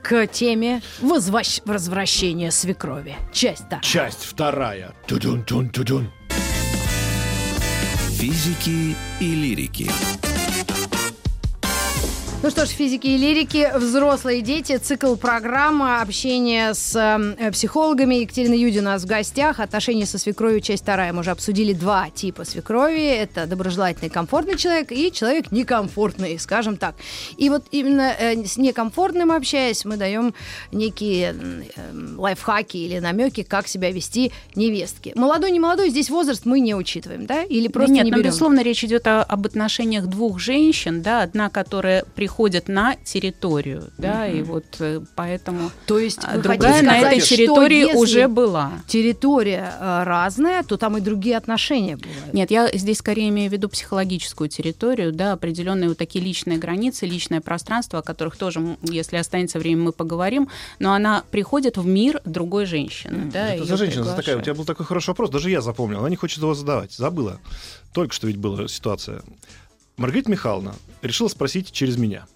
к 0.02 0.26
теме 0.26 0.82
возвращ- 1.00 1.62
возвращения 1.64 2.50
свекрови. 2.50 3.16
Часть 3.32 3.68
так. 3.68 3.82
Часть 3.82 4.24
вторая. 4.24 4.92
Тудун-тун-тудун. 5.06 6.10
Физики 8.10 8.96
и 9.20 9.34
лирики. 9.34 9.90
Ну 12.44 12.50
что 12.50 12.66
ж, 12.66 12.70
физики 12.70 13.06
и 13.06 13.16
лирики, 13.16 13.70
взрослые 13.76 14.42
дети, 14.42 14.76
цикл 14.76 15.14
программы, 15.14 16.00
общение 16.00 16.74
с 16.74 16.92
э, 16.96 17.52
психологами. 17.52 18.16
Екатерина 18.16 18.54
Юди 18.54 18.80
у 18.80 18.82
нас 18.82 19.04
в 19.04 19.06
гостях. 19.06 19.60
Отношения 19.60 20.06
со 20.06 20.18
свекровью, 20.18 20.60
часть 20.60 20.82
вторая. 20.82 21.12
Мы 21.12 21.20
уже 21.20 21.30
обсудили 21.30 21.72
два 21.72 22.10
типа 22.10 22.44
свекрови. 22.44 23.06
Это 23.06 23.46
доброжелательный, 23.46 24.10
комфортный 24.10 24.56
человек 24.56 24.90
и 24.90 25.12
человек 25.12 25.52
некомфортный, 25.52 26.36
скажем 26.40 26.78
так. 26.78 26.96
И 27.36 27.48
вот 27.48 27.62
именно 27.70 28.12
э, 28.18 28.44
с 28.44 28.56
некомфортным 28.56 29.30
общаясь, 29.30 29.84
мы 29.84 29.96
даем 29.96 30.34
некие 30.72 31.36
э, 31.76 32.16
лайфхаки 32.16 32.76
или 32.76 32.98
намеки, 32.98 33.44
как 33.44 33.68
себя 33.68 33.92
вести 33.92 34.32
невестке. 34.56 35.12
Молодой, 35.14 35.52
не 35.52 35.60
молодой, 35.60 35.90
здесь 35.90 36.10
возраст 36.10 36.44
мы 36.44 36.58
не 36.58 36.74
учитываем, 36.74 37.24
да? 37.24 37.44
Или 37.44 37.68
Да 37.68 37.72
просто 37.74 37.92
нет, 37.92 38.04
не 38.06 38.10
ну, 38.10 38.16
берем? 38.16 38.30
безусловно, 38.30 38.64
речь 38.64 38.82
идет 38.82 39.06
о- 39.06 39.22
об 39.22 39.46
отношениях 39.46 40.08
двух 40.08 40.40
женщин, 40.40 41.02
да, 41.02 41.22
одна, 41.22 41.48
которая 41.48 42.04
приходит 42.16 42.31
на 42.68 42.96
территорию, 42.96 43.90
да, 43.98 44.26
и 44.26 44.42
вот 44.42 44.64
э, 44.80 45.00
поэтому 45.14 45.70
То 45.86 45.98
есть 45.98 46.20
другая 46.42 46.82
на 46.82 46.98
сказать, 46.98 47.12
этой 47.12 47.20
что 47.20 47.36
территории 47.36 47.78
если 47.78 47.96
уже 47.96 48.28
была. 48.28 48.72
территория 48.86 49.74
э, 49.78 50.02
разная, 50.04 50.62
то 50.62 50.76
там 50.76 50.96
и 50.96 51.00
другие 51.00 51.36
отношения 51.36 51.96
бывают. 51.96 52.32
Нет, 52.32 52.50
я 52.50 52.70
здесь 52.72 52.98
скорее 52.98 53.28
имею 53.28 53.50
в 53.50 53.52
виду 53.52 53.68
психологическую 53.68 54.48
территорию, 54.48 55.12
да, 55.12 55.32
определенные 55.32 55.88
вот 55.88 55.98
такие 55.98 56.24
личные 56.24 56.58
границы, 56.58 57.06
личное 57.06 57.40
пространство, 57.40 57.98
о 58.00 58.02
которых 58.02 58.36
тоже, 58.36 58.76
если 58.82 59.16
останется 59.16 59.58
время, 59.58 59.82
мы 59.82 59.92
поговорим, 59.92 60.48
но 60.78 60.94
она 60.94 61.24
приходит 61.30 61.76
в 61.76 61.86
мир 61.86 62.20
другой 62.24 62.66
женщины, 62.66 63.30
да. 63.32 63.48
Это 63.48 63.56
её 63.56 63.64
за 63.64 63.76
женщина 63.76 64.04
за 64.04 64.10
такая. 64.16 64.36
У 64.36 64.38
приглашают. 64.38 64.44
тебя 64.44 64.54
был 64.54 64.64
такой 64.64 64.86
хороший 64.86 65.08
вопрос, 65.08 65.30
даже 65.30 65.50
я 65.50 65.60
запомнил. 65.60 65.98
Она 65.98 66.08
не 66.08 66.16
хочет 66.16 66.38
его 66.38 66.54
задавать. 66.54 66.92
Забыла. 66.92 67.40
Только 67.92 68.14
что 68.14 68.26
ведь 68.26 68.36
была 68.36 68.68
ситуация. 68.68 69.22
Маргарита 69.96 70.30
Михайловна 70.30 70.74
решила 71.02 71.28
спросить 71.28 71.70
через 71.72 71.96
меня. 71.96 72.26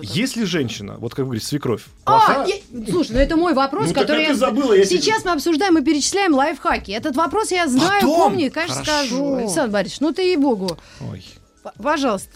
Если 0.00 0.42
женщина, 0.44 0.96
вот 0.98 1.10
как 1.12 1.20
вы 1.20 1.24
говорите, 1.26 1.46
свекровь, 1.46 1.84
А, 2.04 2.12
плоха, 2.18 2.46
я- 2.46 2.90
слушай, 2.90 3.12
ну 3.12 3.18
это 3.18 3.36
мой 3.36 3.54
вопрос, 3.54 3.88
Ну, 3.88 3.94
который 3.94 4.24
я... 4.24 4.34
забыла, 4.34 4.72
я 4.72 4.84
тебе- 4.84 5.00
Сейчас 5.00 5.24
мы 5.24 5.30
обсуждаем 5.32 5.78
и 5.78 5.82
перечисляем 5.84 6.34
лайфхаки. 6.34 6.90
Этот 6.90 7.14
вопрос 7.14 7.52
я 7.52 7.68
знаю, 7.68 8.00
Потом? 8.02 8.30
помню 8.32 8.46
и, 8.46 8.50
конечно, 8.50 8.74
Хорошо. 8.76 9.06
скажу. 9.06 9.34
Александр 9.36 9.72
Борисович, 9.72 10.00
ну 10.00 10.12
ты 10.12 10.22
ей-богу. 10.22 10.76
Ой. 11.00 11.24
П- 11.62 11.70
Пожалуйста. 11.80 12.28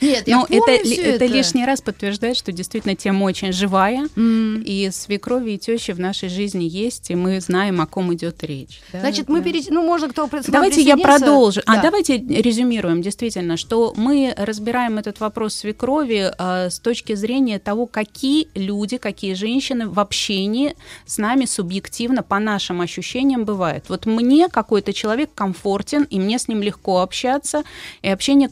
Нет, 0.00 0.28
я 0.28 0.36
Ну, 0.38 0.46
помню 0.46 0.62
это, 0.66 0.84
всё 0.84 1.02
это 1.02 1.24
лишний 1.26 1.64
раз 1.64 1.80
подтверждает, 1.80 2.36
что 2.36 2.52
действительно 2.52 2.94
тема 2.94 3.24
очень 3.24 3.52
живая, 3.52 4.06
М. 4.16 4.62
и 4.62 4.90
свекрови 4.92 5.52
и 5.52 5.58
тещи 5.58 5.92
в 5.92 6.00
нашей 6.00 6.28
жизни 6.28 6.64
есть, 6.64 7.10
и 7.10 7.14
мы 7.14 7.40
знаем, 7.40 7.80
о 7.80 7.86
ком 7.86 8.12
идет 8.12 8.42
речь. 8.44 8.80
Да, 8.92 9.00
Значит, 9.00 9.28
мы 9.28 9.38
да. 9.38 9.44
перейти... 9.44 9.70
Ну, 9.70 9.82
можно 9.82 10.08
кто 10.08 10.28
Давайте 10.48 10.82
я 10.82 10.96
продолжу. 10.96 11.62
А 11.66 11.76
Да. 11.76 11.82
давайте 11.82 12.18
резюмируем 12.18 13.00
действительно, 13.02 13.56
что 13.56 13.94
мы 13.96 14.34
разбираем 14.36 14.98
этот 14.98 15.20
вопрос 15.20 15.54
свекрови 15.54 16.30
э, 16.38 16.70
с 16.70 16.78
точки 16.80 17.14
зрения 17.14 17.58
того, 17.58 17.86
какие 17.86 18.48
люди, 18.54 18.98
какие 18.98 19.34
женщины 19.34 19.88
в 19.88 19.98
общении 19.98 20.74
с 21.06 21.18
нами 21.18 21.46
субъективно 21.46 22.22
по 22.22 22.38
нашим 22.38 22.80
ощущениям 22.82 23.44
бывают. 23.44 23.84
Вот 23.88 24.04
мне 24.06 24.48
какой-то 24.48 24.92
человек 24.92 25.30
комфортен, 25.34 26.02
и 26.04 26.18
мне 26.18 26.38
с 26.38 26.48
ним 26.48 26.62
легко 26.62 27.00
общаться, 27.00 27.62
и 28.02 28.08
общение 28.08 28.48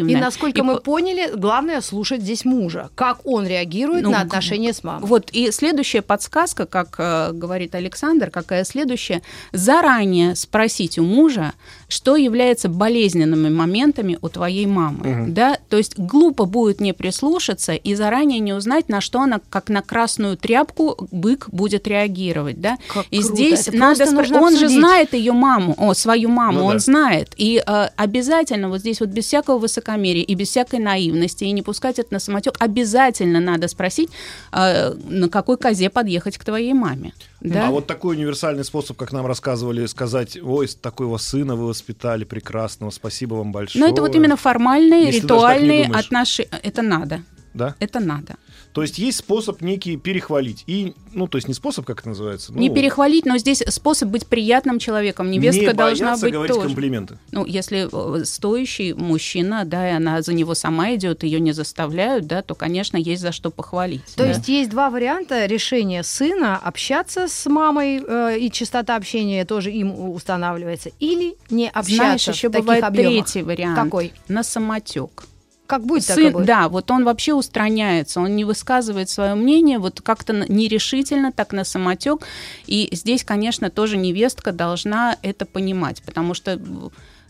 конструктивное. 0.00 0.16
И 0.16 0.24
насколько 0.24 0.58
И 0.58 0.62
мы 0.62 0.74
по- 0.76 0.80
поняли, 0.82 1.30
главное 1.34 1.80
слушать 1.80 2.20
здесь 2.22 2.44
мужа. 2.44 2.90
Как 2.94 3.26
он 3.26 3.46
реагирует 3.46 4.02
Ну, 4.04 4.10
на 4.10 4.20
отношения 4.20 4.72
с 4.72 4.82
мамой. 4.84 5.06
Вот, 5.06 5.30
и 5.32 5.50
следующая 5.50 6.02
подсказка, 6.02 6.66
как 6.66 6.94
э, 6.98 7.32
говорит 7.32 7.74
Александр, 7.74 8.30
какая 8.30 8.64
следующая, 8.64 9.22
заранее 9.52 10.34
спросить 10.36 10.98
у 10.98 11.04
мужа, 11.04 11.52
что 11.88 12.16
является 12.16 12.68
болезненными 12.68 13.48
моментами 13.48 14.18
у 14.20 14.28
твоей 14.28 14.66
мамы. 14.66 15.24
Да? 15.28 15.58
То 15.70 15.78
есть 15.78 15.98
глупо 15.98 16.44
будет 16.44 16.80
не 16.80 16.92
прислушаться 16.92 17.72
и 17.74 17.94
заранее 17.94 18.40
не 18.40 18.52
узнать, 18.52 18.88
на 18.90 19.00
что 19.00 19.20
она, 19.20 19.40
как 19.48 19.70
на 19.70 19.80
красную 19.80 20.36
тряпку, 20.36 21.08
бык 21.10 21.48
будет 21.50 21.88
реагировать. 21.88 22.60
Да? 22.60 22.76
Как 22.92 23.06
и 23.10 23.20
круто. 23.20 23.34
здесь 23.34 23.68
Это 23.68 23.76
надо 23.76 24.04
спро- 24.04 24.12
нужно 24.12 24.40
Он 24.42 24.56
же 24.56 24.68
знает 24.68 25.14
ее 25.14 25.32
маму, 25.32 25.74
о, 25.78 25.94
свою 25.94 26.28
маму, 26.28 26.58
Ну 26.60 26.64
он 26.66 26.72
да. 26.74 26.78
знает. 26.78 27.30
И 27.36 27.62
э, 27.66 27.88
обязательно 27.96 28.68
вот 28.68 28.80
здесь 28.80 29.00
вот 29.00 29.08
без 29.08 29.24
всякого 29.24 29.58
высокомерия 29.58 30.22
и 30.22 30.34
без 30.34 30.48
всякой 30.50 30.80
наивности, 30.80 31.44
и 31.44 31.52
не 31.52 31.62
пускать 31.62 31.98
это 31.98 32.12
на 32.12 32.18
самотек, 32.20 32.54
обязательно 32.58 33.40
надо 33.40 33.66
спросить, 33.68 34.10
э, 34.52 34.92
на 35.08 35.28
какой 35.30 35.56
козе 35.56 35.88
подъехать 35.88 36.36
к 36.36 36.44
твоей 36.44 36.74
маме. 36.74 37.12
Да? 37.40 37.68
А 37.68 37.70
вот 37.70 37.86
такой 37.86 38.16
универсальный 38.16 38.64
способ, 38.64 38.96
как 38.96 39.12
нам 39.12 39.26
рассказывали, 39.26 39.86
сказать, 39.86 40.36
ой, 40.42 40.66
такого 40.66 41.18
сына 41.18 41.54
вы 41.54 41.66
воспитали 41.66 42.24
прекрасного, 42.24 42.90
спасибо 42.90 43.34
вам 43.34 43.52
большое. 43.52 43.84
Но 43.84 43.90
это 43.90 44.02
вот 44.02 44.14
именно 44.14 44.36
формальные, 44.36 45.06
Если 45.06 45.20
ритуальные 45.20 45.86
отношения. 45.86 46.50
Это 46.62 46.82
надо. 46.82 47.22
Да? 47.54 47.74
Это 47.78 48.00
надо. 48.00 48.36
То 48.72 48.82
есть 48.82 48.98
есть 48.98 49.18
способ 49.18 49.60
некий 49.60 49.96
перехвалить. 49.96 50.64
И, 50.66 50.94
ну, 51.12 51.26
то 51.26 51.36
есть 51.36 51.48
не 51.48 51.54
способ, 51.54 51.84
как 51.84 52.00
это 52.00 52.10
называется. 52.10 52.52
не 52.52 52.68
ну, 52.68 52.74
перехвалить, 52.74 53.26
но 53.26 53.38
здесь 53.38 53.62
способ 53.68 54.08
быть 54.08 54.26
приятным 54.26 54.78
человеком. 54.78 55.30
Невестка 55.30 55.66
не 55.66 55.72
должна 55.72 56.16
быть 56.16 56.32
говорить 56.32 56.54
тоже. 56.54 56.66
комплименты. 56.66 57.18
Ну, 57.32 57.44
если 57.44 57.88
э, 57.90 58.24
стоящий 58.24 58.92
мужчина, 58.92 59.64
да, 59.64 59.88
и 59.88 59.92
она 59.92 60.22
за 60.22 60.32
него 60.32 60.54
сама 60.54 60.94
идет, 60.94 61.24
ее 61.24 61.40
не 61.40 61.52
заставляют, 61.52 62.26
да, 62.26 62.42
то, 62.42 62.54
конечно, 62.54 62.96
есть 62.96 63.22
за 63.22 63.32
что 63.32 63.50
похвалить. 63.50 64.04
То 64.16 64.24
да. 64.24 64.28
есть 64.28 64.48
есть 64.48 64.70
два 64.70 64.90
варианта 64.90 65.46
решения 65.46 66.02
сына 66.02 66.56
общаться 66.56 67.28
с 67.28 67.46
мамой, 67.46 68.02
э, 68.06 68.38
и 68.38 68.50
частота 68.50 68.96
общения 68.96 69.44
тоже 69.44 69.70
им 69.70 69.92
устанавливается, 70.12 70.90
или 71.00 71.36
не 71.50 71.68
общаться 71.68 71.94
Знаешь, 71.94 72.28
еще 72.28 72.48
в 72.48 72.52
таких 72.52 72.66
бывает 72.66 72.84
объемах. 72.84 73.24
третий 73.24 73.42
вариант. 73.42 73.78
Какой? 73.78 74.12
На 74.28 74.42
самотек. 74.42 75.24
Как 75.68 75.84
будет, 75.84 76.06
так 76.06 76.16
и 76.16 76.22
Сын, 76.22 76.32
будет. 76.32 76.46
да, 76.46 76.70
вот 76.70 76.90
он 76.90 77.04
вообще 77.04 77.34
устраняется, 77.34 78.20
он 78.20 78.34
не 78.34 78.46
высказывает 78.46 79.10
свое 79.10 79.34
мнение, 79.34 79.78
вот 79.78 80.00
как-то 80.00 80.32
нерешительно, 80.32 81.30
так 81.30 81.52
на 81.52 81.62
самотек. 81.64 82.26
И 82.66 82.88
здесь, 82.92 83.22
конечно, 83.22 83.68
тоже 83.68 83.98
невестка 83.98 84.52
должна 84.52 85.16
это 85.20 85.44
понимать, 85.44 86.02
потому 86.02 86.32
что 86.32 86.58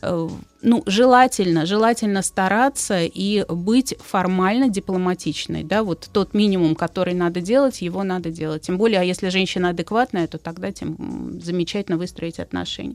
э, 0.03 0.29
ну, 0.63 0.83
желательно, 0.87 1.67
желательно 1.67 2.23
стараться 2.23 3.01
и 3.03 3.45
быть 3.49 3.97
формально 3.99 4.69
дипломатичной, 4.69 5.65
да, 5.65 5.83
вот 5.83 6.09
тот 6.13 6.33
минимум, 6.33 6.77
который 6.77 7.15
надо 7.15 7.41
делать, 7.41 7.83
его 7.83 8.05
надо 8.05 8.31
делать. 8.31 8.63
Тем 8.63 8.79
более, 8.79 9.01
а 9.01 9.03
если 9.03 9.31
женщина 9.31 9.71
адекватная, 9.71 10.29
то 10.29 10.39
тогда 10.39 10.71
тем 10.71 11.41
замечательно 11.43 11.99
выстроить 11.99 12.39
отношения. 12.39 12.95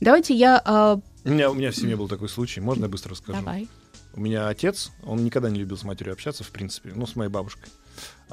Давайте 0.00 0.32
я... 0.34 0.62
э, 0.64 1.28
У 1.28 1.30
меня, 1.30 1.50
у 1.50 1.54
меня 1.54 1.70
в 1.72 1.76
семье 1.76 1.96
был 1.96 2.08
такой 2.08 2.30
случай. 2.30 2.60
Можно 2.60 2.84
я 2.84 2.88
быстро 2.88 3.10
расскажу? 3.10 3.38
Давай. 3.38 3.68
У 4.14 4.20
меня 4.20 4.48
отец, 4.48 4.90
он 5.02 5.24
никогда 5.24 5.48
не 5.48 5.60
любил 5.60 5.76
с 5.76 5.84
матерью 5.84 6.12
общаться, 6.12 6.44
в 6.44 6.50
принципе, 6.50 6.92
ну, 6.94 7.06
с 7.06 7.16
моей 7.16 7.30
бабушкой. 7.30 7.70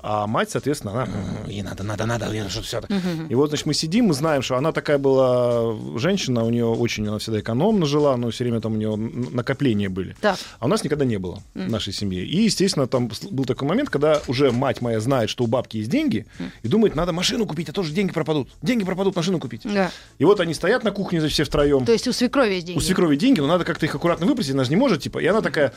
А 0.02 0.28
мать, 0.28 0.50
соответственно, 0.50 0.94
она, 0.94 1.04
«М, 1.04 1.50
ей 1.50 1.62
надо, 1.62 1.84
надо, 1.84 2.06
надо, 2.06 2.32
ей 2.32 2.48
что 2.50 2.62
все. 2.62 2.82
И 3.30 3.36
вот, 3.36 3.50
значит, 3.50 3.66
мы 3.66 3.74
сидим, 3.74 4.06
мы 4.06 4.14
знаем, 4.14 4.42
что 4.42 4.56
она 4.56 4.72
такая 4.72 4.98
была 4.98 5.76
женщина, 5.98 6.46
у 6.46 6.50
нее 6.50 6.66
очень, 6.66 7.08
она 7.08 7.20
всегда 7.20 7.40
экономно 7.40 7.86
жила, 7.86 8.16
но 8.18 8.30
все 8.30 8.44
время 8.44 8.62
там 8.62 8.74
у 8.74 8.78
нее 8.78 8.96
накопления 8.96 9.90
были. 9.90 10.16
Так. 10.22 10.38
А 10.60 10.66
у 10.66 10.68
нас 10.70 10.84
никогда 10.84 11.06
не 11.06 11.18
было 11.18 11.42
в 11.54 11.70
нашей 11.70 11.94
семье. 11.94 12.24
И, 12.26 12.44
естественно, 12.44 12.88
там 12.88 13.10
был 13.32 13.46
такой 13.46 13.68
момент, 13.68 13.90
когда 13.90 14.22
уже 14.28 14.52
мать 14.52 14.82
моя 14.82 15.00
знает, 15.00 15.30
что 15.30 15.44
у 15.44 15.48
бабки 15.48 15.78
есть 15.78 15.90
деньги, 15.90 16.26
и 16.64 16.68
думает, 16.68 16.96
надо 16.96 17.12
машину 17.12 17.46
купить, 17.46 17.70
а 17.70 17.74
тоже 17.74 17.92
деньги 17.92 18.12
пропадут. 18.14 18.50
Деньги 18.62 18.86
пропадут, 18.86 19.16
машину 19.16 19.40
купить. 19.40 19.62
Да. 19.66 19.92
И 20.18 20.26
вот 20.26 20.40
они 20.40 20.54
стоят 20.54 20.84
на 20.84 20.92
кухне, 20.92 21.20
все 21.28 21.44
втроем. 21.44 21.86
То 21.86 21.92
есть 21.92 22.08
у 22.08 22.14
свекрови 22.14 22.54
есть 22.54 22.68
деньги. 22.68 22.78
У 22.80 22.82
свекрови 22.82 23.16
деньги, 23.16 23.40
но 23.40 23.48
надо 23.48 23.66
как-то 23.66 23.86
их 23.86 23.94
аккуратно 23.94 24.26
выпросить, 24.26 24.54
она 24.54 24.64
же 24.64 24.70
не 24.70 24.76
может, 24.76 25.02
типа. 25.02 25.20
И 25.20 25.26
она 25.26 25.42
такая 25.42 25.74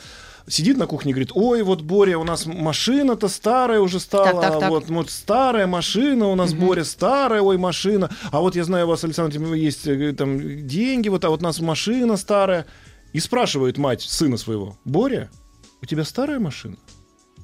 сидит 0.47 0.77
на 0.77 0.87
кухне 0.87 1.11
и 1.11 1.13
говорит, 1.13 1.31
ой, 1.33 1.63
вот, 1.63 1.81
Боря, 1.81 2.17
у 2.17 2.23
нас 2.23 2.45
машина-то 2.45 3.27
старая 3.27 3.79
уже 3.79 3.99
стала, 3.99 4.31
Так, 4.31 4.41
так, 4.41 4.59
так. 4.59 4.69
вот, 4.69 4.89
вот 4.89 5.09
старая 5.09 5.67
машина 5.67 6.27
у 6.27 6.35
нас, 6.35 6.53
Боря, 6.53 6.83
старая, 6.83 7.41
ой, 7.41 7.57
машина, 7.57 8.09
а 8.31 8.41
вот 8.41 8.55
я 8.55 8.63
знаю, 8.63 8.85
у 8.85 8.89
вас, 8.89 9.03
Александр, 9.03 9.41
есть 9.53 9.87
э, 9.87 10.13
там 10.13 10.67
деньги, 10.67 11.09
вот, 11.09 11.23
а 11.25 11.29
вот 11.29 11.39
у 11.41 11.43
нас 11.43 11.59
машина 11.59 12.17
старая. 12.17 12.65
И 13.13 13.19
спрашивает 13.19 13.77
мать 13.77 14.01
сына 14.01 14.37
своего, 14.37 14.77
Боря, 14.85 15.29
у 15.81 15.85
тебя 15.85 16.03
старая 16.03 16.39
машина? 16.39 16.77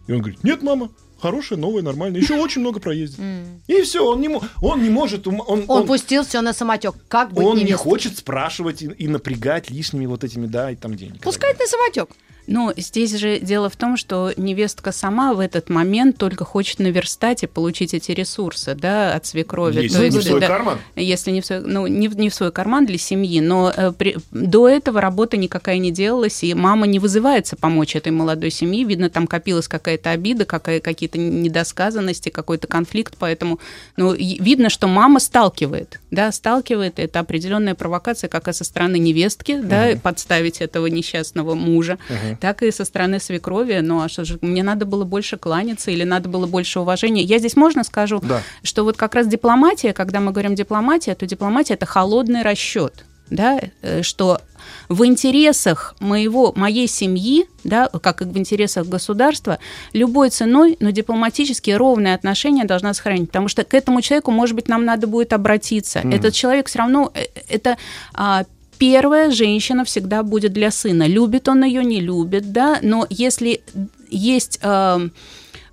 И 0.07 0.11
он 0.11 0.19
говорит, 0.19 0.43
нет, 0.43 0.63
мама, 0.63 0.89
хорошая, 1.21 1.59
новая, 1.59 1.83
нормальная, 1.83 2.19
еще 2.19 2.33
очень 2.41 2.61
много 2.61 2.79
проездит. 2.79 3.19
И 3.67 3.81
все, 3.83 4.03
он 4.03 4.19
не, 4.19 4.29
он 4.61 4.81
не 4.83 4.89
может, 4.89 5.27
он, 5.27 5.41
Он, 5.45 5.65
он- 5.67 5.85
пустил 5.85 6.23
все 6.25 6.41
на 6.41 6.53
самотек. 6.53 6.95
Как 7.07 7.31
быть 7.33 7.45
он 7.45 7.57
не 7.57 7.63
невестой? 7.65 7.91
хочет 7.91 8.17
спрашивать 8.17 8.81
и, 8.81 8.87
и 8.87 9.07
напрягать 9.07 9.69
лишними 9.69 10.07
вот 10.07 10.23
этими, 10.23 10.47
да, 10.47 10.71
и 10.71 10.75
там 10.75 10.95
денег. 10.95 11.21
Пускай 11.21 11.53
на 11.53 11.67
самотек. 11.67 12.09
Но 12.51 12.73
здесь 12.75 13.15
же 13.15 13.39
дело 13.39 13.69
в 13.69 13.75
том, 13.75 13.95
что 13.95 14.33
невестка 14.35 14.91
сама 14.91 15.33
в 15.33 15.39
этот 15.39 15.69
момент 15.69 16.17
только 16.17 16.45
хочет 16.45 16.79
наверстать 16.79 17.43
и 17.43 17.47
получить 17.47 17.93
эти 17.93 18.11
ресурсы, 18.11 18.73
да, 18.73 19.13
от 19.13 19.27
свекрови. 19.27 19.83
Если 19.83 19.97
То 19.97 20.09
не 20.09 20.19
в 20.19 20.23
свой 20.23 20.39
да, 20.41 20.47
карман. 20.47 20.79
Если 20.95 21.29
не 21.29 21.41
в 21.41 21.45
свой, 21.45 21.59
ну, 21.61 21.85
не, 21.85 22.07
в- 22.07 22.17
не 22.17 22.29
в 22.29 22.33
свой 22.33 22.51
карман 22.51 22.87
для 22.87 22.97
семьи, 22.97 23.39
но 23.39 23.71
э, 23.75 23.91
при- 23.91 24.17
до 24.31 24.67
этого 24.67 24.99
работа 24.99 25.37
никакая 25.37 25.77
не 25.77 25.91
делалась, 25.91 26.43
и 26.43 26.55
мама 26.55 26.87
не 26.87 26.97
вызывается 26.97 27.55
помочь 27.55 27.95
этой 27.95 28.11
молодой 28.11 28.49
семье. 28.49 28.83
Видно, 28.83 29.11
там 29.11 29.27
копилась 29.27 29.67
какая-то 29.67 30.09
обида, 30.09 30.45
какая, 30.45 30.79
какие-то 30.79 31.19
недосказанности, 31.19 32.29
какой-то 32.29 32.67
конфликт, 32.67 33.15
поэтому 33.19 33.59
ну, 33.95 34.13
видно, 34.13 34.69
что 34.69 34.87
мама 34.87 35.19
сталкивает, 35.19 35.99
да, 36.09 36.31
сталкивает, 36.31 36.97
это 36.97 37.19
определенная 37.19 37.75
провокация 37.75 38.27
как 38.27 38.47
и 38.47 38.53
со 38.53 38.63
стороны 38.63 38.97
невестки, 38.97 39.59
да, 39.61 39.89
подставить 40.01 40.61
этого 40.61 40.87
несчастного 40.87 41.53
мужа, 41.53 41.97
так 42.39 42.63
и 42.63 42.71
со 42.71 42.85
стороны 42.85 43.19
свекрови. 43.19 43.79
Ну, 43.81 44.01
а 44.01 44.09
что 44.09 44.25
же, 44.25 44.39
мне 44.41 44.63
надо 44.63 44.85
было 44.85 45.03
больше 45.05 45.37
кланяться 45.37 45.91
или 45.91 46.03
надо 46.03 46.29
было 46.29 46.47
больше 46.47 46.79
уважения. 46.79 47.21
Я 47.23 47.39
здесь 47.39 47.55
можно 47.55 47.83
скажу, 47.83 48.19
Да. 48.23 48.41
что 48.63 48.83
вот 48.83 48.97
как 48.97 49.15
раз 49.15 49.27
дипломатия, 49.27 49.93
когда 49.93 50.19
мы 50.19 50.31
говорим 50.31 50.55
дипломатия, 50.55 51.15
то 51.15 51.25
дипломатия 51.25 51.75
это 51.75 51.85
холодный 51.85 52.41
расчет, 52.41 53.05
да, 53.29 53.59
э, 53.81 54.01
что 54.01 54.39
в 54.87 55.05
интересах 55.05 55.95
моего, 55.99 56.51
моей 56.55 56.87
семьи, 56.87 57.45
да, 57.63 57.87
как 57.87 58.21
и 58.21 58.25
в 58.25 58.37
интересах 58.37 58.87
государства, 58.87 59.59
любой 59.93 60.29
ценой, 60.29 60.77
но 60.79 60.89
дипломатически 60.89 61.71
ровные 61.71 62.15
отношения 62.15 62.65
должна 62.65 62.93
сохранить, 62.93 63.27
потому 63.27 63.47
что 63.47 63.63
к 63.63 63.73
этому 63.73 64.01
человеку, 64.01 64.31
может 64.31 64.55
быть, 64.55 64.67
нам 64.67 64.85
надо 64.85 65.07
будет 65.07 65.33
обратиться. 65.33 65.99
Этот 65.99 66.33
человек 66.33 66.67
все 66.67 66.79
равно, 66.79 67.11
э, 67.13 67.25
это 67.47 67.77
а, 68.13 68.45
первая 68.79 69.29
женщина 69.29 69.83
всегда 69.83 70.23
будет 70.23 70.53
для 70.53 70.71
сына. 70.71 71.05
Любит 71.07 71.47
он 71.47 71.63
ее, 71.63 71.85
не 71.85 72.01
любит, 72.01 72.51
да, 72.51 72.79
но 72.81 73.05
если 73.09 73.61
есть 74.09 74.59
э, 74.63 75.09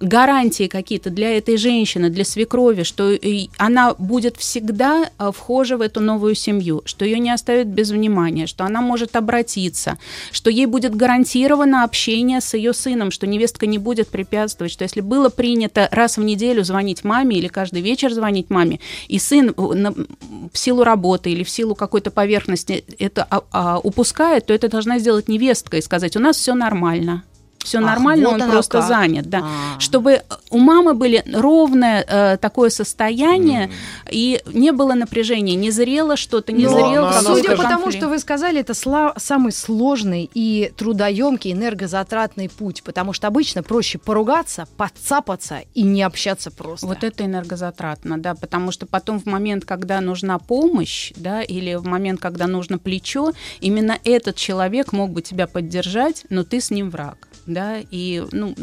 гарантии 0.01 0.67
какие-то 0.69 1.11
для 1.11 1.37
этой 1.37 1.57
женщины, 1.57 2.11
для 2.11 2.25
свекрови, 2.25 2.83
что 2.83 3.13
она 3.57 3.95
будет 3.95 4.37
всегда 4.37 5.11
э, 5.19 5.31
вхожа 5.35 5.77
в 5.77 5.81
эту 5.81 6.01
новую 6.01 6.35
семью, 6.35 6.83
что 6.85 7.05
ее 7.05 7.19
не 7.19 7.31
оставят 7.31 7.67
без 7.67 7.91
внимания, 7.91 8.47
что 8.47 8.65
она 8.65 8.81
может 8.81 9.17
обратиться, 9.17 9.99
что 10.33 10.51
ей 10.51 10.67
будет 10.67 10.95
гарантировано 10.95 11.85
общение 11.85 12.41
с 12.41 12.55
ее 12.55 12.73
сыном, 12.73 13.11
что 13.11 13.27
невестка 13.27 13.67
не 13.67 13.79
будет 13.79 14.09
препятствовать, 14.09 14.73
что 14.73 14.85
если 14.85 15.01
было 15.01 15.29
принято 15.29 15.89
раз 15.91 16.17
в 16.17 16.23
неделю 16.23 16.65
звонить 16.65 17.05
маме 17.05 17.37
или 17.37 17.49
каждый 17.49 17.83
вечер 17.83 18.13
звонить 18.13 18.51
маме, 18.51 18.81
и 19.09 19.19
сын 19.19 19.51
э, 19.51 19.53
в 19.57 20.59
силу 20.59 20.85
работы 20.85 21.31
или 21.31 21.45
в 21.45 21.51
силу 21.51 21.75
какой-то 21.75 22.11
поверхности 22.11 22.85
это 22.99 23.27
а, 23.31 23.43
а, 23.53 23.79
упускает, 23.79 24.47
то 24.47 24.55
это 24.55 24.69
должна 24.69 24.99
сделать 24.99 25.29
невестка 25.29 25.77
и 25.77 25.83
сказать, 25.83 26.17
у 26.17 26.21
нас 26.21 26.37
все 26.37 26.55
нормально. 26.55 27.25
Все 27.67 27.79
Ах, 27.79 27.85
нормально, 27.85 28.31
вот 28.31 28.41
он 28.43 28.51
просто 28.51 28.79
как. 28.79 28.89
занят, 28.89 29.29
да. 29.29 29.41
А. 29.43 29.81
Чтобы 29.81 30.23
у 30.51 30.59
мамы 30.59 30.95
были 30.95 31.25
ровное 31.35 32.05
э, 32.09 32.37
такое 32.37 32.71
состояние, 32.71 33.71
и 34.09 34.41
не 34.53 34.71
было 34.71 34.95
напряжения, 34.95 35.57
не 35.57 35.73
зрело 35.73 36.17
что-то, 36.17 36.53
не 36.53 36.65
Но, 36.65 36.71
зрел 36.71 37.07
она- 37.07 37.13
какой-то 37.13 37.35
Судя 37.43 37.57
по 37.57 37.63
тому, 37.65 37.91
что 37.91 38.09
вы 38.09 38.21
сказали, 38.21 38.61
это 38.61 38.73
сла- 38.73 39.15
самый 39.19 39.51
сложный 39.51 40.31
и 40.33 40.73
трудоемкий, 40.77 41.53
энергозатратный 41.53 42.49
путь, 42.49 42.85
потому 42.85 43.13
что 43.13 43.27
обычно 43.27 43.65
проще 43.65 43.99
поругаться, 43.99 44.69
подцапаться 44.77 45.63
и 45.75 45.83
не 45.83 46.03
общаться 46.05 46.53
просто. 46.53 46.87
Вот 46.87 47.03
это 47.03 47.25
энергозатратно, 47.25 48.19
да, 48.19 48.35
потому 48.37 48.71
что 48.71 48.87
потом 48.87 49.19
в 49.19 49.27
момент, 49.27 49.65
когда 49.65 50.01
нужна 50.01 50.39
помощь, 50.39 51.13
да, 51.17 51.43
или 51.43 51.75
в 51.75 51.85
момент, 51.85 52.21
когда 52.21 52.47
нужно 52.47 52.79
плечо, 52.79 53.33
именно 53.61 53.99
этот 54.05 54.37
человек 54.37 54.93
мог 54.93 55.11
бы 55.11 55.21
тебя 55.21 55.49
поддержать, 55.49 56.25
но 56.31 56.45
ты 56.45 56.61
с 56.61 56.71
ним 56.71 56.91
враг, 56.91 57.27
да, 57.47 57.79
и, 57.91 58.23
ну, 58.33 58.55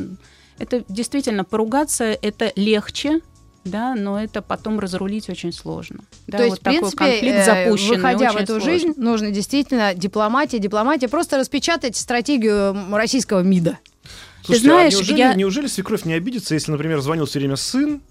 это 0.60 0.84
действительно 0.90 1.44
поругаться, 1.44 2.06
это 2.06 2.52
легче, 2.56 3.20
да, 3.66 3.96
но 3.96 4.22
это 4.22 4.42
потом 4.42 4.80
разрулить 4.80 5.30
очень 5.30 5.54
сложно. 5.54 6.00
Да, 6.28 6.40
То 6.40 6.44
есть, 6.44 6.52
вот 6.58 6.60
в 6.60 6.64
такой 6.64 6.80
принципе, 6.80 6.98
конфликт 6.98 7.38
э, 7.38 7.46
запущенный 7.46 7.96
выходя 7.96 8.32
в 8.34 8.36
эту 8.36 8.46
сложно. 8.48 8.70
жизнь, 8.72 8.94
нужно 8.98 9.32
действительно 9.32 9.94
дипломатия, 9.94 10.60
дипломатия, 10.60 11.08
просто 11.08 11.38
распечатать 11.38 11.96
стратегию 11.96 12.76
российского 12.96 13.40
МИДа. 13.42 13.80
Слушайте, 14.44 14.68
знаешь, 14.68 14.94
а 14.94 14.98
неужели, 14.98 15.18
я- 15.18 15.34
неужели 15.36 15.68
свекровь 15.68 16.04
не 16.04 16.14
обидится, 16.14 16.54
если, 16.54 16.72
например, 16.72 17.00
звонил 17.00 17.26
все 17.26 17.40
время 17.40 17.56
сын, 17.56 18.02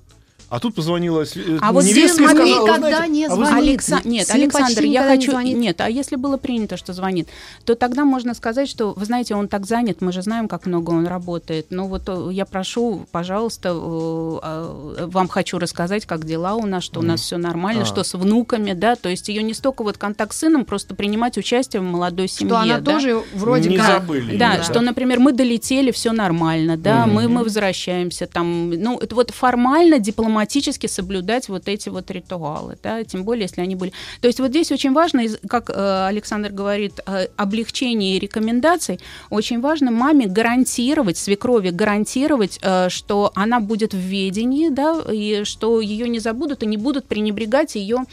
а 0.52 0.60
тут 0.60 0.74
позвонила 0.74 1.22
э, 1.22 1.58
А 1.62 1.72
вот 1.72 1.82
здесь 1.82 2.12
сказала, 2.12 2.44
никогда 2.44 2.72
«Вы 2.74 2.88
знаете, 2.90 3.08
не 3.12 3.24
а 3.24 3.30
звонит. 3.30 3.48
знаете, 3.48 3.72
Алекса- 3.72 4.08
Нет, 4.08 4.26
Сын 4.26 4.36
Александр, 4.36 4.82
я 4.82 5.02
не 5.02 5.08
хочу... 5.16 5.30
звонит. 5.30 5.56
Нет, 5.56 5.80
а 5.80 5.88
если 5.88 6.16
было 6.16 6.36
принято, 6.36 6.76
что 6.76 6.92
звонит, 6.92 7.28
то 7.64 7.74
тогда 7.74 8.04
можно 8.04 8.34
сказать, 8.34 8.68
что, 8.68 8.92
вы 8.92 9.06
знаете, 9.06 9.34
он 9.34 9.48
так 9.48 9.64
занят, 9.64 10.02
мы 10.02 10.12
же 10.12 10.20
знаем, 10.20 10.48
как 10.48 10.66
много 10.66 10.90
он 10.90 11.06
работает. 11.06 11.68
Ну 11.70 11.86
вот 11.86 12.02
э, 12.06 12.28
я 12.32 12.44
прошу, 12.44 13.06
пожалуйста, 13.12 13.70
э, 13.70 14.38
э, 14.42 15.06
вам 15.06 15.28
хочу 15.28 15.58
рассказать, 15.58 16.04
как 16.04 16.26
дела 16.26 16.54
у 16.56 16.66
нас, 16.66 16.84
что 16.84 17.00
у 17.00 17.02
нас 17.02 17.22
все 17.22 17.38
нормально, 17.38 17.84
А. 17.84 17.86
что 17.86 18.04
с 18.04 18.12
внуками, 18.12 18.74
да, 18.74 18.94
то 18.96 19.08
есть 19.08 19.28
ее 19.30 19.42
не 19.42 19.54
столько 19.54 19.82
вот 19.82 19.96
контакт 19.96 20.34
с 20.34 20.40
сыном, 20.40 20.66
просто 20.66 20.94
принимать 20.94 21.38
участие 21.38 21.80
в 21.80 21.84
молодой 21.84 22.28
семье. 22.28 22.50
Что 22.50 22.60
она 22.60 22.78
да. 22.78 22.92
тоже 22.92 23.22
вроде 23.34 23.70
Не 23.70 23.78
как... 23.78 23.86
забыли. 23.86 24.36
Да, 24.36 24.58
Да. 24.58 24.64
что, 24.64 24.82
например, 24.82 25.18
мы 25.18 25.32
долетели, 25.32 25.92
все 25.92 26.12
нормально, 26.12 26.76
да, 26.76 27.06
мы, 27.06 27.26
мы 27.28 27.42
возвращаемся 27.42 28.26
там, 28.26 28.68
ну, 28.70 28.98
это 28.98 29.14
вот 29.14 29.30
формально, 29.30 29.98
дипломатически 30.42 30.88
соблюдать 30.88 31.48
вот 31.48 31.68
эти 31.68 31.88
вот 31.88 32.10
ритуалы, 32.10 32.76
да, 32.82 33.04
тем 33.04 33.24
более, 33.24 33.42
если 33.42 33.62
они 33.62 33.76
были. 33.76 33.92
То 34.20 34.28
есть 34.28 34.40
вот 34.40 34.50
здесь 34.50 34.72
очень 34.72 34.92
важно, 34.92 35.22
как 35.48 35.70
э, 35.70 36.06
Александр 36.08 36.50
говорит, 36.50 37.00
э, 37.06 37.28
облегчение 37.36 38.16
и 38.16 38.18
рекомендаций, 38.18 38.98
очень 39.30 39.60
важно 39.60 39.90
маме 39.90 40.26
гарантировать, 40.26 41.16
свекрови 41.16 41.70
гарантировать, 41.70 42.58
э, 42.62 42.88
что 42.88 43.30
она 43.34 43.60
будет 43.60 43.94
в 43.94 43.98
ведении, 43.98 44.68
да, 44.70 45.00
и 45.12 45.44
что 45.44 45.80
ее 45.80 46.08
не 46.08 46.20
забудут 46.20 46.62
и 46.62 46.66
не 46.66 46.76
будут 46.76 47.06
пренебрегать 47.06 47.76
ее 47.76 48.04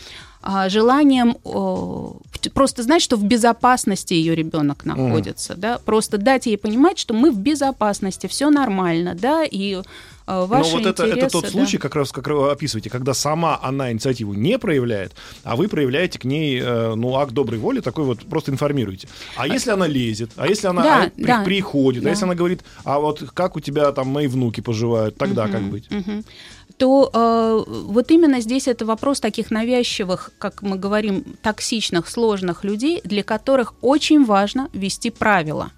а, 0.41 0.69
желанием 0.69 1.35
просто 2.53 2.83
знать, 2.83 3.01
что 3.01 3.17
в 3.17 3.23
безопасности 3.23 4.13
ее 4.13 4.35
ребенок 4.35 4.85
находится, 4.85 5.55
да, 5.55 5.77
просто 5.77 6.17
дать 6.17 6.45
ей 6.45 6.57
понимать, 6.57 6.97
что 6.97 7.13
мы 7.13 7.31
в 7.31 7.37
безопасности, 7.37 8.27
все 8.27 8.49
нормально, 8.49 9.15
да, 9.19 9.43
и 9.43 9.81
ваши 10.45 10.71
Но 10.71 10.77
вот 10.77 10.85
это, 10.85 11.03
это 11.03 11.11
интересы, 11.15 11.29
тот 11.31 11.43
да. 11.43 11.49
случай, 11.49 11.77
как 11.77 11.95
раз 11.95 12.11
как 12.11 12.27
вы 12.27 12.51
описываете, 12.51 12.89
когда 12.89 13.13
сама 13.13 13.59
она 13.61 13.91
инициативу 13.91 14.33
не 14.33 14.57
проявляет, 14.59 15.13
а 15.43 15.55
вы 15.55 15.67
проявляете 15.67 16.19
к 16.19 16.25
ней 16.25 16.59
э, 16.61 16.95
ну, 16.95 17.15
акт 17.15 17.31
доброй 17.33 17.59
воли, 17.59 17.79
такой 17.81 18.03
вот 18.05 18.19
просто 18.29 18.51
информируете. 18.51 19.07
А 19.35 19.47
если 19.47 19.71
она 19.71 19.87
лезет, 19.87 20.31
а 20.35 20.47
если 20.47 20.67
она 20.67 20.83
Да, 20.83 21.03
а, 21.03 21.09
при- 21.09 21.25
да. 21.25 21.43
приходит, 21.43 22.03
Да. 22.03 22.09
а 22.09 22.11
если 22.11 22.25
она 22.25 22.35
говорит, 22.35 22.61
а 22.83 22.99
вот 22.99 23.23
как 23.33 23.55
у 23.55 23.59
тебя 23.59 23.91
там 23.91 24.07
мои 24.07 24.27
внуки 24.27 24.61
поживают, 24.61 25.17
тогда 25.17 25.47
как 25.47 25.63
быть? 25.63 25.89
Мгм. 25.91 26.23
то 26.77 27.09
э, 27.13 27.71
вот 27.87 28.09
именно 28.11 28.39
здесь 28.39 28.67
это 28.69 28.85
вопрос 28.85 29.19
таких 29.19 29.51
навязчивых, 29.51 30.31
как 30.37 30.61
мы 30.61 30.77
говорим, 30.77 31.25
токсичных, 31.41 32.07
сложных 32.07 32.63
людей, 32.63 33.01
для 33.03 33.21
которых 33.23 33.73
очень 33.81 34.23
важно 34.25 34.69
вести 34.71 35.09
правила. 35.09 35.71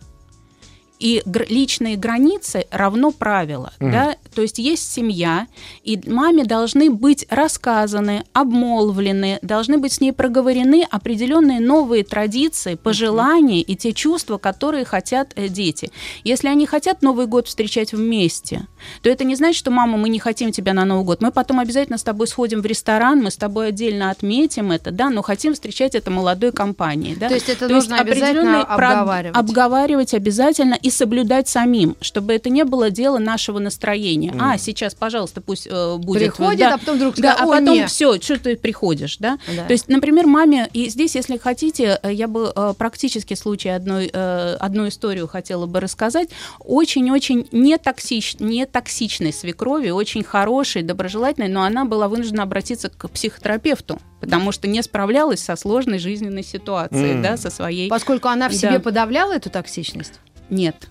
И 1.00 1.24
гр- 1.26 1.48
личные 1.50 1.98
границы 1.98 2.66
равно 2.70 3.12
правила. 3.12 3.74
Мгм. 3.80 3.92
Да? 3.92 4.16
То 4.34 4.42
есть 4.42 4.60
есть 4.60 4.92
семья, 4.92 5.48
и 5.84 6.00
маме 6.08 6.46
должны 6.46 6.90
быть 6.90 7.26
рассказаны, 7.30 8.24
обмолвлены, 8.34 9.40
должны 9.42 9.78
быть 9.78 9.94
с 9.94 10.02
ней 10.02 10.14
проговорены 10.14 10.86
определенные 10.90 11.60
новые 11.60 12.04
традиции, 12.04 12.76
пожелания 12.76 13.62
и 13.62 13.76
те 13.76 13.94
чувства, 13.94 14.38
которые 14.38 14.86
хотят 14.86 15.34
э, 15.36 15.48
дети. 15.48 15.92
Если 16.24 16.48
они 16.48 16.66
хотят 16.66 17.02
Новый 17.02 17.28
год 17.28 17.48
встречать 17.48 17.94
вместе, 17.94 18.68
то 19.02 19.10
это 19.10 19.24
не 19.24 19.36
значит, 19.36 19.58
что 19.58 19.72
мама, 19.72 19.98
мы 19.98 20.10
не 20.10 20.20
хотим 20.20 20.52
тебя 20.52 20.74
на 20.74 20.86
Новый 20.86 21.06
год. 21.06 21.22
Мы 21.22 21.32
потом 21.32 21.60
обязательно 21.60 21.98
с 21.98 22.04
тобой 22.04 22.28
сходим 22.28 22.62
в 22.62 22.66
ресторан, 22.66 23.22
мы 23.22 23.32
с 23.32 23.38
тобой 23.38 23.70
отдельно 23.70 24.12
отметим 24.12 24.72
это, 24.72 24.92
да, 24.92 25.10
но 25.10 25.22
хотим 25.22 25.54
встречать 25.54 25.96
это 25.96 26.12
молодой 26.12 26.52
компанией. 26.52 27.16
Да? 27.16 27.28
То 27.28 27.36
есть 27.36 27.50
это 27.50 27.68
нужно 27.68 28.00
обязательно 28.00 28.64
обговаривать. 28.64 29.38
Обговаривать 29.38 30.14
обязательно 30.14 30.76
и 30.76 30.90
соблюдать 30.90 31.48
самим, 31.48 31.96
чтобы 32.02 32.34
это 32.34 32.50
не 32.50 32.64
было 32.64 32.90
дело 32.90 33.18
нашего 33.18 33.60
настроения. 33.60 34.21
Mm. 34.30 34.38
А, 34.40 34.58
сейчас, 34.58 34.94
пожалуйста, 34.94 35.42
пусть 35.42 35.68
э, 35.70 35.98
будет. 35.98 36.36
Приходит, 36.36 36.60
да, 36.60 36.74
а 36.76 36.78
потом 36.78 36.96
вдруг 36.98 37.16
да, 37.16 37.34
сказал, 37.34 37.54
а 37.54 37.60
потом 37.60 37.76
нет. 37.76 37.90
все, 37.90 38.20
что 38.22 38.40
ты 38.40 38.56
приходишь, 38.56 39.18
да? 39.18 39.40
Да. 39.56 39.66
То 39.66 39.74
есть, 39.74 39.88
например, 39.88 40.28
маме, 40.28 40.70
и 40.74 40.90
здесь, 40.90 41.16
если 41.16 41.38
хотите, 41.38 42.00
э, 42.02 42.14
я 42.14 42.28
бы 42.28 42.52
э, 42.56 42.74
практически 42.78 43.34
случай 43.34 43.70
одной, 43.70 44.10
э, 44.12 44.56
одну 44.60 44.88
историю 44.88 45.28
хотела 45.28 45.66
бы 45.66 45.80
рассказать. 45.80 46.30
Очень-очень 46.60 47.48
нетоксич, 47.52 48.36
нетоксичной 48.40 49.34
свекрови, 49.34 49.90
очень 49.90 50.24
хорошей, 50.24 50.84
доброжелательной, 50.84 51.50
но 51.50 51.64
она 51.64 51.86
была 51.86 52.08
вынуждена 52.08 52.44
обратиться 52.44 52.90
к 52.90 53.10
психотерапевту, 53.10 54.00
потому 54.20 54.52
что 54.52 54.68
не 54.68 54.82
справлялась 54.84 55.42
со 55.44 55.56
сложной 55.56 56.00
жизненной 56.00 56.44
ситуацией, 56.44 57.14
М. 57.14 57.22
да, 57.22 57.38
со 57.38 57.50
своей... 57.50 57.90
Поскольку 57.90 58.28
она 58.28 58.50
в 58.50 58.54
себе 58.54 58.74
Да. 58.74 58.80
подавляла 58.80 59.34
эту 59.34 59.50
токсичность. 59.50 60.14
Нет. 60.50 60.90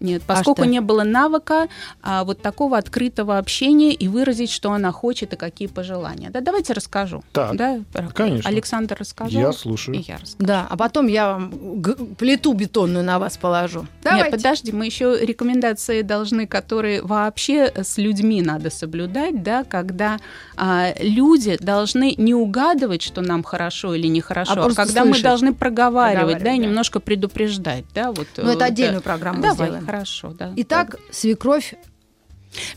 Нет, 0.00 0.22
поскольку 0.26 0.62
что? 0.62 0.70
не 0.70 0.80
было 0.80 1.04
навыка 1.04 1.68
а, 2.02 2.24
вот 2.24 2.40
такого 2.42 2.78
открытого 2.78 3.38
общения 3.38 3.92
и 3.92 4.08
выразить, 4.08 4.50
что 4.50 4.72
она 4.72 4.92
хочет 4.92 5.34
и 5.34 5.36
какие 5.36 5.68
пожелания. 5.68 6.30
Да, 6.30 6.40
давайте 6.40 6.72
расскажу. 6.72 7.22
Так, 7.32 7.56
да, 7.56 7.80
конечно. 8.14 8.48
Александр 8.48 8.96
рассказал. 8.98 9.40
Я 9.40 9.52
слушаю. 9.52 9.96
И 9.96 10.00
я 10.00 10.16
расскажу. 10.16 10.36
Да, 10.38 10.66
а 10.68 10.76
потом 10.76 11.06
я 11.06 11.32
вам 11.32 11.82
плиту 12.18 12.52
бетонную 12.52 13.04
на 13.04 13.18
вас 13.18 13.36
положу. 13.36 13.86
Давайте. 14.02 14.30
Нет, 14.30 14.36
подожди, 14.36 14.72
мы 14.72 14.86
еще 14.86 15.18
рекомендации 15.20 16.02
должны, 16.02 16.46
которые 16.46 17.02
вообще 17.02 17.72
с 17.76 17.98
людьми 17.98 18.42
надо 18.42 18.70
соблюдать, 18.70 19.42
да, 19.42 19.64
когда 19.64 20.18
а, 20.56 20.94
люди 21.00 21.58
должны 21.60 22.14
не 22.16 22.34
угадывать, 22.34 23.02
что 23.02 23.20
нам 23.20 23.42
хорошо 23.42 23.94
или 23.94 24.06
нехорошо, 24.06 24.52
А 24.56 24.66
а, 24.66 24.74
когда 24.74 25.02
мы 25.02 25.08
слышать. 25.08 25.24
должны 25.24 25.54
проговаривать, 25.54 26.20
Проговаривать, 26.20 26.44
да, 26.44 26.52
и 26.52 26.58
да. 26.58 26.66
немножко 26.66 27.00
предупреждать, 27.00 27.84
да, 27.94 28.12
вот. 28.12 28.26
Ну, 28.36 28.50
это 28.50 28.64
э, 28.64 28.68
отдельную 28.68 29.02
программу 29.02 29.42
Давай, 29.42 29.68
сделаем. 29.68 29.86
Хорошо, 29.90 30.32
да. 30.32 30.52
Итак, 30.56 30.96
свекровь. 31.10 31.74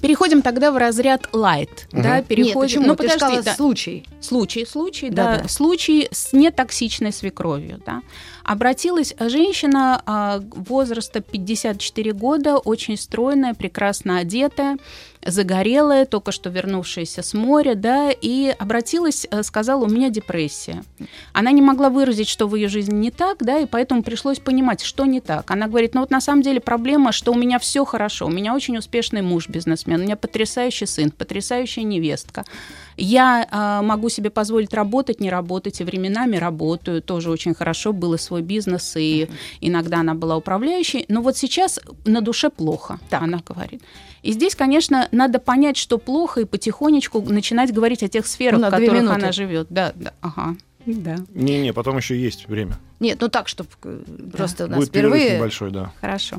Переходим 0.01 0.43
тогда 0.43 0.71
в 0.71 0.77
разряд 0.77 1.29
light, 1.33 1.87
да, 1.91 2.17
Нет, 2.17 2.27
переходим. 2.27 2.61
почему? 2.61 2.87
Ну, 2.89 2.95
Ты 2.95 3.03
подожди, 3.03 3.17
сказала 3.19 3.41
да. 3.41 3.55
случай. 3.55 4.05
Случай, 4.21 4.65
случай, 4.67 5.09
Да, 5.09 5.37
да, 5.37 5.41
да. 5.41 5.47
случай 5.49 6.07
с 6.11 6.31
нетоксичной 6.31 7.11
свекровью, 7.11 7.81
да. 7.83 8.03
Обратилась 8.43 9.15
женщина 9.19 9.99
а, 10.05 10.41
возраста 10.41 11.21
54 11.21 12.13
года, 12.13 12.57
очень 12.57 12.97
стройная, 12.97 13.55
прекрасно 13.55 14.19
одетая, 14.19 14.77
загорелая, 15.25 16.05
только 16.05 16.31
что 16.31 16.49
вернувшаяся 16.49 17.21
с 17.21 17.33
моря, 17.33 17.75
да, 17.75 18.11
и 18.11 18.53
обратилась, 18.57 19.27
э, 19.29 19.43
сказала, 19.43 19.85
у 19.85 19.89
меня 19.89 20.09
депрессия. 20.09 20.83
Она 21.33 21.51
не 21.51 21.61
могла 21.61 21.89
выразить, 21.89 22.27
что 22.27 22.47
в 22.47 22.55
ее 22.55 22.67
жизни 22.67 22.95
не 22.95 23.11
так, 23.11 23.37
да, 23.39 23.59
и 23.59 23.65
поэтому 23.65 24.03
пришлось 24.03 24.39
понимать, 24.39 24.81
что 24.81 25.05
не 25.05 25.21
так. 25.21 25.49
Она 25.51 25.67
говорит, 25.67 25.93
ну 25.93 26.01
вот 26.01 26.11
на 26.11 26.21
самом 26.21 26.41
деле 26.41 26.59
проблема, 26.59 27.11
что 27.11 27.31
у 27.31 27.35
меня 27.35 27.59
все 27.59 27.85
хорошо, 27.85 28.27
у 28.27 28.31
меня 28.31 28.53
очень 28.53 28.77
успешный 28.77 29.21
муж 29.21 29.49
бизнесмен, 29.49 30.01
у 30.01 30.03
меня 30.03 30.15
потрясающий 30.15 30.85
сын, 30.85 31.11
потрясающая 31.11 31.83
невестка. 31.83 32.45
Я 32.97 33.47
а, 33.51 33.81
могу 33.81 34.09
себе 34.09 34.29
позволить 34.29 34.73
работать, 34.73 35.19
не 35.19 35.29
работать, 35.29 35.81
и 35.81 35.83
временами 35.83 36.37
работаю, 36.37 37.01
тоже 37.01 37.29
очень 37.31 37.53
хорошо, 37.53 37.93
был 37.93 38.13
и 38.13 38.17
свой 38.17 38.41
бизнес, 38.41 38.95
и 38.97 39.29
иногда 39.61 39.99
она 39.99 40.13
была 40.13 40.37
управляющей, 40.37 41.05
но 41.07 41.21
вот 41.21 41.37
сейчас 41.37 41.79
на 42.05 42.21
душе 42.21 42.49
плохо, 42.49 42.99
она 43.11 43.41
говорит. 43.45 43.81
И 44.21 44.31
здесь, 44.31 44.55
конечно, 44.55 45.07
надо 45.11 45.39
понять, 45.39 45.77
что 45.77 45.97
плохо, 45.97 46.41
и 46.41 46.45
потихонечку 46.45 47.21
начинать 47.21 47.73
говорить 47.73 48.03
о 48.03 48.07
тех 48.07 48.25
сферах, 48.25 48.61
На 48.61 48.67
в 48.69 48.71
которых 48.71 48.93
минуты. 48.93 49.15
она 49.15 49.31
живет. 49.31 49.67
Да, 49.69 49.91
да, 49.95 50.13
ага. 50.21 50.55
Да, 50.85 51.15
Не-не, 51.33 51.71
потом 51.71 51.97
еще 51.97 52.19
есть 52.19 52.47
время. 52.47 52.77
Нет, 52.99 53.17
ну 53.21 53.29
так, 53.29 53.47
чтобы 53.47 53.69
просто 54.33 54.65
у 54.65 54.67
нас 54.67 54.79
Будет 54.79 54.91
перерыв 54.91 55.13
впервые... 55.15 55.37
небольшой, 55.37 55.71
да. 55.71 55.91
хорошо. 56.01 56.37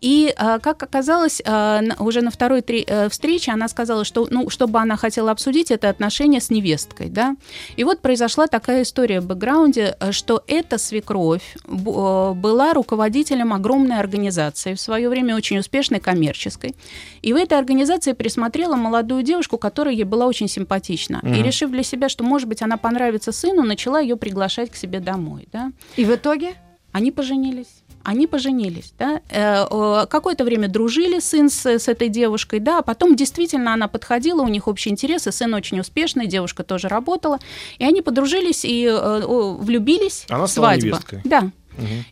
И 0.00 0.32
а, 0.36 0.58
как 0.58 0.82
оказалось, 0.82 1.40
а, 1.44 1.80
уже 1.98 2.20
на 2.22 2.30
второй 2.30 2.60
три- 2.62 2.84
э, 2.86 3.08
встрече 3.08 3.52
она 3.52 3.68
сказала, 3.68 4.04
что, 4.04 4.26
ну, 4.30 4.50
чтобы 4.50 4.78
она 4.78 4.96
хотела 4.96 5.30
обсудить 5.30 5.70
это 5.70 5.88
отношение 5.88 6.40
с 6.40 6.50
невесткой, 6.50 7.08
да. 7.08 7.36
И 7.76 7.84
вот 7.84 8.00
произошла 8.00 8.46
такая 8.46 8.82
история 8.82 9.20
в 9.20 9.26
бэкграунде, 9.26 9.96
э, 9.98 10.12
что 10.12 10.42
эта 10.46 10.78
свекровь 10.78 11.56
э, 11.66 12.32
была 12.34 12.74
руководителем 12.74 13.52
огромной 13.52 13.98
организации, 13.98 14.74
в 14.74 14.80
свое 14.80 15.08
время 15.08 15.34
очень 15.36 15.58
успешной 15.58 16.00
коммерческой. 16.00 16.74
И 17.22 17.32
в 17.32 17.36
этой 17.36 17.58
организации 17.58 18.12
присмотрела 18.12 18.76
молодую 18.76 19.22
девушку, 19.22 19.58
которая 19.58 19.94
ей 19.94 20.04
была 20.04 20.26
очень 20.26 20.48
симпатична. 20.48 21.20
И 21.22 21.26
Мгм. 21.28 21.42
решив 21.44 21.70
для 21.70 21.82
себя, 21.82 22.08
что, 22.08 22.24
может 22.24 22.48
быть, 22.48 22.62
она 22.62 22.76
понравится 22.76 23.32
сыну, 23.32 23.62
начала 23.62 24.00
ее 24.00 24.16
приглашать 24.16 24.70
к 24.70 24.76
себе 24.76 25.00
домой, 25.00 25.48
да. 25.52 25.72
И 25.96 26.04
в 26.04 26.14
итоге? 26.14 26.54
Они 26.92 27.10
поженились. 27.10 27.82
Они 28.06 28.28
поженились, 28.28 28.92
да. 29.00 29.20
Э, 29.30 30.06
Какое-то 30.06 30.44
время 30.44 30.68
дружили 30.68 31.18
сын 31.18 31.50
с, 31.50 31.66
с 31.66 31.88
этой 31.88 32.08
девушкой, 32.08 32.60
да, 32.60 32.78
а 32.78 32.82
потом 32.82 33.16
действительно 33.16 33.72
она 33.72 33.88
подходила, 33.88 34.42
у 34.42 34.48
них 34.48 34.68
общие 34.68 34.92
интересы, 34.92 35.32
сын 35.32 35.52
очень 35.54 35.80
успешный, 35.80 36.28
девушка 36.28 36.62
тоже 36.62 36.86
работала, 36.86 37.40
и 37.78 37.84
они 37.84 38.02
подружились 38.02 38.64
и 38.64 38.84
э, 38.88 39.22
влюбились. 39.58 40.24
Она 40.28 40.46
свадьба. 40.46 40.86
невесткой. 40.86 41.20
Да. 41.24 41.50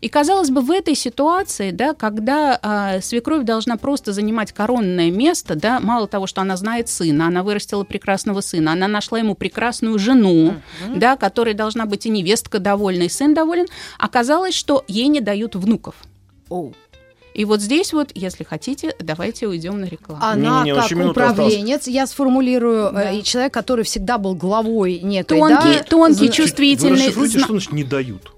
И 0.01 0.09
казалось 0.09 0.51
бы, 0.51 0.61
в 0.61 0.71
этой 0.71 0.95
ситуации, 0.95 1.71
да, 1.71 1.95
когда 1.95 2.59
а, 2.63 3.01
свекровь 3.01 3.45
должна 3.45 3.77
просто 3.77 4.13
занимать 4.13 4.53
коронное 4.53 5.11
место, 5.11 5.55
да, 5.55 5.81
мало 5.81 6.07
того, 6.07 6.27
что 6.27 6.41
она 6.41 6.57
знает 6.57 6.89
сына, 6.89 7.27
она 7.29 7.43
вырастила 7.43 7.85
прекрасного 7.85 8.41
сына, 8.41 8.73
она 8.73 8.89
нашла 8.89 9.19
ему 9.19 9.35
прекрасную 9.35 9.99
жену, 9.99 10.55
да, 10.95 11.17
которой 11.17 11.55
должна 11.55 11.87
быть 11.87 12.07
и 12.07 12.11
невестка 12.11 12.59
довольна, 12.59 13.05
и 13.05 13.09
сын 13.09 13.35
доволен, 13.35 13.67
оказалось, 13.99 14.55
что 14.55 14.85
ей 14.89 15.09
не 15.09 15.21
дают 15.21 15.55
внуков. 15.57 15.95
Оу. 16.49 16.75
И 17.33 17.45
вот 17.45 17.61
здесь 17.61 17.93
вот, 17.93 18.13
если 18.15 18.45
хотите, 18.45 18.95
давайте 19.01 19.49
уйдем 19.49 19.81
на 19.81 19.87
рекламу. 19.87 20.23
Она 20.23 20.61
Не-не-не, 20.63 20.75
как 20.77 20.85
очень 20.85 20.97
минута 20.99 21.33
управленец, 21.33 21.89
я 21.89 22.07
сформулирую, 22.07 22.93
Да. 22.93 23.11
э, 23.11 23.19
и 23.19 23.23
человек, 23.25 23.53
который 23.53 23.85
всегда 23.85 24.19
был 24.19 24.37
главой 24.37 25.01
некой, 25.01 25.39
Тонкий, 25.41 25.79
да, 25.79 25.83
тонкий, 25.83 26.15
зна- 26.19 26.27
Вы 26.29 26.33
чувствительный. 26.33 26.93
расшифруйте, 26.93 27.33
зна- 27.39 27.45
что 27.45 27.53
значит 27.55 27.73
не 27.73 27.83
дают? 27.83 28.33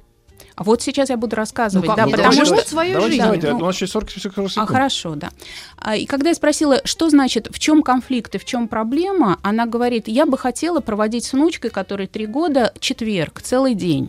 А 0.56 0.64
вот 0.64 0.80
сейчас 0.80 1.10
я 1.10 1.18
буду 1.18 1.36
рассказывать, 1.36 1.86
Ну 1.86 1.94
как, 1.94 2.04
да, 2.04 2.06
не 2.06 2.12
потому 2.16 2.32
дают? 2.34 2.48
что 2.48 2.68
своей 2.68 2.94
давайте, 2.94 3.10
жизнью. 3.16 3.24
давайте, 3.26 3.50
Ну, 3.52 3.58
у 3.58 3.66
нас 3.66 3.76
еще 3.76 3.86
40 3.86 4.10
секунд. 4.10 4.52
А 4.56 4.66
хорошо, 4.66 5.14
да. 5.14 5.28
А, 5.76 5.96
И 5.96 6.06
когда 6.06 6.30
я 6.30 6.34
спросила, 6.34 6.80
что 6.84 7.10
значит, 7.10 7.48
в 7.52 7.58
чем 7.58 7.82
конфликт 7.82 8.34
и 8.34 8.38
в 8.38 8.44
чем 8.46 8.66
проблема, 8.66 9.38
она 9.42 9.66
говорит, 9.66 10.08
я 10.08 10.24
бы 10.24 10.38
хотела 10.38 10.80
проводить 10.80 11.26
с 11.26 11.34
внучкой, 11.34 11.70
которой 11.70 12.06
три 12.06 12.26
года, 12.26 12.72
четверг, 12.80 13.42
целый 13.42 13.74
день. 13.74 14.08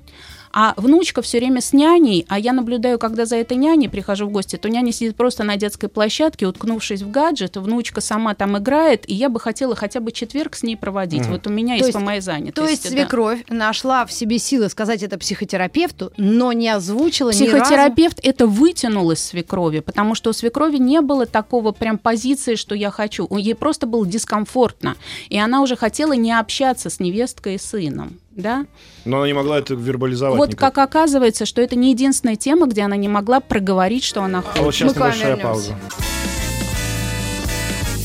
А 0.51 0.73
внучка 0.77 1.21
все 1.21 1.39
время 1.39 1.61
с 1.61 1.73
няней, 1.73 2.25
а 2.29 2.39
я 2.39 2.53
наблюдаю, 2.53 2.99
когда 2.99 3.25
за 3.25 3.35
этой 3.35 3.57
няней 3.57 3.89
прихожу 3.89 4.27
в 4.27 4.31
гости, 4.31 4.55
то 4.55 4.69
няня 4.69 4.91
сидит 4.91 5.15
просто 5.15 5.43
на 5.43 5.57
детской 5.57 5.87
площадке, 5.87 6.47
уткнувшись 6.47 7.01
в 7.01 7.11
гаджет, 7.11 7.57
внучка 7.57 8.01
сама 8.01 8.33
там 8.35 8.57
играет, 8.57 9.09
и 9.09 9.13
я 9.13 9.29
бы 9.29 9.39
хотела 9.39 9.75
хотя 9.75 9.99
бы 9.99 10.11
четверг 10.11 10.55
с 10.55 10.63
ней 10.63 10.75
проводить. 10.75 11.21
Мгм. 11.21 11.31
Вот 11.31 11.47
у 11.47 11.49
меня 11.49 11.77
То 11.77 11.85
есть 11.85 11.93
по 11.93 11.99
моей 11.99 12.21
занятости. 12.21 12.55
То 12.55 12.67
есть 12.67 12.83
да. 12.83 12.89
свекровь 12.89 13.43
нашла 13.49 14.05
в 14.05 14.11
себе 14.11 14.39
силы 14.39 14.69
сказать 14.69 15.03
это 15.03 15.17
психотерапевту, 15.17 16.11
но 16.17 16.53
не 16.53 16.69
озвучила 16.69 17.29
ни 17.29 17.33
разу. 17.33 17.45
Психотерапевт 17.45 18.19
это 18.23 18.47
вытянул 18.47 19.11
из 19.11 19.23
свекрови, 19.23 19.79
потому 19.79 20.15
что 20.15 20.29
у 20.31 20.33
свекрови 20.33 20.77
не 20.77 21.01
было 21.01 21.25
такого 21.25 21.71
прям 21.71 21.97
позиции, 21.97 22.55
что 22.55 22.75
я 22.75 22.91
хочу. 22.91 23.25
У- 23.29 23.37
Ей 23.37 23.55
просто 23.55 23.87
было 23.87 24.05
дискомфортно. 24.05 24.95
И 25.29 25.37
она 25.37 25.61
уже 25.61 25.75
хотела 25.75 26.13
не 26.13 26.31
общаться 26.31 26.89
с 26.89 26.99
невесткой 26.99 27.55
и 27.55 27.57
сыном. 27.57 28.19
Да? 28.37 28.65
Но 29.03 29.17
она 29.17 29.25
не 29.27 29.33
могла 29.33 29.57
это 29.57 29.73
вербализовать 29.73 30.37
вот 30.37 30.49
никак. 30.51 30.73
как 30.75 30.87
оказывается, 30.89 31.45
что 31.45 31.61
это 31.61 31.75
не 31.75 31.89
единственная 31.91 32.35
тема, 32.37 32.67
где 32.67 32.83
она 32.83 32.95
не 32.95 33.09
могла 33.09 33.39
проговорить, 33.39 34.03
что 34.03 34.21
она 34.23 34.39
А 34.39 34.41
хочет. 34.43 34.61
вот 34.63 34.75
сейчас 34.75 34.95
вам 34.95 35.07
небольшая 35.09 35.35
вернемся. 35.35 35.43
пауза. 35.43 35.75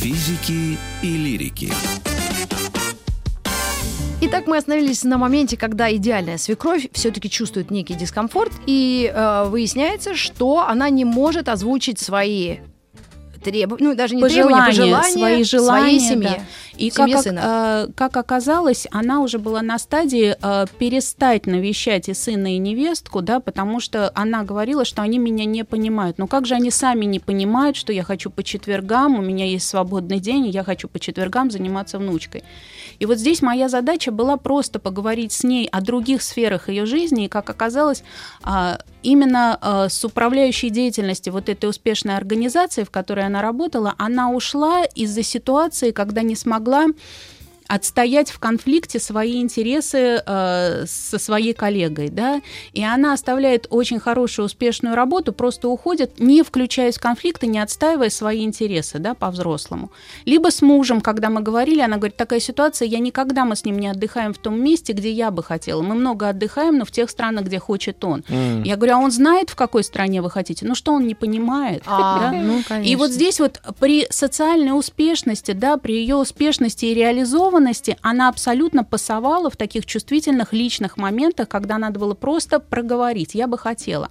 Физики 0.00 0.78
и 1.02 1.06
лирики. 1.16 1.72
Итак, 4.24 4.46
мы 4.46 4.56
остановились 4.56 5.02
на 5.04 5.18
моменте, 5.18 5.56
когда 5.56 5.92
идеальная 5.94 6.38
свекровь 6.38 6.88
все-таки 6.92 7.28
чувствует 7.28 7.70
некий 7.70 7.94
дискомфорт, 7.94 8.52
и 8.66 9.12
э, 9.12 9.44
выясняется, 9.48 10.14
что 10.14 10.60
она 10.66 10.88
не 10.90 11.04
может 11.04 11.48
озвучить 11.48 11.98
свои 11.98 12.58
требования, 13.42 13.88
ну 13.88 13.94
даже 13.96 14.14
не 14.14 14.22
требования, 14.22 14.66
Пожелания, 14.66 14.94
пожелания 14.96 15.12
свои 15.12 15.44
желания, 15.44 15.82
своей 15.98 16.00
семье. 16.00 16.28
да. 16.38 16.42
И 16.76 16.90
в 16.90 16.94
как, 16.94 17.20
сына. 17.20 17.86
э, 17.88 17.92
как 17.94 18.16
оказалось, 18.16 18.86
она 18.90 19.20
уже 19.20 19.38
была 19.38 19.62
на 19.62 19.78
стадии 19.78 20.36
э, 20.40 20.66
перестать 20.78 21.46
навещать 21.46 22.08
и 22.08 22.14
сына, 22.14 22.54
и 22.54 22.58
невестку, 22.58 23.20
да, 23.20 23.40
потому 23.40 23.80
что 23.80 24.10
она 24.14 24.42
говорила, 24.42 24.84
что 24.84 25.02
они 25.02 25.18
меня 25.18 25.44
не 25.44 25.64
понимают. 25.64 26.18
Но 26.18 26.26
как 26.26 26.46
же 26.46 26.54
они 26.54 26.70
сами 26.70 27.04
не 27.04 27.20
понимают, 27.20 27.76
что 27.76 27.92
я 27.92 28.02
хочу 28.02 28.30
по 28.30 28.42
четвергам, 28.42 29.18
у 29.18 29.22
меня 29.22 29.44
есть 29.46 29.68
свободный 29.68 30.18
день, 30.18 30.46
и 30.46 30.50
я 30.50 30.64
хочу 30.64 30.88
по 30.88 30.98
четвергам 30.98 31.50
заниматься 31.50 31.98
внучкой. 31.98 32.44
И 32.98 33.06
вот 33.06 33.18
здесь 33.18 33.42
моя 33.42 33.68
задача 33.68 34.10
была 34.12 34.36
просто 34.36 34.78
поговорить 34.78 35.32
с 35.32 35.44
ней 35.44 35.68
о 35.70 35.80
других 35.80 36.22
сферах 36.22 36.68
ее 36.68 36.86
жизни, 36.86 37.24
и, 37.24 37.28
как 37.28 37.50
оказалось, 37.50 38.04
а, 38.42 38.78
именно 39.02 39.58
а, 39.60 39.88
с 39.88 40.04
управляющей 40.04 40.70
деятельностью 40.70 41.32
вот 41.32 41.48
этой 41.48 41.68
успешной 41.68 42.16
организации, 42.16 42.84
в 42.84 42.90
которой 42.90 43.26
она 43.26 43.42
работала, 43.42 43.94
она 43.98 44.30
ушла 44.30 44.84
из-за 44.84 45.22
ситуации, 45.22 45.90
когда 45.90 46.22
не 46.22 46.36
смогла 46.36 46.71
школа 46.72 46.86
отстоять 47.72 48.30
в 48.30 48.38
конфликте 48.38 48.98
свои 48.98 49.40
интересы 49.40 50.22
э, 50.26 50.84
со 50.86 51.18
своей 51.18 51.54
коллегой, 51.54 52.10
да, 52.10 52.42
и 52.74 52.84
она 52.84 53.14
оставляет 53.14 53.66
очень 53.70 53.98
хорошую, 53.98 54.44
успешную 54.44 54.94
работу, 54.94 55.32
просто 55.32 55.70
уходит, 55.70 56.20
не 56.20 56.42
включаясь 56.42 56.98
в 56.98 57.00
конфликты, 57.00 57.46
не 57.46 57.58
отстаивая 57.58 58.10
свои 58.10 58.44
интересы, 58.44 58.98
да, 58.98 59.14
по-взрослому. 59.14 59.90
Либо 60.26 60.50
с 60.50 60.60
мужем, 60.60 61.00
когда 61.00 61.30
мы 61.30 61.40
говорили, 61.40 61.80
она 61.80 61.96
говорит, 61.96 62.16
такая 62.18 62.40
ситуация, 62.40 62.88
я 62.88 62.98
никогда 62.98 63.46
мы 63.46 63.56
с 63.56 63.64
ним 63.64 63.78
не 63.78 63.88
отдыхаем 63.88 64.34
в 64.34 64.38
том 64.38 64.62
месте, 64.62 64.92
где 64.92 65.10
я 65.10 65.30
бы 65.30 65.42
хотела. 65.42 65.80
Мы 65.80 65.94
много 65.94 66.28
отдыхаем, 66.28 66.76
но 66.76 66.84
в 66.84 66.90
тех 66.90 67.08
странах, 67.08 67.46
где 67.46 67.58
хочет 67.58 68.04
он. 68.04 68.22
М. 68.28 68.64
Я 68.64 68.76
говорю, 68.76 68.96
а 68.96 68.98
он 68.98 69.10
знает, 69.10 69.48
в 69.48 69.56
какой 69.56 69.82
стране 69.82 70.20
вы 70.20 70.30
хотите? 70.30 70.66
Ну 70.66 70.74
что, 70.74 70.92
он 70.92 71.06
не 71.06 71.14
понимает? 71.14 71.84
А, 71.86 72.20
да? 72.20 72.32
ну, 72.32 72.58
И 72.58 72.62
конечно. 72.64 72.98
вот 72.98 73.10
здесь 73.10 73.40
вот 73.40 73.62
при 73.80 74.06
социальной 74.10 74.78
успешности, 74.78 75.52
да, 75.52 75.78
при 75.78 75.94
ее 75.94 76.16
успешности 76.16 76.84
и 76.84 76.92
реализованности, 76.92 77.61
она 78.02 78.28
абсолютно 78.28 78.84
пасовала 78.84 79.50
в 79.50 79.56
таких 79.56 79.86
чувствительных 79.86 80.52
личных 80.52 80.96
моментах, 80.96 81.48
когда 81.48 81.78
надо 81.78 81.98
было 81.98 82.14
просто 82.14 82.58
проговорить. 82.60 83.34
Я 83.34 83.46
бы 83.46 83.58
хотела. 83.58 84.10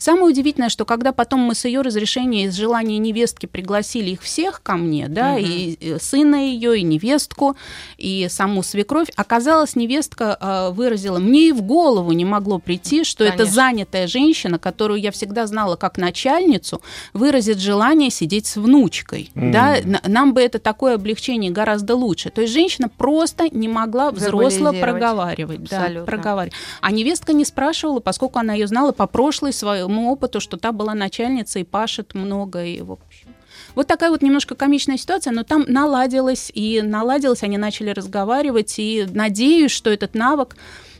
Самое 0.00 0.24
удивительное, 0.24 0.70
что 0.70 0.86
когда 0.86 1.12
потом 1.12 1.40
мы 1.40 1.54
с 1.54 1.66
ее 1.66 1.82
разрешения 1.82 2.44
и 2.44 2.48
с 2.48 2.54
желания 2.54 2.96
невестки 2.96 3.44
пригласили 3.44 4.10
их 4.10 4.22
всех 4.22 4.62
ко 4.62 4.76
мне, 4.76 5.08
да, 5.08 5.38
и 5.38 5.76
э, 5.78 5.98
сына 6.00 6.36
ее, 6.36 6.78
и 6.78 6.82
невестку, 6.82 7.54
и 7.98 8.26
саму 8.30 8.62
свекровь, 8.62 9.08
оказалось, 9.14 9.76
невестка 9.76 10.38
э, 10.40 10.70
выразила, 10.72 11.18
мне 11.18 11.48
и 11.48 11.52
в 11.52 11.60
голову 11.60 12.12
не 12.12 12.24
могло 12.24 12.58
прийти, 12.58 13.04
что 13.04 13.24
это 13.24 13.38
Конечно. 13.38 13.54
занятая 13.54 14.06
женщина, 14.06 14.58
которую 14.58 14.98
я 15.00 15.10
всегда 15.10 15.46
знала 15.46 15.76
как 15.76 15.98
начальницу, 15.98 16.80
выразит 17.12 17.58
желание 17.58 18.08
сидеть 18.08 18.46
с 18.46 18.56
внучкой. 18.56 19.30
Да? 19.34 19.76
Н- 19.78 20.00
Нам 20.06 20.32
бы 20.32 20.40
это 20.40 20.58
такое 20.58 20.94
облегчение 20.94 21.50
гораздо 21.50 21.94
лучше. 21.94 22.30
То 22.30 22.40
есть 22.40 22.54
женщина 22.54 22.88
просто 22.88 23.50
не 23.50 23.68
могла 23.68 24.12
взросло 24.12 24.72
проговаривать. 24.72 25.64
Да, 25.68 25.90
проговаривать. 26.06 26.54
А 26.80 26.90
невестка 26.90 27.34
не 27.34 27.44
спрашивала, 27.44 28.00
поскольку 28.00 28.38
она 28.38 28.54
ее 28.54 28.66
знала 28.66 28.92
по 28.92 29.06
прошлой 29.06 29.52
своему 29.90 30.12
опыту, 30.12 30.40
что 30.40 30.56
та 30.56 30.72
была 30.72 30.94
начальница 30.94 31.58
и 31.58 31.64
пашет 31.64 32.14
много. 32.14 32.64
И, 32.64 32.80
в 32.80 32.92
общем. 32.92 33.28
Вот 33.74 33.86
такая 33.86 34.10
вот 34.10 34.22
немножко 34.22 34.54
комичная 34.54 34.96
ситуация, 34.96 35.32
но 35.32 35.42
там 35.42 35.64
наладилось, 35.68 36.50
и 36.54 36.82
наладилось, 36.82 37.42
они 37.42 37.58
начали 37.58 37.90
разговаривать, 37.90 38.78
и 38.78 39.06
надеюсь, 39.12 39.72
что 39.72 39.90
этот 39.90 40.14
навык 40.14 40.56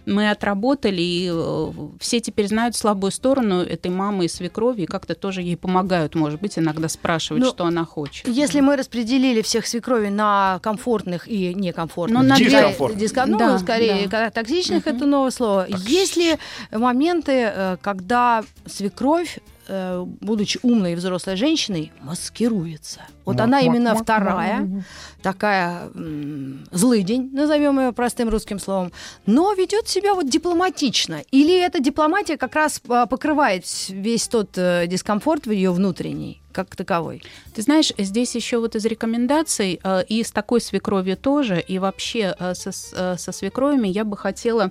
мы 0.07 0.31
отработали, 0.31 1.01
и 1.03 1.31
э, 1.33 1.73
все 2.01 2.21
теперь 2.21 2.49
знают 2.49 2.77
слабую 2.77 3.11
сторону 3.11 3.63
этой 3.63 3.91
мамы 3.91 4.25
и 4.25 4.29
свекрови, 4.29 4.83
и 4.83 4.87
как-то 4.87 5.15
тоже 5.15 5.43
ей 5.43 5.57
помогают, 5.57 6.15
может 6.15 6.41
быть, 6.41 6.59
иногда 6.59 6.89
спрашивать, 6.89 7.43
Ну, 7.43 7.49
что 7.51 7.65
она 7.65 7.85
хочет. 7.85 8.27
Если 8.29 8.61
мы 8.61 8.77
распределили 8.77 9.43
всех 9.43 9.67
свекрови 9.67 10.09
на 10.09 10.59
комфортных 10.63 11.29
и 11.29 11.55
некомфортных, 11.55 12.23
Ну, 12.23 12.29
на 12.29 12.37
диска- 12.39 13.27
ну, 13.27 13.39
Да, 13.39 13.59
скорее, 13.59 14.05
да. 14.05 14.11
когда 14.11 14.31
токсичных 14.31 14.87
это 14.87 15.07
новое 15.07 15.31
слово. 15.31 15.67
Есть 15.69 16.17
ли 16.17 16.37
моменты, 16.73 17.33
э, 17.55 17.77
когда 17.81 18.43
свекровь, 18.67 19.39
э, 19.69 20.05
будучи 20.21 20.59
умной 20.63 20.93
и 20.93 20.95
взрослой 20.97 21.37
женщиной, 21.37 21.93
маскируется? 22.03 23.01
Вот 23.25 23.41
она 23.41 23.61
именно 23.61 23.95
вторая, 23.95 24.85
такая 25.23 25.91
м, 25.95 26.67
злыдень, 26.71 27.31
назовем 27.33 27.79
ее 27.81 27.93
простым 27.93 28.29
русским 28.29 28.59
словом, 28.59 28.93
но 29.27 29.53
ведет 29.53 29.89
себя 29.89 30.15
вот 30.15 30.29
дипломатично. 30.29 31.23
Или 31.31 31.61
эта 31.61 31.81
дипломатия 31.81 32.37
как 32.37 32.55
раз 32.55 32.81
а, 32.89 33.07
покрывает 33.07 33.65
весь 33.89 34.29
тот 34.29 34.57
э, 34.57 34.87
дискомфорт 34.87 35.47
в 35.47 35.51
ее 35.51 35.73
внутренний, 35.73 36.41
как 36.53 36.75
таковой? 36.75 37.23
Ты 37.55 37.63
знаешь, 37.63 37.93
здесь 37.99 38.35
еще 38.35 38.59
вот 38.59 38.75
из 38.77 38.85
рекомендаций 38.85 39.81
э, 39.83 40.05
и 40.09 40.23
с 40.23 40.31
такой 40.33 40.61
свекровью 40.61 41.17
тоже, 41.17 41.61
и 41.61 41.79
вообще 41.79 42.35
э, 42.39 42.55
со, 42.55 42.71
э, 42.71 43.17
со 43.19 43.33
свекровями 43.33 43.89
я 43.89 44.05
бы 44.05 44.17
хотела 44.17 44.71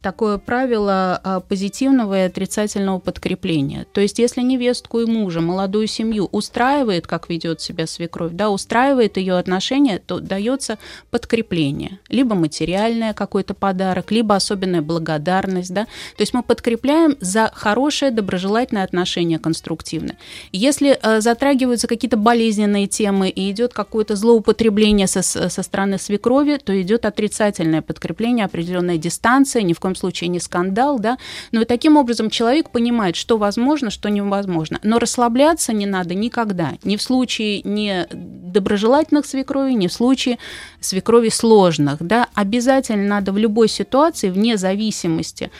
такое 0.00 0.38
правило 0.38 1.42
позитивного 1.48 2.22
и 2.22 2.26
отрицательного 2.26 3.00
подкрепления. 3.00 3.84
То 3.92 4.00
есть, 4.00 4.20
если 4.20 4.42
невестку 4.42 5.00
и 5.00 5.06
мужа, 5.06 5.40
молодую 5.40 5.88
семью 5.88 6.28
устраивает, 6.30 7.08
как 7.08 7.28
ведет 7.28 7.60
себя 7.60 7.87
свекровь, 7.88 8.32
да, 8.32 8.50
устраивает 8.50 9.16
ее 9.16 9.38
отношения, 9.38 9.98
то 10.04 10.20
дается 10.20 10.78
подкрепление. 11.10 11.98
Либо 12.08 12.34
материальное 12.34 13.14
какой-то 13.14 13.54
подарок, 13.54 14.10
либо 14.10 14.36
особенная 14.36 14.82
благодарность, 14.82 15.72
да. 15.72 15.84
То 15.84 16.22
есть 16.22 16.34
мы 16.34 16.42
подкрепляем 16.42 17.16
за 17.20 17.50
хорошее 17.54 18.10
доброжелательное 18.10 18.84
отношение 18.84 19.38
конструктивное. 19.38 20.16
Если 20.52 20.98
э, 21.00 21.20
затрагиваются 21.20 21.86
какие-то 21.86 22.16
болезненные 22.16 22.86
темы 22.86 23.28
и 23.28 23.50
идет 23.50 23.72
какое-то 23.72 24.16
злоупотребление 24.16 25.06
со, 25.06 25.22
со 25.22 25.62
стороны 25.62 25.98
свекрови, 25.98 26.58
то 26.62 26.80
идет 26.80 27.04
отрицательное 27.04 27.82
подкрепление, 27.82 28.44
определенная 28.44 28.98
дистанция, 28.98 29.62
ни 29.62 29.72
в 29.72 29.80
коем 29.80 29.94
случае 29.94 30.28
не 30.28 30.40
скандал, 30.40 30.98
да. 30.98 31.18
Но 31.52 31.62
и 31.62 31.64
таким 31.64 31.96
образом 31.96 32.30
человек 32.30 32.70
понимает, 32.70 33.16
что 33.16 33.38
возможно, 33.38 33.90
что 33.90 34.08
невозможно. 34.10 34.78
Но 34.82 34.98
расслабляться 34.98 35.72
не 35.72 35.86
надо 35.86 36.14
никогда. 36.14 36.74
Ни 36.84 36.96
в 36.96 37.02
случае 37.02 37.62
не 37.78 38.06
доброжелательных 38.10 39.26
свекровей, 39.26 39.74
ни 39.74 39.86
в 39.86 39.92
случае 39.92 40.38
свекрови 40.80 41.28
сложных, 41.28 42.02
да. 42.02 42.28
Обязательно 42.34 43.06
надо 43.06 43.32
в 43.32 43.38
любой 43.38 43.68
ситуации, 43.68 44.30
вне 44.30 44.56
зависимости 44.56 45.50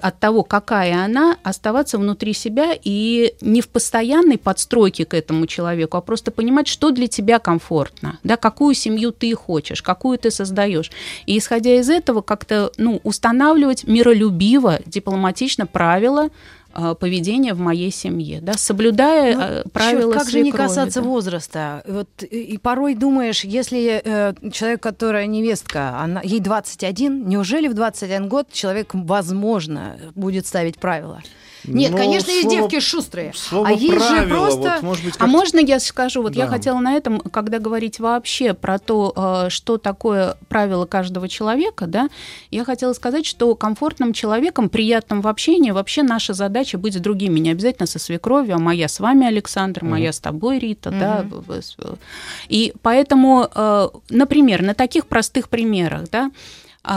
от 0.00 0.18
того, 0.18 0.42
какая 0.42 1.04
она, 1.04 1.36
оставаться 1.42 1.98
внутри 1.98 2.32
себя 2.32 2.72
и 2.82 3.34
не 3.40 3.60
в 3.60 3.68
постоянной 3.68 4.38
подстройке 4.38 5.04
к 5.04 5.14
этому 5.14 5.46
человеку, 5.46 5.96
а 5.96 6.00
просто 6.00 6.30
понимать, 6.30 6.68
что 6.68 6.90
для 6.90 7.06
тебя 7.06 7.38
комфортно, 7.38 8.18
да, 8.22 8.36
какую 8.36 8.74
семью 8.74 9.12
ты 9.12 9.34
хочешь, 9.34 9.82
какую 9.82 10.18
ты 10.18 10.30
создаешь. 10.30 10.90
И 11.26 11.38
исходя 11.38 11.74
из 11.76 11.88
этого 11.88 12.20
как-то 12.20 12.72
ну, 12.76 13.00
устанавливать 13.04 13.84
миролюбиво, 13.84 14.80
дипломатично 14.86 15.66
правила 15.66 16.28
поведения 16.94 17.54
в 17.54 17.60
моей 17.60 17.90
семье, 17.90 18.40
да, 18.40 18.54
соблюдая 18.54 19.34
Ну, 19.34 19.42
э, 19.42 19.62
правила 19.72 20.12
Чёрт, 20.12 20.22
как 20.22 20.30
же 20.30 20.40
не 20.40 20.50
свекрови, 20.50 20.68
касаться 20.68 21.00
да. 21.00 21.06
возраста? 21.06 21.82
Вот, 21.86 22.08
и, 22.22 22.40
и 22.42 22.58
порой 22.58 22.94
думаешь, 22.94 23.44
если 23.44 24.00
э, 24.04 24.34
человек, 24.52 24.82
которая 24.82 25.26
невестка, 25.26 25.98
она, 25.98 26.20
ей 26.22 26.40
21, 26.40 27.28
неужели 27.28 27.68
в 27.68 27.74
21 27.74 28.28
год 28.28 28.52
человек, 28.52 28.90
возможно, 28.92 29.96
будет 30.14 30.46
ставить 30.46 30.78
правила? 30.78 31.22
Нет, 31.66 31.92
Ну, 31.92 31.96
конечно, 31.98 32.30
есть 32.30 32.42
слово- 32.48 32.56
девки 32.70 32.80
шустрые. 32.80 33.32
Слово 33.34 33.68
а 33.68 33.70
есть 33.72 33.82
же 33.92 33.98
правило, 33.98 34.28
просто... 34.28 34.58
вот, 34.60 34.82
может 34.82 35.04
быть, 35.04 35.14
А 35.18 35.26
можно 35.26 35.58
я 35.58 35.80
скажу, 35.80 36.22
вот 36.22 36.34
я 36.36 36.44
Да. 36.46 36.50
хотела 36.52 36.78
на 36.78 36.94
этом, 36.94 37.20
когда 37.20 37.58
говорить 37.58 37.98
вообще 38.00 38.54
про 38.54 38.78
то, 38.78 39.12
э, 39.46 39.50
что 39.50 39.78
такое 39.78 40.36
правило 40.48 40.86
каждого 40.86 41.28
человека, 41.28 41.86
да, 41.86 42.08
я 42.50 42.64
хотела 42.64 42.92
сказать, 42.92 43.26
что 43.26 43.54
комфортным 43.54 44.12
человеком, 44.12 44.68
приятным 44.68 45.20
в 45.20 45.28
общении, 45.28 45.70
вообще 45.70 46.02
наша 46.02 46.32
задача 46.34 46.78
быть 46.78 46.94
с 46.94 46.98
другими, 47.00 47.38
не 47.40 47.50
обязательно 47.50 47.86
со 47.86 47.98
свекровью, 47.98 48.56
а 48.56 48.58
моя 48.58 48.88
с 48.88 49.00
вами, 49.00 49.26
Александр, 49.26 49.84
моя 49.84 50.12
с 50.12 50.20
тобой, 50.20 50.58
Рита, 50.58 50.90
да. 50.90 51.22
Мгм. 51.22 51.40
в- 51.42 51.48
в- 51.48 51.98
И 52.48 52.72
поэтому, 52.82 53.48
э, 53.54 53.88
например, 54.10 54.62
на 54.62 54.74
таких 54.74 55.06
простых 55.06 55.48
примерах, 55.48 56.08
да, 56.10 56.30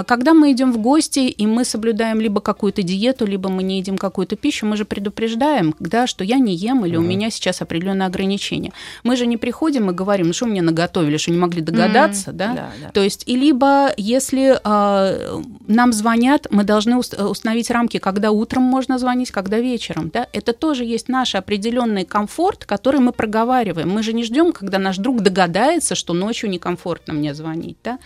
когда 0.05 0.33
мы 0.33 0.51
идем 0.51 0.71
в 0.71 0.77
гости, 0.77 1.19
и 1.19 1.47
мы 1.47 1.65
соблюдаем 1.65 2.19
либо 2.21 2.41
какую-то 2.41 2.83
диету, 2.83 3.25
либо 3.25 3.49
мы 3.49 3.63
не 3.63 3.77
едим 3.77 3.97
какую-то 3.97 4.35
пищу, 4.35 4.65
мы 4.65 4.77
же 4.77 4.85
предупреждаем, 4.85 5.75
да, 5.79 6.07
что 6.07 6.23
я 6.23 6.37
не 6.37 6.55
ем 6.55 6.85
или 6.85 6.95
у 6.95 7.01
меня 7.01 7.29
сейчас 7.29 7.61
определенные 7.61 8.07
ограничения. 8.07 8.71
Мы 9.03 9.15
же 9.15 9.25
не 9.25 9.37
приходим 9.37 9.89
и 9.89 9.93
говорим, 9.93 10.27
ну 10.27 10.33
что 10.33 10.45
мне 10.45 10.61
наготовили, 10.61 11.17
что 11.17 11.31
не 11.31 11.37
могли 11.37 11.61
догадаться, 11.61 12.31
да? 12.31 12.53
да, 12.53 12.69
да. 12.81 12.91
То 12.91 13.01
есть, 13.01 13.23
и 13.25 13.35
либо 13.35 13.91
если 13.97 14.59
а, 14.63 15.41
нам 15.67 15.93
звонят, 15.93 16.47
мы 16.51 16.63
должны 16.63 16.97
ус- 16.97 17.13
установить 17.13 17.71
рамки, 17.71 17.97
когда 17.97 18.31
утром 18.31 18.63
можно 18.63 18.97
звонить, 18.97 19.31
когда 19.31 19.59
вечером, 19.59 20.09
да? 20.13 20.27
Это 20.33 20.53
тоже 20.53 20.85
есть 20.85 21.09
наш 21.09 21.35
определенный 21.35 22.05
комфорт, 22.05 22.65
который 22.65 22.99
мы 22.99 23.11
проговариваем. 23.11 23.89
Мы 23.89 24.03
же 24.03 24.13
не 24.13 24.23
ждем, 24.23 24.51
когда 24.51 24.77
наш 24.77 24.97
друг 24.97 25.21
догадается, 25.21 25.95
что 25.95 26.13
ночью 26.13 26.49
некомфортно 26.49 27.13
мне 27.13 27.33
звонить, 27.33 27.77
да? 27.83 27.99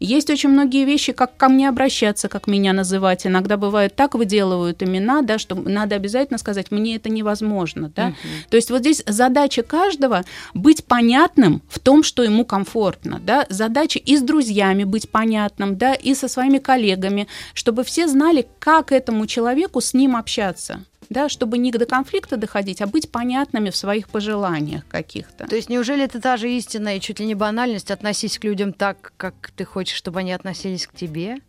Есть 0.00 0.30
очень 0.30 0.48
многие 0.48 0.86
вещи, 0.86 1.12
как 1.12 1.36
ко 1.36 1.50
мне 1.50 1.68
обращаться, 1.68 2.28
как 2.28 2.46
меня 2.46 2.72
называть. 2.72 3.26
Иногда 3.26 3.58
бывает 3.58 3.94
так 3.94 4.14
выделывают 4.14 4.82
имена, 4.82 5.20
да, 5.20 5.38
что 5.38 5.54
надо 5.54 5.94
обязательно 5.94 6.38
сказать, 6.38 6.70
мне 6.70 6.96
это 6.96 7.10
невозможно, 7.10 7.92
да. 7.94 8.14
То 8.48 8.56
есть 8.56 8.70
вот 8.70 8.80
здесь 8.80 9.02
задача 9.06 9.62
каждого 9.62 10.24
быть 10.54 10.84
понятным 10.84 11.60
в 11.68 11.78
том, 11.78 12.02
что 12.02 12.22
ему 12.22 12.46
комфортно, 12.46 13.20
да. 13.20 13.46
Задача 13.50 13.98
и 13.98 14.16
с 14.16 14.22
друзьями 14.22 14.84
быть 14.84 15.10
понятным, 15.10 15.76
да, 15.76 15.92
и 15.92 16.14
со 16.14 16.28
своими 16.28 16.58
коллегами, 16.58 17.28
чтобы 17.52 17.84
все 17.84 18.08
знали, 18.08 18.46
как 18.58 18.92
этому 18.92 19.26
человеку 19.26 19.82
с 19.82 19.92
ним 19.92 20.16
общаться 20.16 20.80
да, 21.10 21.28
чтобы 21.28 21.58
не 21.58 21.72
до 21.72 21.84
конфликта 21.84 22.36
доходить, 22.36 22.80
а 22.80 22.86
быть 22.86 23.10
понятными 23.10 23.70
в 23.70 23.76
своих 23.76 24.08
пожеланиях 24.08 24.86
каких-то. 24.88 25.46
То 25.46 25.56
есть 25.56 25.68
неужели 25.68 26.04
это 26.04 26.20
та 26.20 26.36
же 26.36 26.50
истина 26.50 26.96
и 26.96 27.00
чуть 27.00 27.18
ли 27.18 27.26
не 27.26 27.34
банальность 27.34 27.90
относись 27.90 28.38
к 28.38 28.44
людям 28.44 28.72
так, 28.72 29.12
как 29.16 29.50
ты 29.56 29.64
хочешь, 29.64 29.96
чтобы 29.96 30.20
они 30.20 30.32
относились 30.32 30.86
к 30.86 30.94
тебе? 30.94 31.40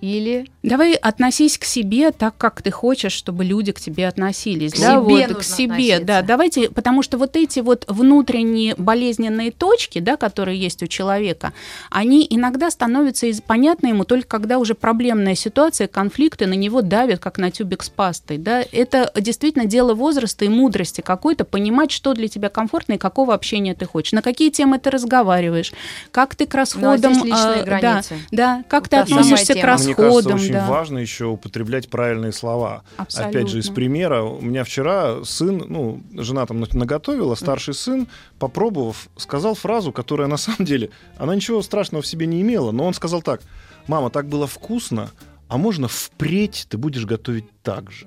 Или 0.00 0.46
давай 0.62 0.94
относись 0.94 1.58
к 1.58 1.64
себе 1.64 2.12
так, 2.12 2.36
как 2.36 2.62
ты 2.62 2.70
хочешь, 2.70 3.12
чтобы 3.12 3.44
люди 3.44 3.72
к 3.72 3.80
тебе 3.80 4.06
относились. 4.06 4.72
К 4.72 4.78
да, 4.78 4.92
себе 4.92 5.26
вот, 5.26 5.38
к 5.38 5.42
себе, 5.42 5.98
да. 5.98 6.22
Давайте, 6.22 6.70
потому 6.70 7.02
что 7.02 7.18
вот 7.18 7.34
эти 7.34 7.60
вот 7.60 7.84
внутренние 7.88 8.76
болезненные 8.76 9.50
точки, 9.50 9.98
да, 9.98 10.16
которые 10.16 10.58
есть 10.58 10.82
у 10.84 10.86
человека, 10.86 11.52
они 11.90 12.24
иногда 12.30 12.70
становятся 12.70 13.26
из, 13.26 13.40
понятны 13.40 13.88
ему 13.88 14.04
только 14.04 14.28
когда 14.28 14.58
уже 14.58 14.74
проблемная 14.74 15.34
ситуация, 15.34 15.88
конфликты 15.88 16.46
на 16.46 16.54
него 16.54 16.80
давят, 16.80 17.18
как 17.18 17.38
на 17.38 17.50
тюбик 17.50 17.82
с 17.82 17.88
пастой. 17.88 18.38
Да. 18.38 18.62
Это 18.70 19.10
действительно 19.16 19.64
дело 19.64 19.94
возраста 19.94 20.44
и 20.44 20.48
мудрости 20.48 21.00
какой-то, 21.00 21.44
понимать, 21.44 21.90
что 21.90 22.14
для 22.14 22.28
тебя 22.28 22.50
комфортно 22.50 22.94
и 22.94 22.98
какого 22.98 23.34
общения 23.34 23.74
ты 23.74 23.86
хочешь, 23.86 24.12
на 24.12 24.22
какие 24.22 24.50
темы 24.50 24.78
ты 24.78 24.90
разговариваешь, 24.90 25.72
как 26.12 26.36
ты 26.36 26.46
к 26.46 26.54
расходам... 26.54 27.14
Ну, 27.14 27.26
а 27.32 27.54
э. 27.56 27.80
Да, 27.80 28.02
да, 28.30 28.64
как 28.68 28.88
ты 28.88 28.96
относишься 28.96 29.54
к 29.54 29.64
расходам 29.64 29.87
мне 29.88 29.94
кажется, 29.94 30.34
очень 30.34 30.52
да. 30.52 30.68
важно 30.68 30.98
еще 30.98 31.26
употреблять 31.26 31.88
правильные 31.88 32.32
слова. 32.32 32.82
Абсолютно. 32.96 33.40
Опять 33.40 33.50
же, 33.50 33.58
из 33.58 33.68
примера. 33.68 34.22
У 34.22 34.40
меня 34.40 34.64
вчера 34.64 35.24
сын, 35.24 35.64
ну, 35.68 36.02
жена 36.12 36.46
там 36.46 36.60
наготовила, 36.60 37.34
старший 37.34 37.74
сын, 37.74 38.08
попробовав, 38.38 39.08
сказал 39.16 39.54
фразу, 39.54 39.92
которая 39.92 40.28
на 40.28 40.36
самом 40.36 40.64
деле, 40.64 40.90
она 41.16 41.34
ничего 41.34 41.62
страшного 41.62 42.02
в 42.02 42.06
себе 42.06 42.26
не 42.26 42.40
имела, 42.40 42.70
но 42.70 42.86
он 42.86 42.94
сказал 42.94 43.22
так, 43.22 43.42
мама, 43.86 44.10
так 44.10 44.28
было 44.28 44.46
вкусно, 44.46 45.10
а 45.48 45.56
можно 45.56 45.88
впредь 45.88 46.66
ты 46.68 46.78
будешь 46.78 47.06
готовить 47.06 47.46
так 47.62 47.90
же. 47.90 48.06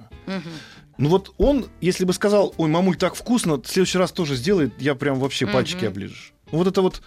Ну 0.98 1.10
вот 1.10 1.34
он, 1.38 1.66
если 1.80 2.06
бы 2.06 2.14
сказал, 2.14 2.54
ой, 2.58 2.70
мамуль, 2.70 2.96
так 2.96 3.16
вкусно, 3.16 3.56
в 3.56 3.66
следующий 3.66 3.98
раз 3.98 4.12
тоже 4.12 4.36
сделает, 4.36 4.74
я 4.80 4.94
прям 4.94 5.20
вообще 5.20 5.48
пальчики 5.48 5.86
оближешь. 5.86 6.34
Вот 6.52 6.68
это 6.68 6.82
вот 6.82 7.02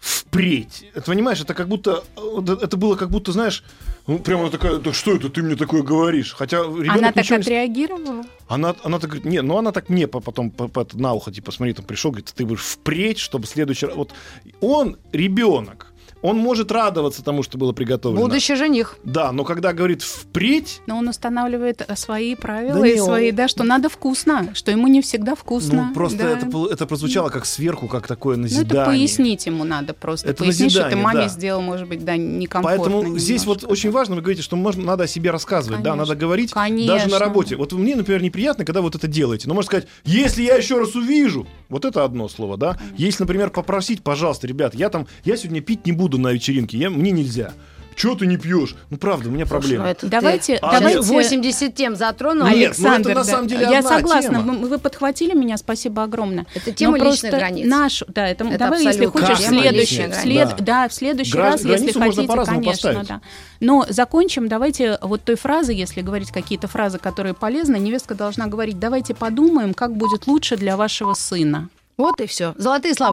впредь. 0.00 0.86
Это, 0.94 1.06
понимаешь, 1.06 1.40
это 1.40 1.54
как 1.54 1.68
будто, 1.68 2.02
это 2.16 2.76
было 2.76 2.96
как 2.96 3.10
будто, 3.10 3.32
знаешь, 3.32 3.62
ну, 4.06 4.18
прямо 4.18 4.50
такая, 4.50 4.78
да 4.78 4.92
что 4.92 5.14
это 5.14 5.28
ты 5.28 5.42
мне 5.42 5.56
такое 5.56 5.82
говоришь? 5.82 6.32
Хотя 6.32 6.62
ребенок 6.62 6.96
Она 6.96 7.12
так 7.12 7.30
не... 7.30 7.36
отреагировала? 7.36 8.24
Она, 8.48 8.74
она 8.82 8.98
так 8.98 9.10
говорит, 9.10 9.26
нет, 9.26 9.44
ну 9.44 9.58
она 9.58 9.72
так 9.72 9.88
мне 9.90 10.08
потом 10.08 10.50
по, 10.50 10.68
по, 10.68 10.86
на 10.94 11.12
ухо, 11.12 11.30
типа, 11.30 11.52
смотри, 11.52 11.74
там 11.74 11.84
пришел, 11.84 12.10
говорит, 12.10 12.32
ты 12.34 12.46
будешь 12.46 12.62
впредь, 12.62 13.18
чтобы 13.18 13.46
следующий 13.46 13.86
раз... 13.86 13.96
Вот 13.96 14.12
он 14.60 14.96
ребенок, 15.12 15.89
он 16.22 16.36
может 16.38 16.70
радоваться 16.72 17.22
тому, 17.24 17.42
что 17.42 17.58
было 17.58 17.72
приготовлено. 17.72 18.22
Будущий 18.22 18.54
жених. 18.54 18.96
Да, 19.04 19.32
но 19.32 19.44
когда 19.44 19.72
говорит 19.72 20.02
впредь... 20.02 20.80
Но 20.86 20.98
он 20.98 21.08
устанавливает 21.08 21.84
э, 21.86 21.96
свои 21.96 22.34
правила 22.34 22.80
да 22.80 22.86
и 22.86 22.96
свои, 22.98 23.30
он... 23.30 23.36
да, 23.36 23.48
что 23.48 23.64
надо 23.64 23.88
вкусно, 23.88 24.50
что 24.54 24.70
ему 24.70 24.88
не 24.88 25.02
всегда 25.02 25.34
вкусно. 25.34 25.86
Ну, 25.88 25.94
просто 25.94 26.18
да. 26.18 26.30
это, 26.30 26.66
это 26.70 26.86
прозвучало 26.86 27.30
как 27.30 27.46
сверху, 27.46 27.88
как 27.88 28.06
такое 28.06 28.36
назидание. 28.36 28.74
Ну, 28.74 28.80
это 28.80 28.90
пояснить 28.90 29.46
ему 29.46 29.64
надо 29.64 29.94
просто. 29.94 30.28
Это 30.28 30.44
пояснить, 30.44 30.72
что 30.72 30.88
ты 30.88 30.96
маме 30.96 31.22
да. 31.22 31.28
сделал, 31.28 31.62
может 31.62 31.88
быть, 31.88 32.04
да, 32.04 32.16
некомфортно. 32.16 32.78
Поэтому 32.78 33.02
немножко, 33.02 33.20
здесь 33.20 33.46
вот 33.46 33.64
очень 33.64 33.90
важно, 33.90 34.16
вы 34.16 34.22
говорите, 34.22 34.42
что 34.42 34.56
можно, 34.56 34.84
надо 34.84 35.04
о 35.04 35.06
себе 35.06 35.30
рассказывать, 35.30 35.78
Конечно. 35.78 35.92
да, 35.92 35.96
надо 35.96 36.14
говорить 36.16 36.52
Конечно. 36.52 36.94
даже 36.94 37.08
на 37.08 37.18
работе. 37.18 37.56
Вот 37.56 37.72
мне, 37.72 37.96
например, 37.96 38.22
неприятно, 38.22 38.64
когда 38.64 38.82
вот 38.82 38.94
это 38.94 39.06
делаете. 39.06 39.48
Но 39.48 39.54
можно 39.54 39.66
сказать, 39.66 39.88
если 40.04 40.42
я 40.42 40.56
еще 40.56 40.78
раз 40.78 40.94
увижу, 40.94 41.46
вот 41.68 41.84
это 41.84 42.04
одно 42.04 42.28
слово, 42.28 42.56
да. 42.56 42.74
Конечно. 42.74 42.96
Если, 42.98 43.22
например, 43.22 43.50
попросить, 43.50 44.02
пожалуйста, 44.02 44.46
ребят, 44.46 44.74
я 44.74 44.90
там, 44.90 45.06
я 45.24 45.36
сегодня 45.36 45.60
пить 45.60 45.86
не 45.86 45.92
буду 45.92 46.09
на 46.18 46.32
вечеринке, 46.32 46.78
я 46.78 46.90
мне 46.90 47.10
нельзя. 47.10 47.52
Чего 47.96 48.14
ты 48.14 48.26
не 48.26 48.38
пьешь? 48.38 48.76
Ну, 48.88 48.96
правда, 48.96 49.28
у 49.28 49.32
меня 49.32 49.44
проблема. 49.44 49.94
Ну, 50.00 50.08
давайте, 50.08 50.56
А 50.62 50.78
давайте... 50.78 51.00
нет. 51.00 51.06
80 51.06 51.74
тем 51.74 51.96
затронул. 51.96 52.46
Нет, 52.46 52.54
ну, 52.56 52.64
Александр, 52.88 53.10
это 53.10 53.18
на 53.18 53.24
да. 53.26 53.30
самом 53.30 53.46
деле 53.46 53.62
я 53.62 53.78
одна 53.80 53.98
согласна. 53.98 54.30
тема. 54.38 54.52
Вы, 54.54 54.68
вы 54.68 54.78
подхватили 54.78 55.34
меня, 55.34 55.58
спасибо 55.58 56.04
огромное. 56.04 56.46
Это 56.54 56.72
тема 56.72 56.96
Но 56.96 57.10
личных 57.10 57.32
границ. 57.32 57.66
Наш, 57.68 58.02
да, 58.08 58.26
это, 58.26 58.44
Это 58.44 58.58
давай, 58.58 58.84
если 58.84 59.04
хочешь, 59.04 59.38
в 59.40 59.42
следующий, 59.46 60.06
в 60.06 60.14
след, 60.14 60.48
границ. 60.48 60.64
да, 60.64 60.88
в 60.88 60.94
следующий 60.94 61.32
Гра- 61.32 61.42
раз, 61.50 61.64
если 61.64 61.92
хотите, 61.92 62.26
конечно, 62.26 62.70
поставить. 62.70 63.08
да. 63.08 63.20
Но 63.58 63.84
закончим, 63.86 64.48
давайте 64.48 64.96
вот 65.02 65.22
той 65.22 65.34
фразы, 65.36 65.72
если 65.74 66.00
говорить 66.00 66.30
какие-то 66.30 66.68
фразы, 66.68 66.98
которые 66.98 67.34
полезны, 67.34 67.76
невестка 67.76 68.14
должна 68.14 68.46
говорить, 68.46 68.78
давайте 68.78 69.14
подумаем, 69.14 69.74
как 69.74 69.94
будет 69.94 70.26
лучше 70.26 70.56
для 70.56 70.78
вашего 70.78 71.12
сына. 71.12 71.68
Вот 71.98 72.18
и 72.22 72.26
все. 72.26 72.54
Золотые 72.56 72.94
слова. 72.94 73.12